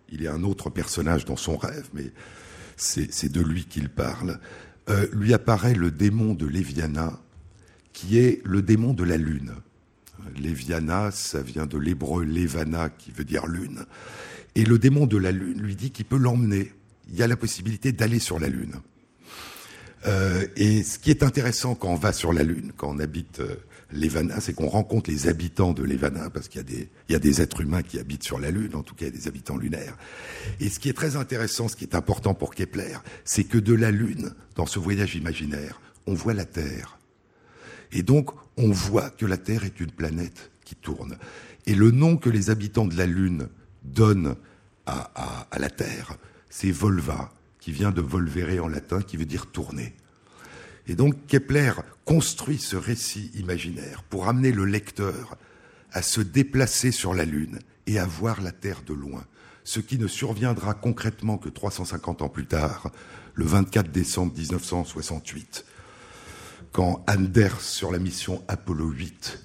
il 0.10 0.24
est 0.24 0.28
un 0.28 0.44
autre 0.44 0.70
personnage 0.70 1.26
dans 1.26 1.36
son 1.36 1.58
rêve, 1.58 1.90
mais 1.94 2.12
c'est 2.78 3.32
de 3.32 3.42
lui 3.42 3.66
qu'il 3.66 3.90
parle, 3.90 4.40
euh, 4.90 5.08
lui 5.12 5.34
apparaît 5.34 5.74
le 5.74 5.92
démon 5.92 6.34
de 6.34 6.46
Léviana, 6.46 7.20
qui 7.94 8.18
est 8.20 8.42
le 8.46 8.62
démon 8.62 8.94
de 8.94 9.04
la 9.04 9.18
lune. 9.18 9.54
Léviana, 10.38 11.12
ça 11.12 11.42
vient 11.42 11.66
de 11.66 11.78
l'hébreu 11.78 12.24
Levana, 12.24 12.90
qui 12.90 13.12
veut 13.12 13.24
dire 13.24 13.48
lune. 13.48 13.86
Et 14.58 14.66
le 14.66 14.80
démon 14.80 15.06
de 15.06 15.18
la 15.18 15.32
Lune 15.32 15.62
lui 15.62 15.76
dit 15.76 15.92
qu'il 15.92 16.06
peut 16.06 16.18
l'emmener. 16.18 16.74
Il 17.10 17.16
y 17.16 17.22
a 17.22 17.28
la 17.28 17.38
possibilité 17.38 17.92
d'aller 17.92 18.18
sur 18.18 18.40
la 18.40 18.48
Lune. 18.48 18.74
Euh, 20.08 20.48
et 20.56 20.82
ce 20.82 20.98
qui 20.98 21.12
est 21.12 21.22
intéressant 21.22 21.76
quand 21.76 21.90
on 21.90 21.96
va 21.96 22.12
sur 22.12 22.34
la 22.34 22.42
Lune, 22.42 22.72
quand 22.76 22.90
on 22.90 22.98
habite 22.98 23.40
euh, 23.40 23.56
l'Evana, 23.92 24.40
c'est 24.42 24.54
qu'on 24.54 24.68
rencontre 24.68 25.10
les 25.10 25.28
habitants 25.28 25.74
de 25.74 25.84
l'Evana, 25.84 26.30
parce 26.30 26.48
qu'il 26.48 26.60
y, 26.60 26.64
a 26.64 26.68
des, 26.68 26.90
y 27.10 27.16
a 27.16 27.20
des 27.20 27.42
êtres 27.42 27.62
humains 27.62 27.84
qui 27.84 28.00
habitent 28.00 28.24
sur 28.24 28.40
la 28.40 28.52
Lune, 28.52 28.76
en 28.76 28.84
tout 28.84 28.96
cas 28.96 29.10
des 29.10 29.28
habitants 29.28 29.58
lunaires. 29.58 29.98
Et 30.60 30.70
ce 30.70 30.80
qui 30.80 30.90
est 30.90 30.94
très 30.94 31.16
intéressant, 31.16 31.68
ce 31.68 31.76
qui 31.76 31.86
est 31.86 31.96
important 31.96 32.34
pour 32.34 32.54
Kepler, 32.54 32.98
c'est 33.24 33.46
que 33.46 33.58
de 33.58 33.74
la 33.74 33.92
Lune, 33.92 34.34
dans 34.56 34.66
ce 34.66 34.80
voyage 34.80 35.16
imaginaire, 35.16 35.80
on 36.06 36.14
voit 36.14 36.34
la 36.34 36.46
Terre. 36.46 36.98
Et 37.92 38.04
donc, 38.04 38.32
on 38.58 38.72
voit 38.72 39.10
que 39.10 39.26
la 39.26 39.38
Terre 39.38 39.64
est 39.64 39.80
une 39.80 39.92
planète 39.92 40.52
qui 40.66 40.76
tourne. 40.76 41.18
Et 41.66 41.76
le 41.76 41.92
nom 41.92 42.18
que 42.18 42.30
les 42.30 42.50
habitants 42.50 42.86
de 42.86 42.98
la 42.98 43.06
Lune 43.06 43.48
donnent 43.84 44.36
à, 44.86 45.48
la 45.58 45.70
Terre, 45.70 46.18
c'est 46.50 46.72
volva, 46.72 47.32
qui 47.60 47.72
vient 47.72 47.92
de 47.92 48.02
volvere 48.02 48.64
en 48.64 48.68
latin, 48.70 49.02
qui 49.02 49.18
veut 49.18 49.26
dire 49.26 49.48
tourner. 49.48 49.94
Et 50.88 50.96
donc 50.96 51.28
Kepler 51.28 51.74
construit 52.06 52.58
ce 52.58 52.76
récit 52.76 53.32
imaginaire 53.36 54.04
pour 54.04 54.28
amener 54.28 54.52
le 54.52 54.66
lecteur 54.66 55.38
à 55.92 56.02
se 56.02 56.22
déplacer 56.22 56.92
sur 56.92 57.14
la 57.14 57.26
Lune 57.26 57.60
et 57.86 58.00
à 58.00 58.06
voir 58.06 58.42
la 58.42 58.52
Terre 58.52 58.82
de 58.86 58.94
loin, 58.94 59.26
ce 59.64 59.80
qui 59.80 59.98
ne 59.98 60.08
surviendra 60.08 60.74
concrètement 60.74 61.38
que 61.38 61.50
350 61.50 62.22
ans 62.22 62.30
plus 62.30 62.46
tard, 62.46 62.92
le 63.34 63.46
24 63.46 63.92
décembre 63.92 64.34
1968, 64.38 65.66
quand 66.72 67.04
Anders, 67.08 67.62
sur 67.62 67.92
la 67.92 68.00
mission 68.00 68.44
Apollo 68.48 68.90
8, 68.90 69.44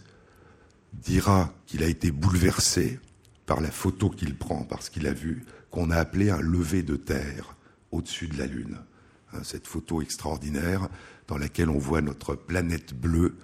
dira 0.93 1.53
qu'il 1.67 1.83
a 1.83 1.87
été 1.87 2.11
bouleversé 2.11 3.01
par 3.47 3.61
la 3.61 3.71
photo 3.71 4.11
qu'il 4.11 4.37
prend, 4.37 4.63
parce 4.63 4.89
qu'il 4.91 5.07
a 5.07 5.13
vu 5.13 5.45
qu'on 5.71 5.91
a 5.91 5.97
appelé 5.97 6.31
un 6.31 6.41
lever 6.41 6.83
de 6.83 6.97
terre 6.97 7.57
au-dessus 7.91 8.29
de 8.29 8.39
la 8.39 8.47
Lune. 8.47 8.79
Hein, 9.33 9.41
cette 9.43 9.67
photo 9.67 10.03
extraordinaire 10.03 10.89
dans 11.29 11.39
laquelle 11.39 11.71
on 11.71 11.79
voit 11.79 12.01
notre 12.01 12.35
planète 12.35 12.95
bleue 12.95 13.37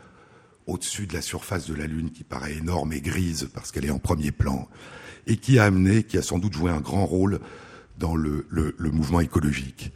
au-dessus 0.66 1.06
de 1.06 1.14
la 1.14 1.22
surface 1.22 1.66
de 1.66 1.74
la 1.74 1.86
Lune 1.86 2.10
qui 2.10 2.24
paraît 2.24 2.54
énorme 2.54 2.92
et 2.92 3.00
grise 3.00 3.48
parce 3.52 3.72
qu'elle 3.72 3.86
est 3.86 3.90
en 3.90 3.98
premier 3.98 4.30
plan, 4.30 4.68
et 5.26 5.36
qui 5.36 5.58
a 5.58 5.64
amené, 5.64 6.02
qui 6.04 6.18
a 6.18 6.22
sans 6.22 6.38
doute 6.38 6.52
joué 6.54 6.70
un 6.70 6.80
grand 6.80 7.06
rôle 7.06 7.40
dans 7.98 8.14
le, 8.14 8.46
mouvement 8.78 9.20
écologique, 9.20 9.92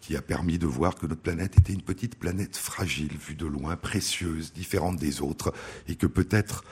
qui 0.00 0.16
a 0.16 0.22
permis 0.22 0.58
de 0.58 0.66
voir 0.66 0.94
que 0.94 1.06
notre 1.06 1.20
planète 1.20 1.58
était 1.58 1.72
une 1.72 1.82
petite 1.82 2.16
planète 2.16 2.56
fragile, 2.56 3.16
vue 3.18 3.34
de 3.34 3.46
loin, 3.46 3.76
précieuse, 3.76 4.52
différente 4.52 4.96
des 4.96 5.20
autres, 5.20 5.52
et 5.88 5.96
que 5.96 6.06
peut-être 6.06 6.64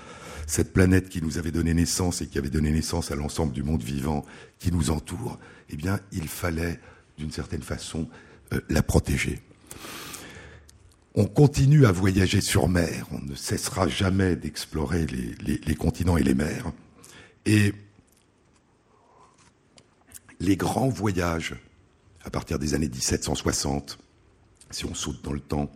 cette 0.46 0.72
planète 0.72 1.08
qui 1.08 1.22
nous 1.22 1.38
avait 1.38 1.52
donné 1.52 1.74
naissance 1.74 2.22
et 2.22 2.26
qui 2.26 2.38
avait 2.38 2.50
donné 2.50 2.72
naissance 2.72 3.10
à 3.10 3.16
l'ensemble 3.16 3.52
du 3.52 3.62
monde 3.62 3.82
vivant 3.82 4.24
qui 4.58 4.72
nous 4.72 4.90
entoure, 4.90 5.38
eh 5.68 5.76
bien, 5.76 6.00
il 6.12 6.26
fallait, 6.26 6.80
d'une 7.18 7.30
certaine 7.30 7.62
façon, 7.62 8.08
euh, 8.52 8.60
la 8.68 8.82
protéger. 8.82 9.40
On 11.14 11.26
continue 11.26 11.86
à 11.86 11.92
voyager 11.92 12.40
sur 12.40 12.68
mer, 12.68 13.06
on 13.10 13.18
ne 13.18 13.34
cessera 13.34 13.88
jamais 13.88 14.36
d'explorer 14.36 15.06
les, 15.06 15.74
continents 15.74 16.16
et 16.16 16.22
les 16.22 16.34
mers. 16.34 16.70
Et 17.46 17.74
les 20.38 20.56
grands 20.56 20.88
voyages, 20.88 21.56
à 22.24 22.30
partir 22.30 22.60
des 22.60 22.74
années 22.74 22.88
1760, 22.88 23.98
si 24.70 24.84
on 24.84 24.94
saute 24.94 25.22
dans 25.24 25.32
le 25.32 25.40
temps, 25.40 25.70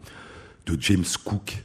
de 0.67 0.81
James 0.81 1.05
Cook, 1.25 1.65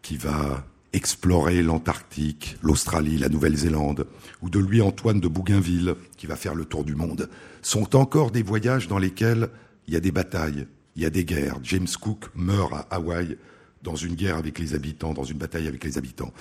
qui 0.00 0.16
va 0.16 0.64
explorer 0.92 1.64
l'Antarctique, 1.64 2.56
l'Australie, 2.62 3.18
la 3.18 3.28
Nouvelle-Zélande, 3.28 4.06
ou 4.42 4.48
de 4.48 4.60
Louis-Antoine 4.60 5.20
de 5.20 5.28
Bougainville, 5.28 5.96
qui 6.16 6.28
va 6.28 6.36
faire 6.36 6.54
le 6.54 6.64
tour 6.64 6.84
du 6.84 6.94
monde, 6.94 7.28
sont 7.62 7.96
encore 7.96 8.30
des 8.30 8.42
voyages 8.42 8.86
dans 8.86 8.98
lesquels 8.98 9.50
il 9.88 9.94
y 9.94 9.96
a 9.96 10.00
des 10.00 10.12
batailles, 10.12 10.68
il 10.96 11.02
y 11.02 11.06
a 11.06 11.10
des 11.10 11.24
guerres. 11.24 11.58
James 11.62 11.86
Cook 12.00 12.26
meurt 12.34 12.72
à 12.72 12.86
Hawaï 12.90 13.36
dans 13.82 13.94
une 13.94 14.14
guerre 14.14 14.36
avec 14.36 14.58
les 14.58 14.74
habitants, 14.74 15.12
dans 15.12 15.24
une 15.24 15.38
bataille 15.38 15.68
avec 15.68 15.84
les 15.84 15.98
habitants. 15.98 16.32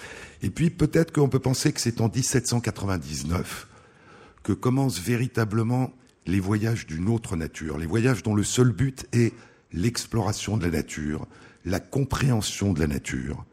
Et 0.41 0.49
puis 0.49 0.70
peut-être 0.70 1.12
qu'on 1.12 1.30
peut 1.30 1.39
penser 1.39 1.74
que 1.74 1.82
c'est 1.82 2.01
en 2.01 2.10
1799 2.10 3.68
que 4.43 4.53
commencent 4.53 4.99
véritablement 4.99 5.93
les 6.26 6.39
voyages 6.39 6.88
d'une 6.88 7.10
autre 7.10 7.36
nature, 7.36 7.78
les 7.78 7.86
voyages 7.86 8.24
dont 8.24 8.34
le 8.34 8.43
seul 8.43 8.72
but 8.72 9.06
est 9.12 9.34
l'exploration 9.74 10.58
de 10.58 10.66
la 10.66 10.72
nature, 10.72 11.28
la 11.66 11.80
compréhension 11.80 12.74
de 12.74 12.80
la 12.80 12.88
nature. 12.88 13.45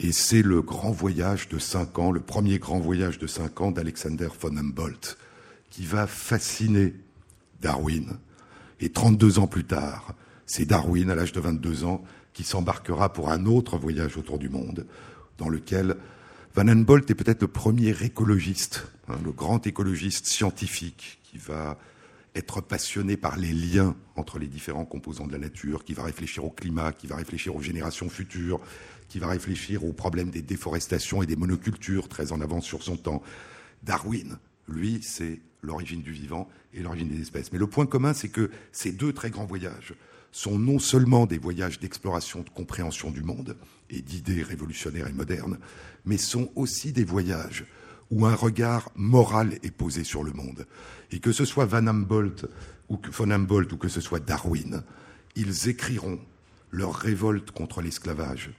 Et 0.00 0.10
c'est 0.10 0.42
le 0.42 0.60
grand 0.60 0.90
voyage 0.90 1.48
de 1.48 1.58
cinq 1.58 1.98
ans, 1.98 2.10
le 2.10 2.20
premier 2.20 2.58
grand 2.58 2.80
voyage 2.80 3.18
de 3.18 3.26
cinq 3.26 3.60
ans 3.60 3.70
d'Alexander 3.70 4.28
von 4.40 4.56
Humboldt, 4.56 5.16
qui 5.70 5.84
va 5.84 6.06
fasciner 6.06 6.94
Darwin, 7.60 8.18
et 8.84 8.90
32 8.90 9.38
ans 9.38 9.46
plus 9.46 9.64
tard, 9.64 10.14
c'est 10.44 10.66
Darwin, 10.66 11.08
à 11.08 11.14
l'âge 11.14 11.32
de 11.32 11.40
22 11.40 11.84
ans, 11.84 12.04
qui 12.34 12.44
s'embarquera 12.44 13.14
pour 13.14 13.30
un 13.30 13.46
autre 13.46 13.78
voyage 13.78 14.18
autour 14.18 14.38
du 14.38 14.50
monde, 14.50 14.86
dans 15.38 15.48
lequel 15.48 15.96
Van 16.54 16.68
Humboldt 16.68 17.10
est 17.10 17.14
peut-être 17.14 17.40
le 17.40 17.48
premier 17.48 17.96
écologiste, 18.02 18.86
hein, 19.08 19.16
le 19.24 19.32
grand 19.32 19.66
écologiste 19.66 20.26
scientifique 20.26 21.18
qui 21.22 21.38
va 21.38 21.78
être 22.34 22.60
passionné 22.60 23.16
par 23.16 23.38
les 23.38 23.54
liens 23.54 23.96
entre 24.16 24.38
les 24.38 24.48
différents 24.48 24.84
composants 24.84 25.26
de 25.26 25.32
la 25.32 25.38
nature, 25.38 25.82
qui 25.82 25.94
va 25.94 26.02
réfléchir 26.02 26.44
au 26.44 26.50
climat, 26.50 26.92
qui 26.92 27.06
va 27.06 27.16
réfléchir 27.16 27.56
aux 27.56 27.62
générations 27.62 28.10
futures, 28.10 28.60
qui 29.08 29.18
va 29.18 29.28
réfléchir 29.28 29.82
aux 29.82 29.94
problèmes 29.94 30.28
des 30.28 30.42
déforestations 30.42 31.22
et 31.22 31.26
des 31.26 31.36
monocultures, 31.36 32.10
très 32.10 32.32
en 32.32 32.40
avance 32.42 32.66
sur 32.66 32.82
son 32.82 32.98
temps. 32.98 33.22
Darwin, 33.82 34.36
lui, 34.68 35.00
c'est 35.02 35.40
l'origine 35.62 36.02
du 36.02 36.12
vivant 36.12 36.48
et 36.74 36.82
l'origine 36.82 37.08
des 37.08 37.20
espèces. 37.20 37.52
Mais 37.52 37.58
le 37.58 37.66
point 37.66 37.86
commun, 37.86 38.12
c'est 38.12 38.28
que 38.28 38.50
ces 38.72 38.92
deux 38.92 39.12
très 39.12 39.30
grands 39.30 39.46
voyages 39.46 39.94
sont 40.32 40.58
non 40.58 40.78
seulement 40.78 41.26
des 41.26 41.38
voyages 41.38 41.78
d'exploration, 41.78 42.42
de 42.42 42.50
compréhension 42.50 43.10
du 43.10 43.22
monde 43.22 43.56
et 43.90 44.02
d'idées 44.02 44.42
révolutionnaires 44.42 45.06
et 45.06 45.12
modernes, 45.12 45.58
mais 46.04 46.18
sont 46.18 46.50
aussi 46.56 46.92
des 46.92 47.04
voyages 47.04 47.64
où 48.10 48.26
un 48.26 48.34
regard 48.34 48.90
moral 48.96 49.58
est 49.62 49.70
posé 49.70 50.04
sur 50.04 50.24
le 50.24 50.32
monde. 50.32 50.66
Et 51.12 51.20
que 51.20 51.32
ce 51.32 51.44
soit 51.44 51.66
Van 51.66 51.86
Humboldt 51.86 52.48
ou 52.88 52.96
que, 52.96 53.10
Von 53.10 53.30
Humboldt 53.30 53.72
ou 53.72 53.76
que 53.76 53.88
ce 53.88 54.00
soit 54.00 54.20
Darwin, 54.20 54.82
ils 55.36 55.68
écriront 55.68 56.18
leur 56.70 56.94
révolte 56.94 57.52
contre 57.52 57.80
l'esclavage, 57.80 58.50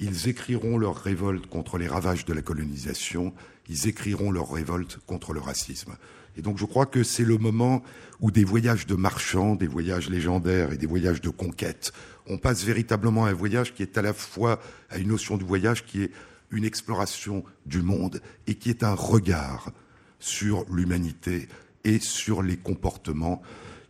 ils 0.00 0.28
écriront 0.28 0.78
leur 0.78 0.96
révolte 0.96 1.46
contre 1.46 1.78
les 1.78 1.88
ravages 1.88 2.24
de 2.24 2.32
la 2.32 2.42
colonisation, 2.42 3.34
ils 3.68 3.88
écriront 3.88 4.30
leur 4.30 4.52
révolte 4.52 4.98
contre 5.06 5.32
le 5.32 5.40
racisme. 5.40 5.96
Et 6.36 6.42
donc 6.42 6.58
je 6.58 6.64
crois 6.64 6.86
que 6.86 7.02
c'est 7.02 7.24
le 7.24 7.36
moment 7.36 7.82
où 8.20 8.30
des 8.30 8.44
voyages 8.44 8.86
de 8.86 8.94
marchands, 8.94 9.56
des 9.56 9.66
voyages 9.66 10.08
légendaires 10.08 10.72
et 10.72 10.76
des 10.76 10.86
voyages 10.86 11.20
de 11.20 11.30
conquête, 11.30 11.92
on 12.26 12.38
passe 12.38 12.64
véritablement 12.64 13.24
à 13.24 13.30
un 13.30 13.34
voyage 13.34 13.74
qui 13.74 13.82
est 13.82 13.98
à 13.98 14.02
la 14.02 14.12
fois 14.12 14.60
à 14.90 14.98
une 14.98 15.08
notion 15.08 15.36
du 15.36 15.44
voyage 15.44 15.84
qui 15.84 16.02
est 16.02 16.12
une 16.50 16.64
exploration 16.64 17.44
du 17.66 17.82
monde 17.82 18.20
et 18.46 18.54
qui 18.54 18.70
est 18.70 18.84
un 18.84 18.94
regard 18.94 19.72
sur 20.20 20.64
l'humanité 20.70 21.48
et 21.84 21.98
sur 21.98 22.42
les 22.42 22.56
comportements 22.56 23.42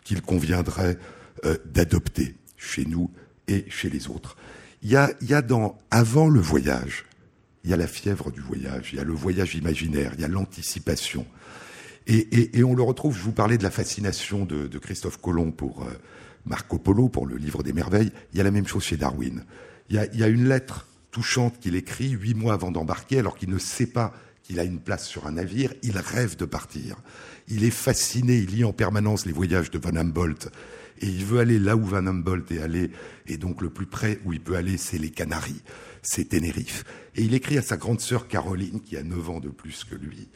qu'il 0.05 0.23
conviendrait 0.23 0.99
euh, 1.45 1.57
d'adopter 1.67 2.35
chez 2.57 2.85
nous 2.85 3.11
et 3.47 3.65
chez 3.69 3.91
les 3.91 4.09
autres. 4.09 4.37
Il 4.83 4.91
y 4.91 4.97
a, 4.97 5.11
y 5.21 5.35
a 5.35 5.43
dans 5.43 5.77
avant 5.91 6.29
le 6.29 6.41
voyage, 6.41 7.05
il 7.65 7.71
y 7.71 7.73
a 7.73 7.77
la 7.77 7.87
fièvre 7.87 8.31
du 8.31 8.41
voyage, 8.41 8.91
il 8.93 8.99
y 8.99 9.01
a 9.01 9.05
le 9.05 9.13
voyage 9.13 9.55
imaginaire, 9.55 10.13
il 10.15 10.21
y 10.21 10.25
a 10.25 10.29
l'anticipation. 10.29 11.27
Et, 12.07 12.65
on 12.65 12.75
le 12.75 12.83
retrouve, 12.83 13.15
je 13.15 13.23
vous 13.23 13.33
parlais 13.33 13.59
de 13.59 13.63
la 13.63 13.71
fascination 13.71 14.47
de, 14.47 14.79
Christophe 14.79 15.21
Colomb 15.21 15.51
pour 15.51 15.83
euh, 15.83 15.91
Marco 16.47 16.79
Polo, 16.79 17.11
pour 17.11 17.27
le 17.27 17.37
livre 17.37 17.63
des 17.63 17.75
merveilles, 17.75 18.11
il 18.33 18.39
y 18.39 18.41
a 18.41 18.45
la 18.45 18.51
même 18.51 18.67
chose 18.67 18.83
chez 18.83 18.97
Darwin. 18.97 19.45
Il 19.91 19.97
y 19.97 19.99
a, 19.99 20.07
il 20.07 20.19
y 20.19 20.23
a 20.23 20.29
une 20.29 20.49
lettre 20.49 20.87
touchante 21.11 21.59
qu'il 21.59 21.77
écrit 21.77 22.11
huit 22.11 22.35
mois 22.35 22.55
avant 22.55 22.71
d'embarquer, 22.71 23.19
alors 23.19 23.37
qu'il 23.37 23.51
ne 23.51 23.59
sait 23.59 23.87
pas 23.87 24.15
qu'il 24.43 24.59
a 24.59 24.65
une 24.65 24.79
place 24.79 25.07
sur 25.07 25.27
un 25.27 25.33
navire, 25.33 25.75
il 25.83 25.99
rêve 25.99 26.37
de 26.37 26.47
partir. 26.47 26.97
Il 27.49 27.65
est 27.65 27.71
fasciné, 27.71 28.39
il 28.39 28.57
lit 28.57 28.65
en 28.65 28.73
permanence 28.73 29.27
les 29.27 29.33
voyages 29.33 29.71
de 29.71 29.79
Van 29.79 29.95
Humboldt, 29.95 30.51
et 31.01 31.07
il 31.07 31.25
veut 31.25 31.41
aller 31.41 31.59
là 31.59 31.77
où 31.77 31.85
Van 31.85 32.07
Humboldt 32.07 32.55
est 32.55 32.61
allé, 32.61 32.91
et 33.27 33.37
donc 33.37 33.63
le 33.63 33.71
plus 33.71 33.87
près 33.87 34.21
où 34.25 34.33
il 34.33 34.41
peut 34.41 34.57
aller, 34.57 34.77
c'est 34.77 34.99
les 34.99 35.11
Canaries, 35.11 35.63
c'est 36.03 36.31
Tenerife. 36.31 36.85
Et 37.15 37.23
il 37.23 37.35
écrit 37.35 37.59
à 37.59 37.63
sa 37.63 37.77
grande 37.77 38.01
sœur 38.01 38.29
Caroline, 38.29 38.81
qui 38.81 38.97
a 38.97 39.03
neuf 39.03 39.29
ans 39.31 39.41
de 39.41 39.49
plus 39.49 39.85
que 39.85 39.95
lui, 39.95 40.29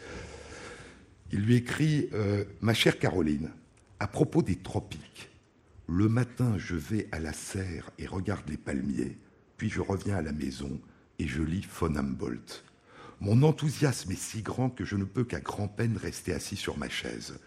il 1.32 1.40
lui 1.40 1.56
écrit 1.56 2.10
euh, 2.12 2.44
Ma 2.60 2.74
chère 2.74 2.98
Caroline, 2.98 3.50
à 4.00 4.06
propos 4.06 4.42
des 4.42 4.56
tropiques, 4.56 5.30
le 5.88 6.08
matin 6.08 6.56
je 6.58 6.76
vais 6.76 7.08
à 7.10 7.20
la 7.20 7.32
serre 7.32 7.90
et 7.98 8.06
regarde 8.06 8.48
les 8.48 8.58
palmiers, 8.58 9.16
puis 9.56 9.70
je 9.70 9.80
reviens 9.80 10.16
à 10.16 10.22
la 10.22 10.32
maison 10.32 10.78
et 11.18 11.26
je 11.26 11.42
lis 11.42 11.66
Von 11.80 11.96
Humboldt. 11.96 12.64
Mon 13.20 13.42
enthousiasme 13.44 14.12
est 14.12 14.20
si 14.20 14.42
grand 14.42 14.68
que 14.68 14.84
je 14.84 14.96
ne 14.96 15.04
peux 15.04 15.24
qu'à 15.24 15.40
grand-peine 15.40 15.96
rester 15.96 16.34
assis 16.34 16.56
sur 16.56 16.76
ma 16.76 16.88
chaise. 16.88 17.38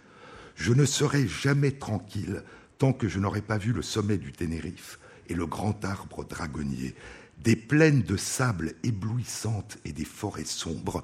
Je 0.55 0.73
ne 0.73 0.85
serai 0.85 1.27
jamais 1.27 1.71
tranquille 1.71 2.43
tant 2.77 2.93
que 2.93 3.07
je 3.07 3.19
n'aurai 3.19 3.41
pas 3.41 3.57
vu 3.57 3.73
le 3.73 3.81
sommet 3.81 4.17
du 4.17 4.31
Ténérife 4.31 4.99
et 5.27 5.33
le 5.33 5.45
grand 5.45 5.83
arbre 5.85 6.25
dragonnier. 6.25 6.95
Des 7.43 7.55
plaines 7.55 8.01
de 8.03 8.17
sable 8.17 8.73
éblouissantes 8.83 9.77
et 9.85 9.91
des 9.91 10.05
forêts 10.05 10.45
sombres 10.45 11.03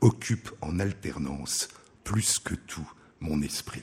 occupent 0.00 0.52
en 0.60 0.78
alternance 0.78 1.68
plus 2.04 2.38
que 2.38 2.54
tout 2.54 2.90
mon 3.20 3.42
esprit. 3.42 3.82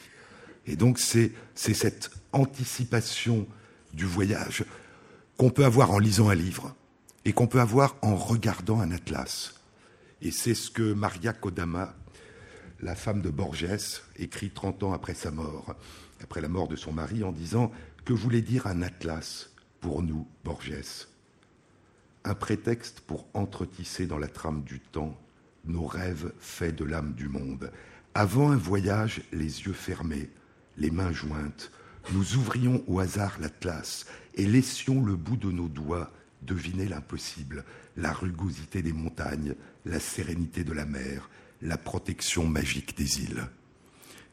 Et 0.66 0.76
donc 0.76 1.00
c'est 1.00 1.34
cette 1.56 2.12
anticipation 2.32 3.48
du 3.94 4.06
voyage 4.06 4.66
qu'on 5.38 5.50
peut 5.50 5.66
avoir 5.66 5.92
en 5.92 6.00
lisant 6.00 6.30
un 6.30 6.36
livre 6.36 6.76
et 7.26 7.34
qu'on 7.34 7.48
peut 7.48 7.62
avoir 7.62 7.96
en 8.02 8.16
regardant 8.16 8.80
un 8.80 8.92
atlas. 8.92 9.56
Et 10.22 10.32
c'est 10.32 10.54
ce 10.54 10.70
que 10.70 10.94
Maria 10.94 11.34
Kodama, 11.34 11.96
la 12.82 12.96
femme 12.96 13.22
de 13.22 13.30
Borges, 13.30 14.02
écrit 14.18 14.52
30 14.52 14.84
ans 14.84 14.94
après 14.94 15.14
sa 15.14 15.32
mort, 15.32 15.76
après 16.22 16.42
la 16.42 16.48
mort 16.48 16.68
de 16.68 16.76
son 16.76 16.92
mari, 16.92 17.24
en 17.24 17.32
disant 17.32 17.72
Que 18.06 18.14
voulait 18.14 18.42
dire 18.42 18.68
un 18.68 18.82
atlas 18.82 19.52
pour 19.82 20.04
nous, 20.04 20.28
Borges? 20.44 21.08
Un 22.26 22.36
prétexte 22.36 23.02
pour 23.02 23.28
entretisser 23.34 24.06
dans 24.06 24.18
la 24.18 24.28
trame 24.28 24.64
du 24.64 24.80
temps 24.80 25.18
nos 25.66 25.86
rêves 25.86 26.32
faits 26.40 26.76
de 26.76 26.86
l'âme 26.86 27.14
du 27.14 27.28
monde, 27.28 27.72
avant 28.14 28.52
un 28.52 28.58
voyage, 28.58 29.22
les 29.32 29.62
yeux 29.62 29.74
fermés, 29.74 30.30
les 30.78 30.92
mains 30.92 31.12
jointes, 31.12 31.72
nous 32.14 32.36
ouvrions 32.36 32.84
au 32.88 33.00
hasard 33.00 33.38
l'atlas 33.40 34.06
et 34.36 34.46
laissions 34.46 35.04
le 35.04 35.16
bout 35.16 35.38
de 35.38 35.52
nos 35.52 35.68
doigts 35.68 36.12
deviner 36.42 36.88
l'impossible, 36.88 37.66
la 37.98 38.14
rugosité 38.14 38.82
des 38.82 38.94
montagnes, 38.94 39.56
la 39.86 40.00
sérénité 40.00 40.64
de 40.64 40.74
la 40.74 40.86
mer, 40.86 41.30
la 41.62 41.78
protection 41.78 42.48
magique 42.48 42.98
des 42.98 43.22
îles. 43.22 43.48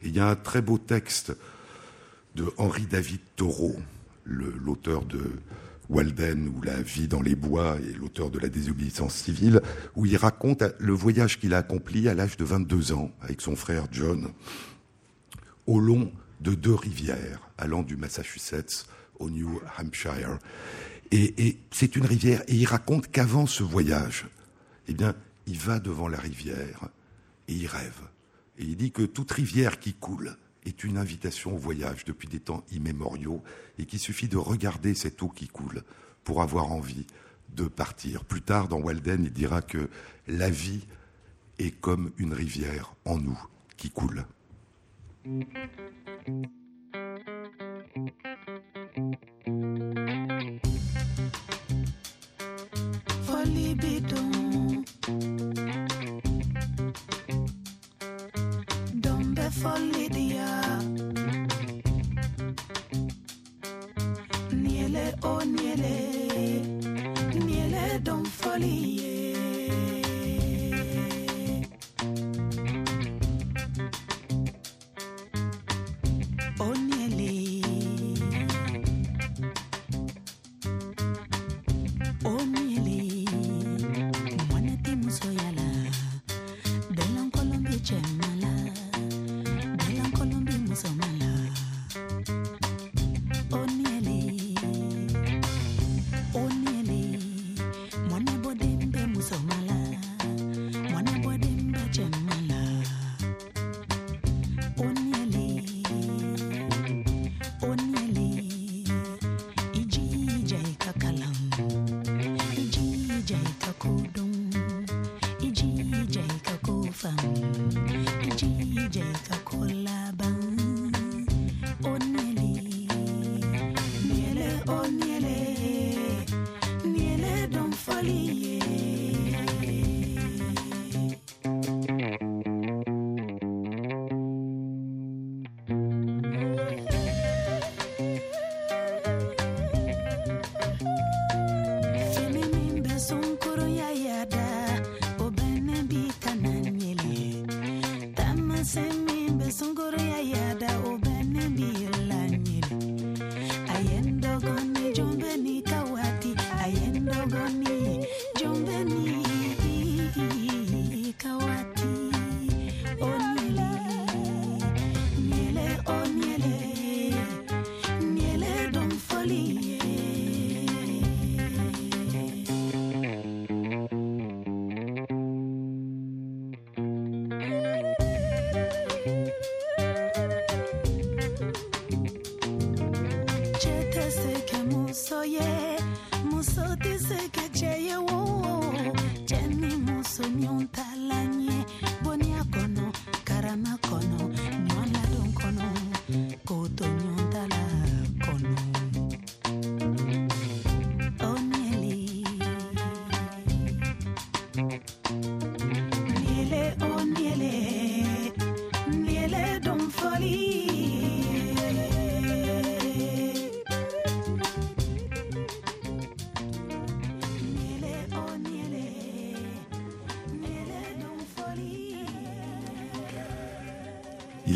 il 0.01 0.15
y 0.15 0.19
a 0.19 0.27
un 0.27 0.35
très 0.35 0.61
beau 0.61 0.77
texte 0.77 1.33
de 2.37 2.53
Henri 2.57 2.85
David 2.85 3.19
Thoreau, 3.35 3.75
l'auteur 4.25 5.03
de 5.05 5.19
Walden 5.89 6.49
ou 6.49 6.61
La 6.61 6.81
vie 6.81 7.07
dans 7.07 7.21
les 7.21 7.35
bois 7.35 7.77
et 7.79 7.93
l'auteur 7.93 8.29
de 8.29 8.37
la 8.37 8.47
désobéissance 8.47 9.15
civile, 9.15 9.61
où 9.95 10.05
il 10.05 10.15
raconte 10.17 10.63
le 10.77 10.93
voyage 10.93 11.39
qu'il 11.39 11.55
a 11.55 11.57
accompli 11.57 12.07
à 12.07 12.13
l'âge 12.13 12.37
de 12.37 12.45
22 12.45 12.93
ans 12.93 13.11
avec 13.21 13.41
son 13.41 13.55
frère 13.55 13.87
John 13.91 14.29
au 15.65 15.79
long 15.79 16.11
de 16.39 16.53
deux 16.53 16.75
rivières 16.75 17.41
allant 17.57 17.81
du 17.81 17.97
Massachusetts 17.97 18.85
au 19.19 19.31
New 19.31 19.59
Hampshire. 19.79 20.37
Et, 21.11 21.57
c'est 21.71 21.95
une 21.95 22.05
rivière, 22.05 22.43
et 22.47 22.53
il 22.53 22.65
raconte 22.65 23.09
qu'avant 23.09 23.47
ce 23.47 23.63
voyage, 23.63 24.27
eh 24.87 24.93
bien, 24.93 25.15
il 25.47 25.57
va 25.57 25.79
devant 25.79 26.07
la 26.07 26.19
rivière 26.19 26.89
et 27.47 27.53
il 27.53 27.67
rêve. 27.67 28.01
Et 28.59 28.65
il 28.65 28.75
dit 28.75 28.91
que 28.91 29.03
toute 29.03 29.31
rivière 29.31 29.79
qui 29.79 29.93
coule 29.93 30.37
est 30.67 30.83
une 30.83 30.97
invitation 30.97 31.55
au 31.55 31.57
voyage 31.57 32.05
depuis 32.05 32.27
des 32.27 32.39
temps 32.39 32.63
immémoriaux 32.71 33.41
et 33.79 33.85
qu'il 33.85 33.99
suffit 33.99 34.27
de 34.27 34.37
regarder 34.37 34.93
cette 34.93 35.21
eau 35.23 35.29
qui 35.29 35.47
coule 35.47 35.83
pour 36.23 36.41
avoir 36.41 36.71
envie 36.71 37.07
de 37.55 37.67
partir. 37.67 38.25
Plus 38.25 38.41
tard, 38.41 38.67
dans 38.67 38.79
Walden, 38.79 39.23
il 39.23 39.31
dira 39.31 39.61
que 39.61 39.89
la 40.27 40.49
vie 40.49 40.85
est 41.57 41.71
comme 41.71 42.11
une 42.17 42.33
rivière 42.33 42.93
en 43.05 43.17
nous 43.17 43.39
qui 43.77 43.89
coule. 43.89 44.25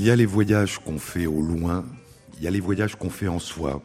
Il 0.01 0.07
y 0.07 0.09
a 0.09 0.15
les 0.15 0.25
voyages 0.25 0.79
qu'on 0.79 0.97
fait 0.97 1.27
au 1.27 1.43
loin, 1.43 1.85
il 2.35 2.43
y 2.43 2.47
a 2.47 2.49
les 2.49 2.59
voyages 2.59 2.95
qu'on 2.95 3.11
fait 3.11 3.27
en 3.27 3.37
soi. 3.37 3.83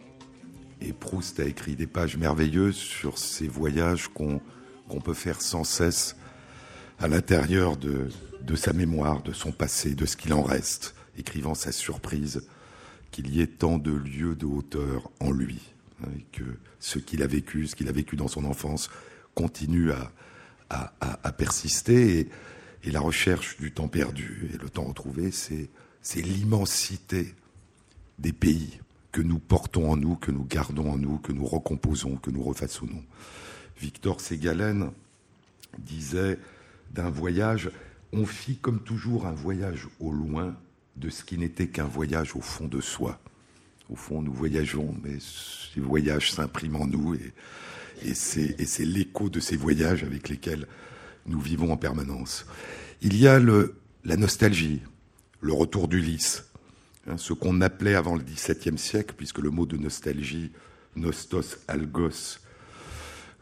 Et 0.80 0.94
Proust 0.94 1.40
a 1.40 1.44
écrit 1.44 1.76
des 1.76 1.86
pages 1.86 2.16
merveilleuses 2.16 2.74
sur 2.74 3.18
ces 3.18 3.46
voyages 3.46 4.08
qu'on 4.08 4.40
peut 5.04 5.12
faire 5.12 5.42
sans 5.42 5.62
cesse 5.62 6.16
à 6.98 7.06
l'intérieur 7.06 7.76
de, 7.76 8.08
sa 8.54 8.72
mémoire, 8.72 9.22
de 9.24 9.34
son 9.34 9.52
passé, 9.52 9.94
de 9.94 10.06
ce 10.06 10.16
qu'il 10.16 10.32
en 10.32 10.42
reste, 10.42 10.94
écrivant 11.18 11.54
sa 11.54 11.70
surprise 11.70 12.48
qu'il 13.10 13.28
y 13.28 13.42
ait 13.42 13.46
tant 13.46 13.76
de 13.76 13.92
lieux 13.92 14.36
de 14.36 14.46
hauteur 14.46 15.10
en 15.20 15.30
lui, 15.30 15.60
hein, 16.02 16.08
et 16.18 16.24
que 16.32 16.44
ce 16.80 16.98
qu'il 16.98 17.22
a 17.22 17.26
vécu, 17.26 17.66
ce 17.66 17.76
qu'il 17.76 17.88
a 17.88 17.92
vécu 17.92 18.16
dans 18.16 18.28
son 18.28 18.46
enfance, 18.46 18.88
continue 19.34 19.90
à, 19.90 20.12
persister. 21.36 22.30
Et 22.84 22.90
la 22.90 23.00
recherche 23.00 23.58
du 23.58 23.70
temps 23.70 23.88
perdu 23.88 24.48
et 24.54 24.56
le 24.56 24.70
temps 24.70 24.84
retrouvé, 24.84 25.30
c'est 25.30 25.68
c'est 26.06 26.22
l'immensité 26.22 27.34
des 28.20 28.32
pays 28.32 28.78
que 29.10 29.20
nous 29.20 29.40
portons 29.40 29.90
en 29.90 29.96
nous, 29.96 30.14
que 30.14 30.30
nous 30.30 30.44
gardons 30.44 30.92
en 30.92 30.98
nous, 30.98 31.18
que 31.18 31.32
nous 31.32 31.44
recomposons, 31.44 32.14
que 32.14 32.30
nous 32.30 32.44
refaçonnons. 32.44 33.02
Victor 33.80 34.20
Ségalen 34.20 34.92
disait 35.78 36.38
d'un 36.92 37.10
voyage, 37.10 37.72
on 38.12 38.24
fit 38.24 38.56
comme 38.56 38.84
toujours 38.84 39.26
un 39.26 39.32
voyage 39.32 39.88
au 39.98 40.12
loin 40.12 40.56
de 40.94 41.10
ce 41.10 41.24
qui 41.24 41.38
n'était 41.38 41.66
qu'un 41.66 41.86
voyage 41.86 42.36
au 42.36 42.40
fond 42.40 42.68
de 42.68 42.80
soi. 42.80 43.18
Au 43.90 43.96
fond, 43.96 44.22
nous 44.22 44.32
voyageons, 44.32 44.94
mais 45.02 45.18
ces 45.18 45.80
voyages 45.80 46.30
s'impriment 46.30 46.82
en 46.82 46.86
nous 46.86 47.16
et, 47.16 48.14
c'est 48.14 48.84
l'écho 48.84 49.28
de 49.28 49.40
ces 49.40 49.56
voyages 49.56 50.04
avec 50.04 50.28
lesquels 50.28 50.68
nous 51.26 51.40
vivons 51.40 51.72
en 51.72 51.76
permanence. 51.76 52.46
Il 53.02 53.18
y 53.18 53.26
a 53.26 53.40
la 53.40 54.16
nostalgie, 54.16 54.82
le 55.40 55.52
retour 55.52 55.88
d'Ulysse, 55.88 56.50
hein, 57.08 57.16
ce 57.16 57.32
qu'on 57.32 57.60
appelait 57.60 57.94
avant 57.94 58.16
le 58.16 58.22
XVIIe 58.22 58.78
siècle, 58.78 59.14
puisque 59.16 59.38
le 59.38 59.50
mot 59.50 59.66
de 59.66 59.76
nostalgie, 59.76 60.52
nostos 60.96 61.58
algos, 61.68 62.38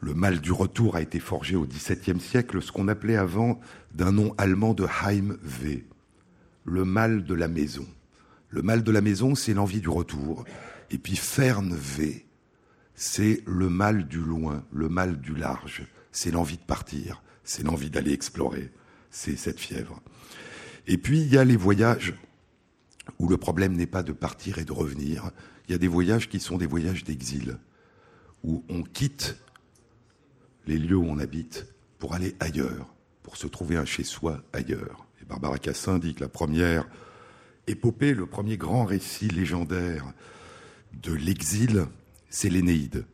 le 0.00 0.12
mal 0.12 0.40
du 0.40 0.52
retour 0.52 0.96
a 0.96 1.00
été 1.00 1.18
forgé 1.18 1.56
au 1.56 1.64
XVIIe 1.64 2.20
siècle, 2.20 2.60
ce 2.60 2.72
qu'on 2.72 2.88
appelait 2.88 3.16
avant 3.16 3.58
d'un 3.94 4.12
nom 4.12 4.34
allemand 4.36 4.74
de 4.74 4.84
Heimweh, 4.84 5.84
le 6.64 6.84
mal 6.84 7.24
de 7.24 7.34
la 7.34 7.48
maison. 7.48 7.86
Le 8.50 8.62
mal 8.62 8.84
de 8.84 8.92
la 8.92 9.00
maison, 9.00 9.34
c'est 9.34 9.54
l'envie 9.54 9.80
du 9.80 9.88
retour. 9.88 10.44
Et 10.90 10.98
puis 10.98 11.16
Fernweh, 11.16 12.26
c'est 12.94 13.42
le 13.46 13.68
mal 13.68 14.06
du 14.06 14.18
loin, 14.18 14.62
le 14.72 14.88
mal 14.88 15.20
du 15.20 15.34
large, 15.34 15.86
c'est 16.12 16.30
l'envie 16.30 16.58
de 16.58 16.62
partir, 16.62 17.22
c'est 17.42 17.64
l'envie 17.64 17.90
d'aller 17.90 18.12
explorer, 18.12 18.70
c'est 19.10 19.36
cette 19.36 19.58
fièvre. 19.58 20.00
Et 20.86 20.98
puis 20.98 21.20
il 21.20 21.32
y 21.32 21.38
a 21.38 21.44
les 21.44 21.56
voyages 21.56 22.14
où 23.18 23.28
le 23.28 23.36
problème 23.36 23.74
n'est 23.74 23.86
pas 23.86 24.02
de 24.02 24.12
partir 24.12 24.58
et 24.58 24.64
de 24.64 24.72
revenir, 24.72 25.30
il 25.68 25.72
y 25.72 25.74
a 25.74 25.78
des 25.78 25.88
voyages 25.88 26.28
qui 26.28 26.40
sont 26.40 26.58
des 26.58 26.66
voyages 26.66 27.04
d'exil, 27.04 27.58
où 28.42 28.64
on 28.68 28.82
quitte 28.82 29.36
les 30.66 30.78
lieux 30.78 30.96
où 30.96 31.06
on 31.06 31.18
habite 31.18 31.66
pour 31.98 32.14
aller 32.14 32.34
ailleurs, 32.40 32.94
pour 33.22 33.36
se 33.36 33.46
trouver 33.46 33.76
un 33.76 33.84
chez-soi 33.84 34.42
ailleurs. 34.52 35.06
Et 35.22 35.24
Barbara 35.24 35.58
Cassin 35.58 35.98
dit 35.98 36.14
que 36.14 36.20
la 36.20 36.28
première 36.28 36.86
épopée, 37.66 38.14
le 38.14 38.26
premier 38.26 38.56
grand 38.56 38.84
récit 38.84 39.28
légendaire 39.28 40.12
de 41.02 41.12
l'exil, 41.12 41.86
c'est 42.28 42.50
l'Énéide, 42.50 43.06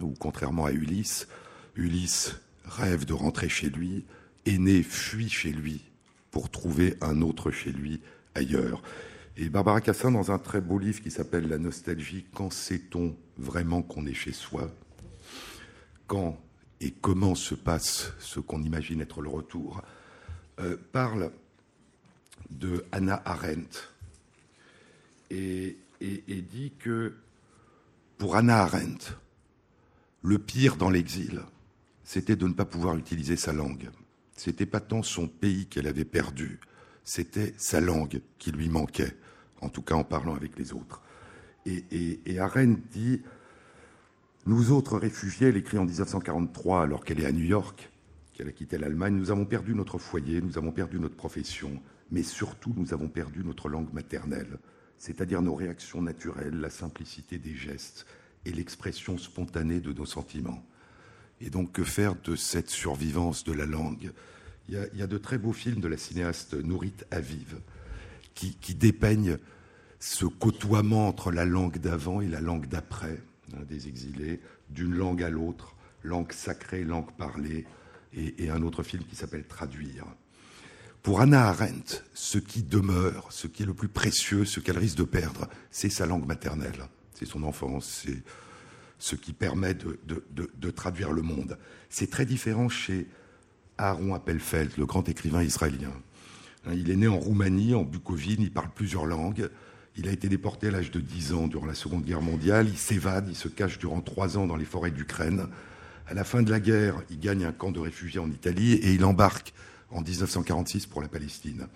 où 0.00 0.14
contrairement 0.18 0.66
à 0.66 0.72
Ulysse, 0.72 1.26
Ulysse 1.74 2.36
rêve 2.64 3.04
de 3.04 3.12
rentrer 3.12 3.48
chez 3.48 3.68
lui, 3.68 4.04
Aîné 4.46 4.82
fuit 4.82 5.28
chez 5.28 5.50
lui 5.50 5.82
pour 6.34 6.50
trouver 6.50 6.96
un 7.00 7.22
autre 7.22 7.52
chez 7.52 7.70
lui 7.70 8.00
ailleurs. 8.34 8.82
Et 9.36 9.48
Barbara 9.48 9.80
Cassin, 9.80 10.10
dans 10.10 10.32
un 10.32 10.38
très 10.40 10.60
beau 10.60 10.80
livre 10.80 11.00
qui 11.00 11.12
s'appelle 11.12 11.46
La 11.46 11.58
nostalgie, 11.58 12.26
quand 12.34 12.52
sait-on 12.52 13.14
vraiment 13.38 13.82
qu'on 13.82 14.04
est 14.04 14.14
chez 14.14 14.32
soi? 14.32 14.68
Quand 16.08 16.36
et 16.80 16.90
comment 16.90 17.36
se 17.36 17.54
passe 17.54 18.14
ce 18.18 18.40
qu'on 18.40 18.64
imagine 18.64 19.00
être 19.00 19.22
le 19.22 19.28
retour? 19.28 19.80
Euh, 20.58 20.76
parle 20.90 21.30
de 22.50 22.84
Hannah 22.90 23.22
Arendt 23.24 23.78
et, 25.30 25.76
dit 26.00 26.72
que 26.80 27.14
pour 28.18 28.34
Hannah 28.34 28.62
Arendt, 28.62 29.12
le 30.22 30.40
pire 30.40 30.74
dans 30.74 30.90
l'exil, 30.90 31.42
c'était 32.02 32.34
de 32.34 32.48
ne 32.48 32.54
pas 32.54 32.64
pouvoir 32.64 32.96
utiliser 32.96 33.36
sa 33.36 33.52
langue. 33.52 33.88
C'était 34.34 34.66
pas 34.66 34.80
tant 34.80 35.02
son 35.02 35.28
pays 35.28 35.66
qu'elle 35.66 35.86
avait 35.86 36.04
perdu, 36.04 36.58
c'était 37.04 37.54
sa 37.56 37.80
langue 37.80 38.20
qui 38.38 38.50
lui 38.50 38.68
manquait, 38.68 39.16
en 39.60 39.68
tout 39.68 39.82
cas 39.82 39.94
en 39.94 40.04
parlant 40.04 40.34
avec 40.34 40.58
les 40.58 40.72
autres. 40.72 41.02
Et, 41.66 41.84
et, 41.92 42.40
dit 42.90 43.22
Nous 44.46 44.72
autres 44.72 44.98
réfugiés, 44.98 45.48
elle 45.48 45.56
écrit 45.56 45.78
en 45.78 45.84
1943, 45.84 46.82
alors 46.82 47.04
qu'elle 47.04 47.20
est 47.20 47.26
à 47.26 47.32
New 47.32 47.44
York, 47.44 47.90
qu'elle 48.32 48.48
a 48.48 48.52
quitté 48.52 48.76
l'Allemagne, 48.76 49.14
nous 49.14 49.30
avons 49.30 49.44
perdu 49.44 49.74
notre 49.74 49.98
foyer, 49.98 50.40
nous 50.40 50.58
avons 50.58 50.72
perdu 50.72 50.98
notre 50.98 51.16
profession, 51.16 51.80
mais 52.10 52.22
surtout 52.22 52.74
nous 52.76 52.92
avons 52.92 53.08
perdu 53.08 53.44
notre 53.44 53.68
langue 53.68 53.92
maternelle, 53.92 54.58
c'est-à-dire 54.98 55.42
nos 55.42 55.54
réactions 55.54 56.02
naturelles, 56.02 56.60
la 56.60 56.70
simplicité 56.70 57.38
des 57.38 57.54
gestes 57.54 58.06
et 58.44 58.52
l'expression 58.52 59.16
spontanée 59.16 59.80
de 59.80 59.92
nos 59.92 60.06
sentiments. 60.06 60.64
Et 61.40 61.50
donc, 61.50 61.72
que 61.72 61.84
faire 61.84 62.14
de 62.22 62.36
cette 62.36 62.70
survivance 62.70 63.44
de 63.44 63.52
la 63.52 63.66
langue? 63.66 64.12
Il 64.68 64.78
y, 64.94 65.02
a, 65.02 65.06
de 65.06 65.18
très 65.18 65.36
beaux 65.36 65.52
films 65.52 65.80
de 65.80 65.88
la 65.88 65.98
cinéaste 65.98 66.54
Nourit 66.54 66.94
Aviv 67.10 67.56
qui, 68.34 68.74
dépeignent 68.74 69.36
ce 70.00 70.24
côtoiement 70.24 71.06
entre 71.06 71.30
la 71.30 71.44
langue 71.44 71.78
d'avant 71.78 72.22
et 72.22 72.28
la 72.28 72.40
langue 72.40 72.66
d'après 72.66 73.20
hein, 73.52 73.60
des 73.68 73.88
exilés, 73.88 74.40
d'une 74.70 74.94
langue 74.94 75.22
à 75.22 75.28
l'autre, 75.28 75.76
langue 76.02 76.32
sacrée, 76.32 76.82
langue 76.82 77.12
parlée, 77.12 77.66
et, 78.14 78.44
et 78.44 78.50
un 78.50 78.62
autre 78.62 78.82
film 78.82 79.04
qui 79.04 79.16
s'appelle 79.16 79.44
Traduire. 79.44 80.06
Pour 81.02 81.20
Anna 81.20 81.48
Arendt, 81.48 82.02
ce 82.14 82.38
qui 82.38 82.62
demeure, 82.62 83.26
ce 83.30 83.46
qui 83.46 83.64
est 83.64 83.66
le 83.66 83.74
plus 83.74 83.88
précieux, 83.88 84.46
ce 84.46 84.60
qu'elle 84.60 84.78
risque 84.78 84.96
de 84.96 85.04
perdre, 85.04 85.46
c'est 85.70 85.90
sa 85.90 86.06
langue 86.06 86.26
maternelle, 86.26 86.88
c'est 87.12 87.26
son 87.26 87.42
enfance, 87.42 88.02
c'est 88.06 88.22
ce 89.04 89.16
qui 89.16 89.34
permet 89.34 89.74
de, 89.74 90.70
traduire 90.70 91.12
le 91.12 91.20
monde. 91.20 91.58
C'est 91.90 92.08
très 92.08 92.24
différent 92.24 92.70
chez 92.70 93.06
Aaron 93.76 94.14
Appelfeld, 94.14 94.78
le 94.78 94.86
grand 94.86 95.06
écrivain 95.10 95.42
israélien. 95.42 95.92
Hein, 96.64 96.72
il 96.72 96.90
est 96.90 96.96
né 96.96 97.06
en 97.06 97.18
Roumanie, 97.18 97.74
en 97.74 97.82
Bukovine, 97.82 98.40
il 98.40 98.50
parle 98.50 98.70
plusieurs 98.74 99.04
langues. 99.04 99.50
Il 99.98 100.08
a 100.08 100.10
été 100.10 100.30
déporté 100.30 100.68
à 100.68 100.70
l'âge 100.70 100.90
de 100.90 101.00
10 101.00 101.34
ans 101.34 101.48
durant 101.48 101.66
la 101.66 101.74
Seconde 101.74 102.02
Guerre 102.02 102.22
mondiale. 102.22 102.66
Il 102.66 102.78
s'évade, 102.78 103.26
il 103.28 103.36
se 103.36 103.48
cache 103.48 103.78
durant 103.78 104.00
trois 104.00 104.38
ans 104.38 104.46
dans 104.46 104.56
les 104.56 104.64
forêts 104.64 104.90
d'Ukraine. 104.90 105.48
À 106.06 106.14
la 106.14 106.24
fin 106.24 106.42
de 106.42 106.50
la 106.50 106.58
guerre, 106.58 107.02
il 107.10 107.20
gagne 107.20 107.44
un 107.44 107.52
camp 107.52 107.72
de 107.72 107.80
réfugiés 107.80 108.20
en 108.20 108.30
Italie 108.30 108.72
et 108.72 108.94
il 108.94 109.04
embarque 109.04 109.52
en 109.90 110.00
1946 110.00 110.86
pour 110.86 111.02
la 111.02 111.08
Palestine. 111.08 111.68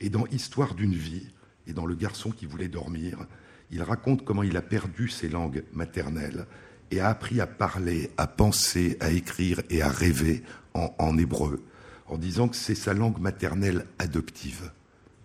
Et 0.00 0.10
dans 0.10 0.26
Histoire 0.26 0.74
d'une 0.74 0.94
vie, 0.94 1.26
et 1.66 1.72
dans 1.72 1.86
Le 1.86 1.94
garçon 1.94 2.32
qui 2.32 2.44
voulait 2.44 2.68
dormir, 2.68 3.26
il 3.70 3.82
raconte 3.82 4.26
comment 4.26 4.42
il 4.42 4.58
a 4.58 4.62
perdu 4.62 5.08
ses 5.08 5.30
langues 5.30 5.64
maternelles 5.72 6.46
et 6.90 7.00
a 7.00 7.08
appris 7.08 7.40
à 7.40 7.46
parler, 7.46 8.10
à 8.16 8.26
penser, 8.26 8.96
à 9.00 9.10
écrire 9.10 9.62
et 9.70 9.82
à 9.82 9.88
rêver 9.88 10.42
en, 10.74 11.16
hébreu, 11.16 11.64
en 12.06 12.18
disant 12.18 12.48
que 12.48 12.56
c'est 12.56 12.74
sa 12.74 12.94
langue 12.94 13.18
maternelle 13.18 13.86
adoptive. 13.98 14.70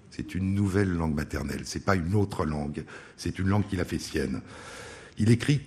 C'est 0.10 0.36
une 0.36 0.54
nouvelle 0.54 0.90
langue 0.90 1.14
maternelle, 1.14 1.62
c'est 1.66 1.86
pas 1.86 1.96
une 1.96 2.16
autre 2.16 2.46
langue, 2.46 2.84
c'est 3.18 3.40
une 3.40 3.48
langue 3.48 3.68
qu'il 3.68 3.82
a 3.82 3.86
fait 3.86 4.00
sienne. 4.00 4.42
Il 5.18 5.30
écrit 5.30 5.62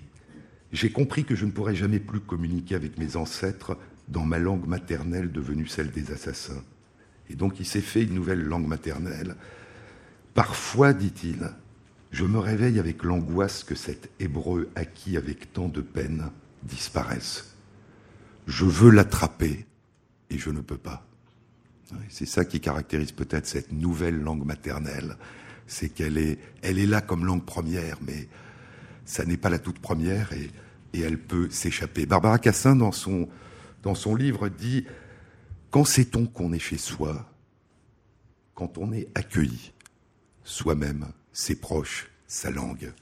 J'ai 0.72 0.90
compris 0.90 1.24
que 1.24 1.34
je 1.34 1.44
ne 1.44 1.50
pourrais 1.50 1.74
jamais 1.74 2.00
plus 2.00 2.20
communiquer 2.20 2.74
avec 2.74 2.98
mes 2.98 3.16
ancêtres 3.16 3.76
dans 4.08 4.24
ma 4.24 4.38
langue 4.38 4.66
maternelle 4.66 5.32
devenue 5.32 5.66
celle 5.66 5.90
des 5.90 6.12
assassins. 6.12 6.62
Et 7.30 7.36
donc 7.36 7.60
il 7.60 7.66
s'est 7.66 7.80
fait 7.80 8.02
une 8.02 8.14
nouvelle 8.14 8.42
langue 8.42 8.66
maternelle. 8.66 9.36
Parfois, 10.34 10.92
dit-il, 10.92 11.48
je 12.14 12.24
me 12.24 12.38
réveille 12.38 12.78
avec 12.78 13.02
l'angoisse 13.02 13.64
que 13.64 13.74
cet 13.74 14.08
hébreu 14.20 14.70
acquis 14.76 15.16
avec 15.16 15.52
tant 15.52 15.66
de 15.66 15.80
peine 15.80 16.30
disparaisse. 16.62 17.56
Je 18.46 18.64
veux 18.64 18.90
l'attraper 18.90 19.66
et 20.30 20.38
je 20.38 20.50
ne 20.50 20.60
peux 20.60 20.78
pas. 20.78 21.04
C'est 22.08 22.26
ça 22.26 22.44
qui 22.44 22.60
caractérise 22.60 23.10
peut-être 23.10 23.46
cette 23.46 23.72
nouvelle 23.72 24.20
langue 24.20 24.44
maternelle, 24.44 25.16
c'est 25.66 25.88
qu'elle 25.88 26.16
est, 26.16 26.38
elle 26.62 26.78
est 26.78 26.86
là 26.86 27.00
comme 27.00 27.24
langue 27.24 27.44
première, 27.44 27.98
mais 28.06 28.28
ça 29.04 29.24
n'est 29.24 29.36
pas 29.36 29.50
la 29.50 29.58
toute 29.58 29.80
première 29.80 30.32
et, 30.32 30.50
elle 30.92 31.18
peut 31.18 31.50
s'échapper. 31.50 32.06
Barbara 32.06 32.38
Cassin, 32.38 32.76
dans 32.76 32.92
son, 32.92 33.28
dans 33.82 33.96
son 33.96 34.14
livre, 34.14 34.48
dit 34.48 34.86
Quand 35.72 35.84
sait-on 35.84 36.26
qu'on 36.26 36.52
est 36.52 36.60
chez 36.60 36.78
soi? 36.78 37.28
Quand 38.54 38.78
on 38.78 38.92
est 38.92 39.08
accueilli 39.16 39.72
soi-même 40.44 41.06
ses 41.34 41.56
proches, 41.56 42.08
sa 42.26 42.50
langue. 42.50 42.92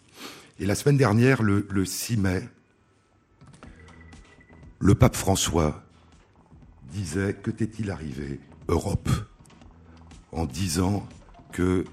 Et 0.59 0.67
la 0.67 0.75
semaine 0.75 0.97
dernière, 0.97 1.43
le, 1.43 1.85
6 1.85 2.17
mai, 2.17 2.49
le 4.81 4.95
pape 4.97 5.15
François 5.15 5.85
disait 6.93 7.35
que 7.35 7.51
t'est-il 7.51 7.91
arrivé, 7.91 8.41
Europe, 8.69 9.09
en 10.33 10.47
disant 10.47 11.07
que 11.53 11.85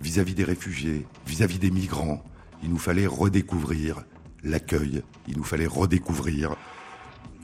vis-à-vis 0.00 0.34
des 0.34 0.44
réfugiés, 0.44 1.04
vis-à-vis 1.26 1.58
des 1.58 1.70
migrants, 1.70 2.24
il 2.62 2.70
nous 2.70 2.78
fallait 2.78 3.06
redécouvrir 3.06 4.04
l'accueil, 4.44 5.02
il 5.26 5.36
nous 5.36 5.44
fallait 5.44 5.66
redécouvrir 5.66 6.56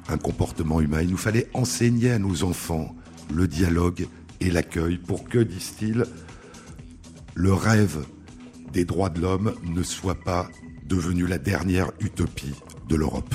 un 0.09 0.19
comportement 0.19 0.81
humain, 0.81 1.03
il 1.03 1.11
nous 1.11 1.17
fallait 1.17 1.49
enseigner 1.55 2.13
à 2.13 2.19
nos 2.19 2.45
enfants 2.45 2.95
le 3.33 3.49
dialogue 3.49 4.07
et 4.41 4.51
l'accueil 4.51 4.99
pour 4.99 5.25
que, 5.25 5.39
disent-ils, 5.39 6.07
le 7.35 7.53
rêve 7.53 8.05
des 8.75 8.85
droits 8.85 9.09
de 9.09 9.21
l'homme 9.21 9.55
ne 9.63 9.83
soit 9.83 10.21
pas 10.21 10.49
devenu 10.85 11.27
la 11.27 11.39
dernière 11.39 11.93
utopie 12.01 12.55
de 12.89 12.97
l'Europe. 12.97 13.35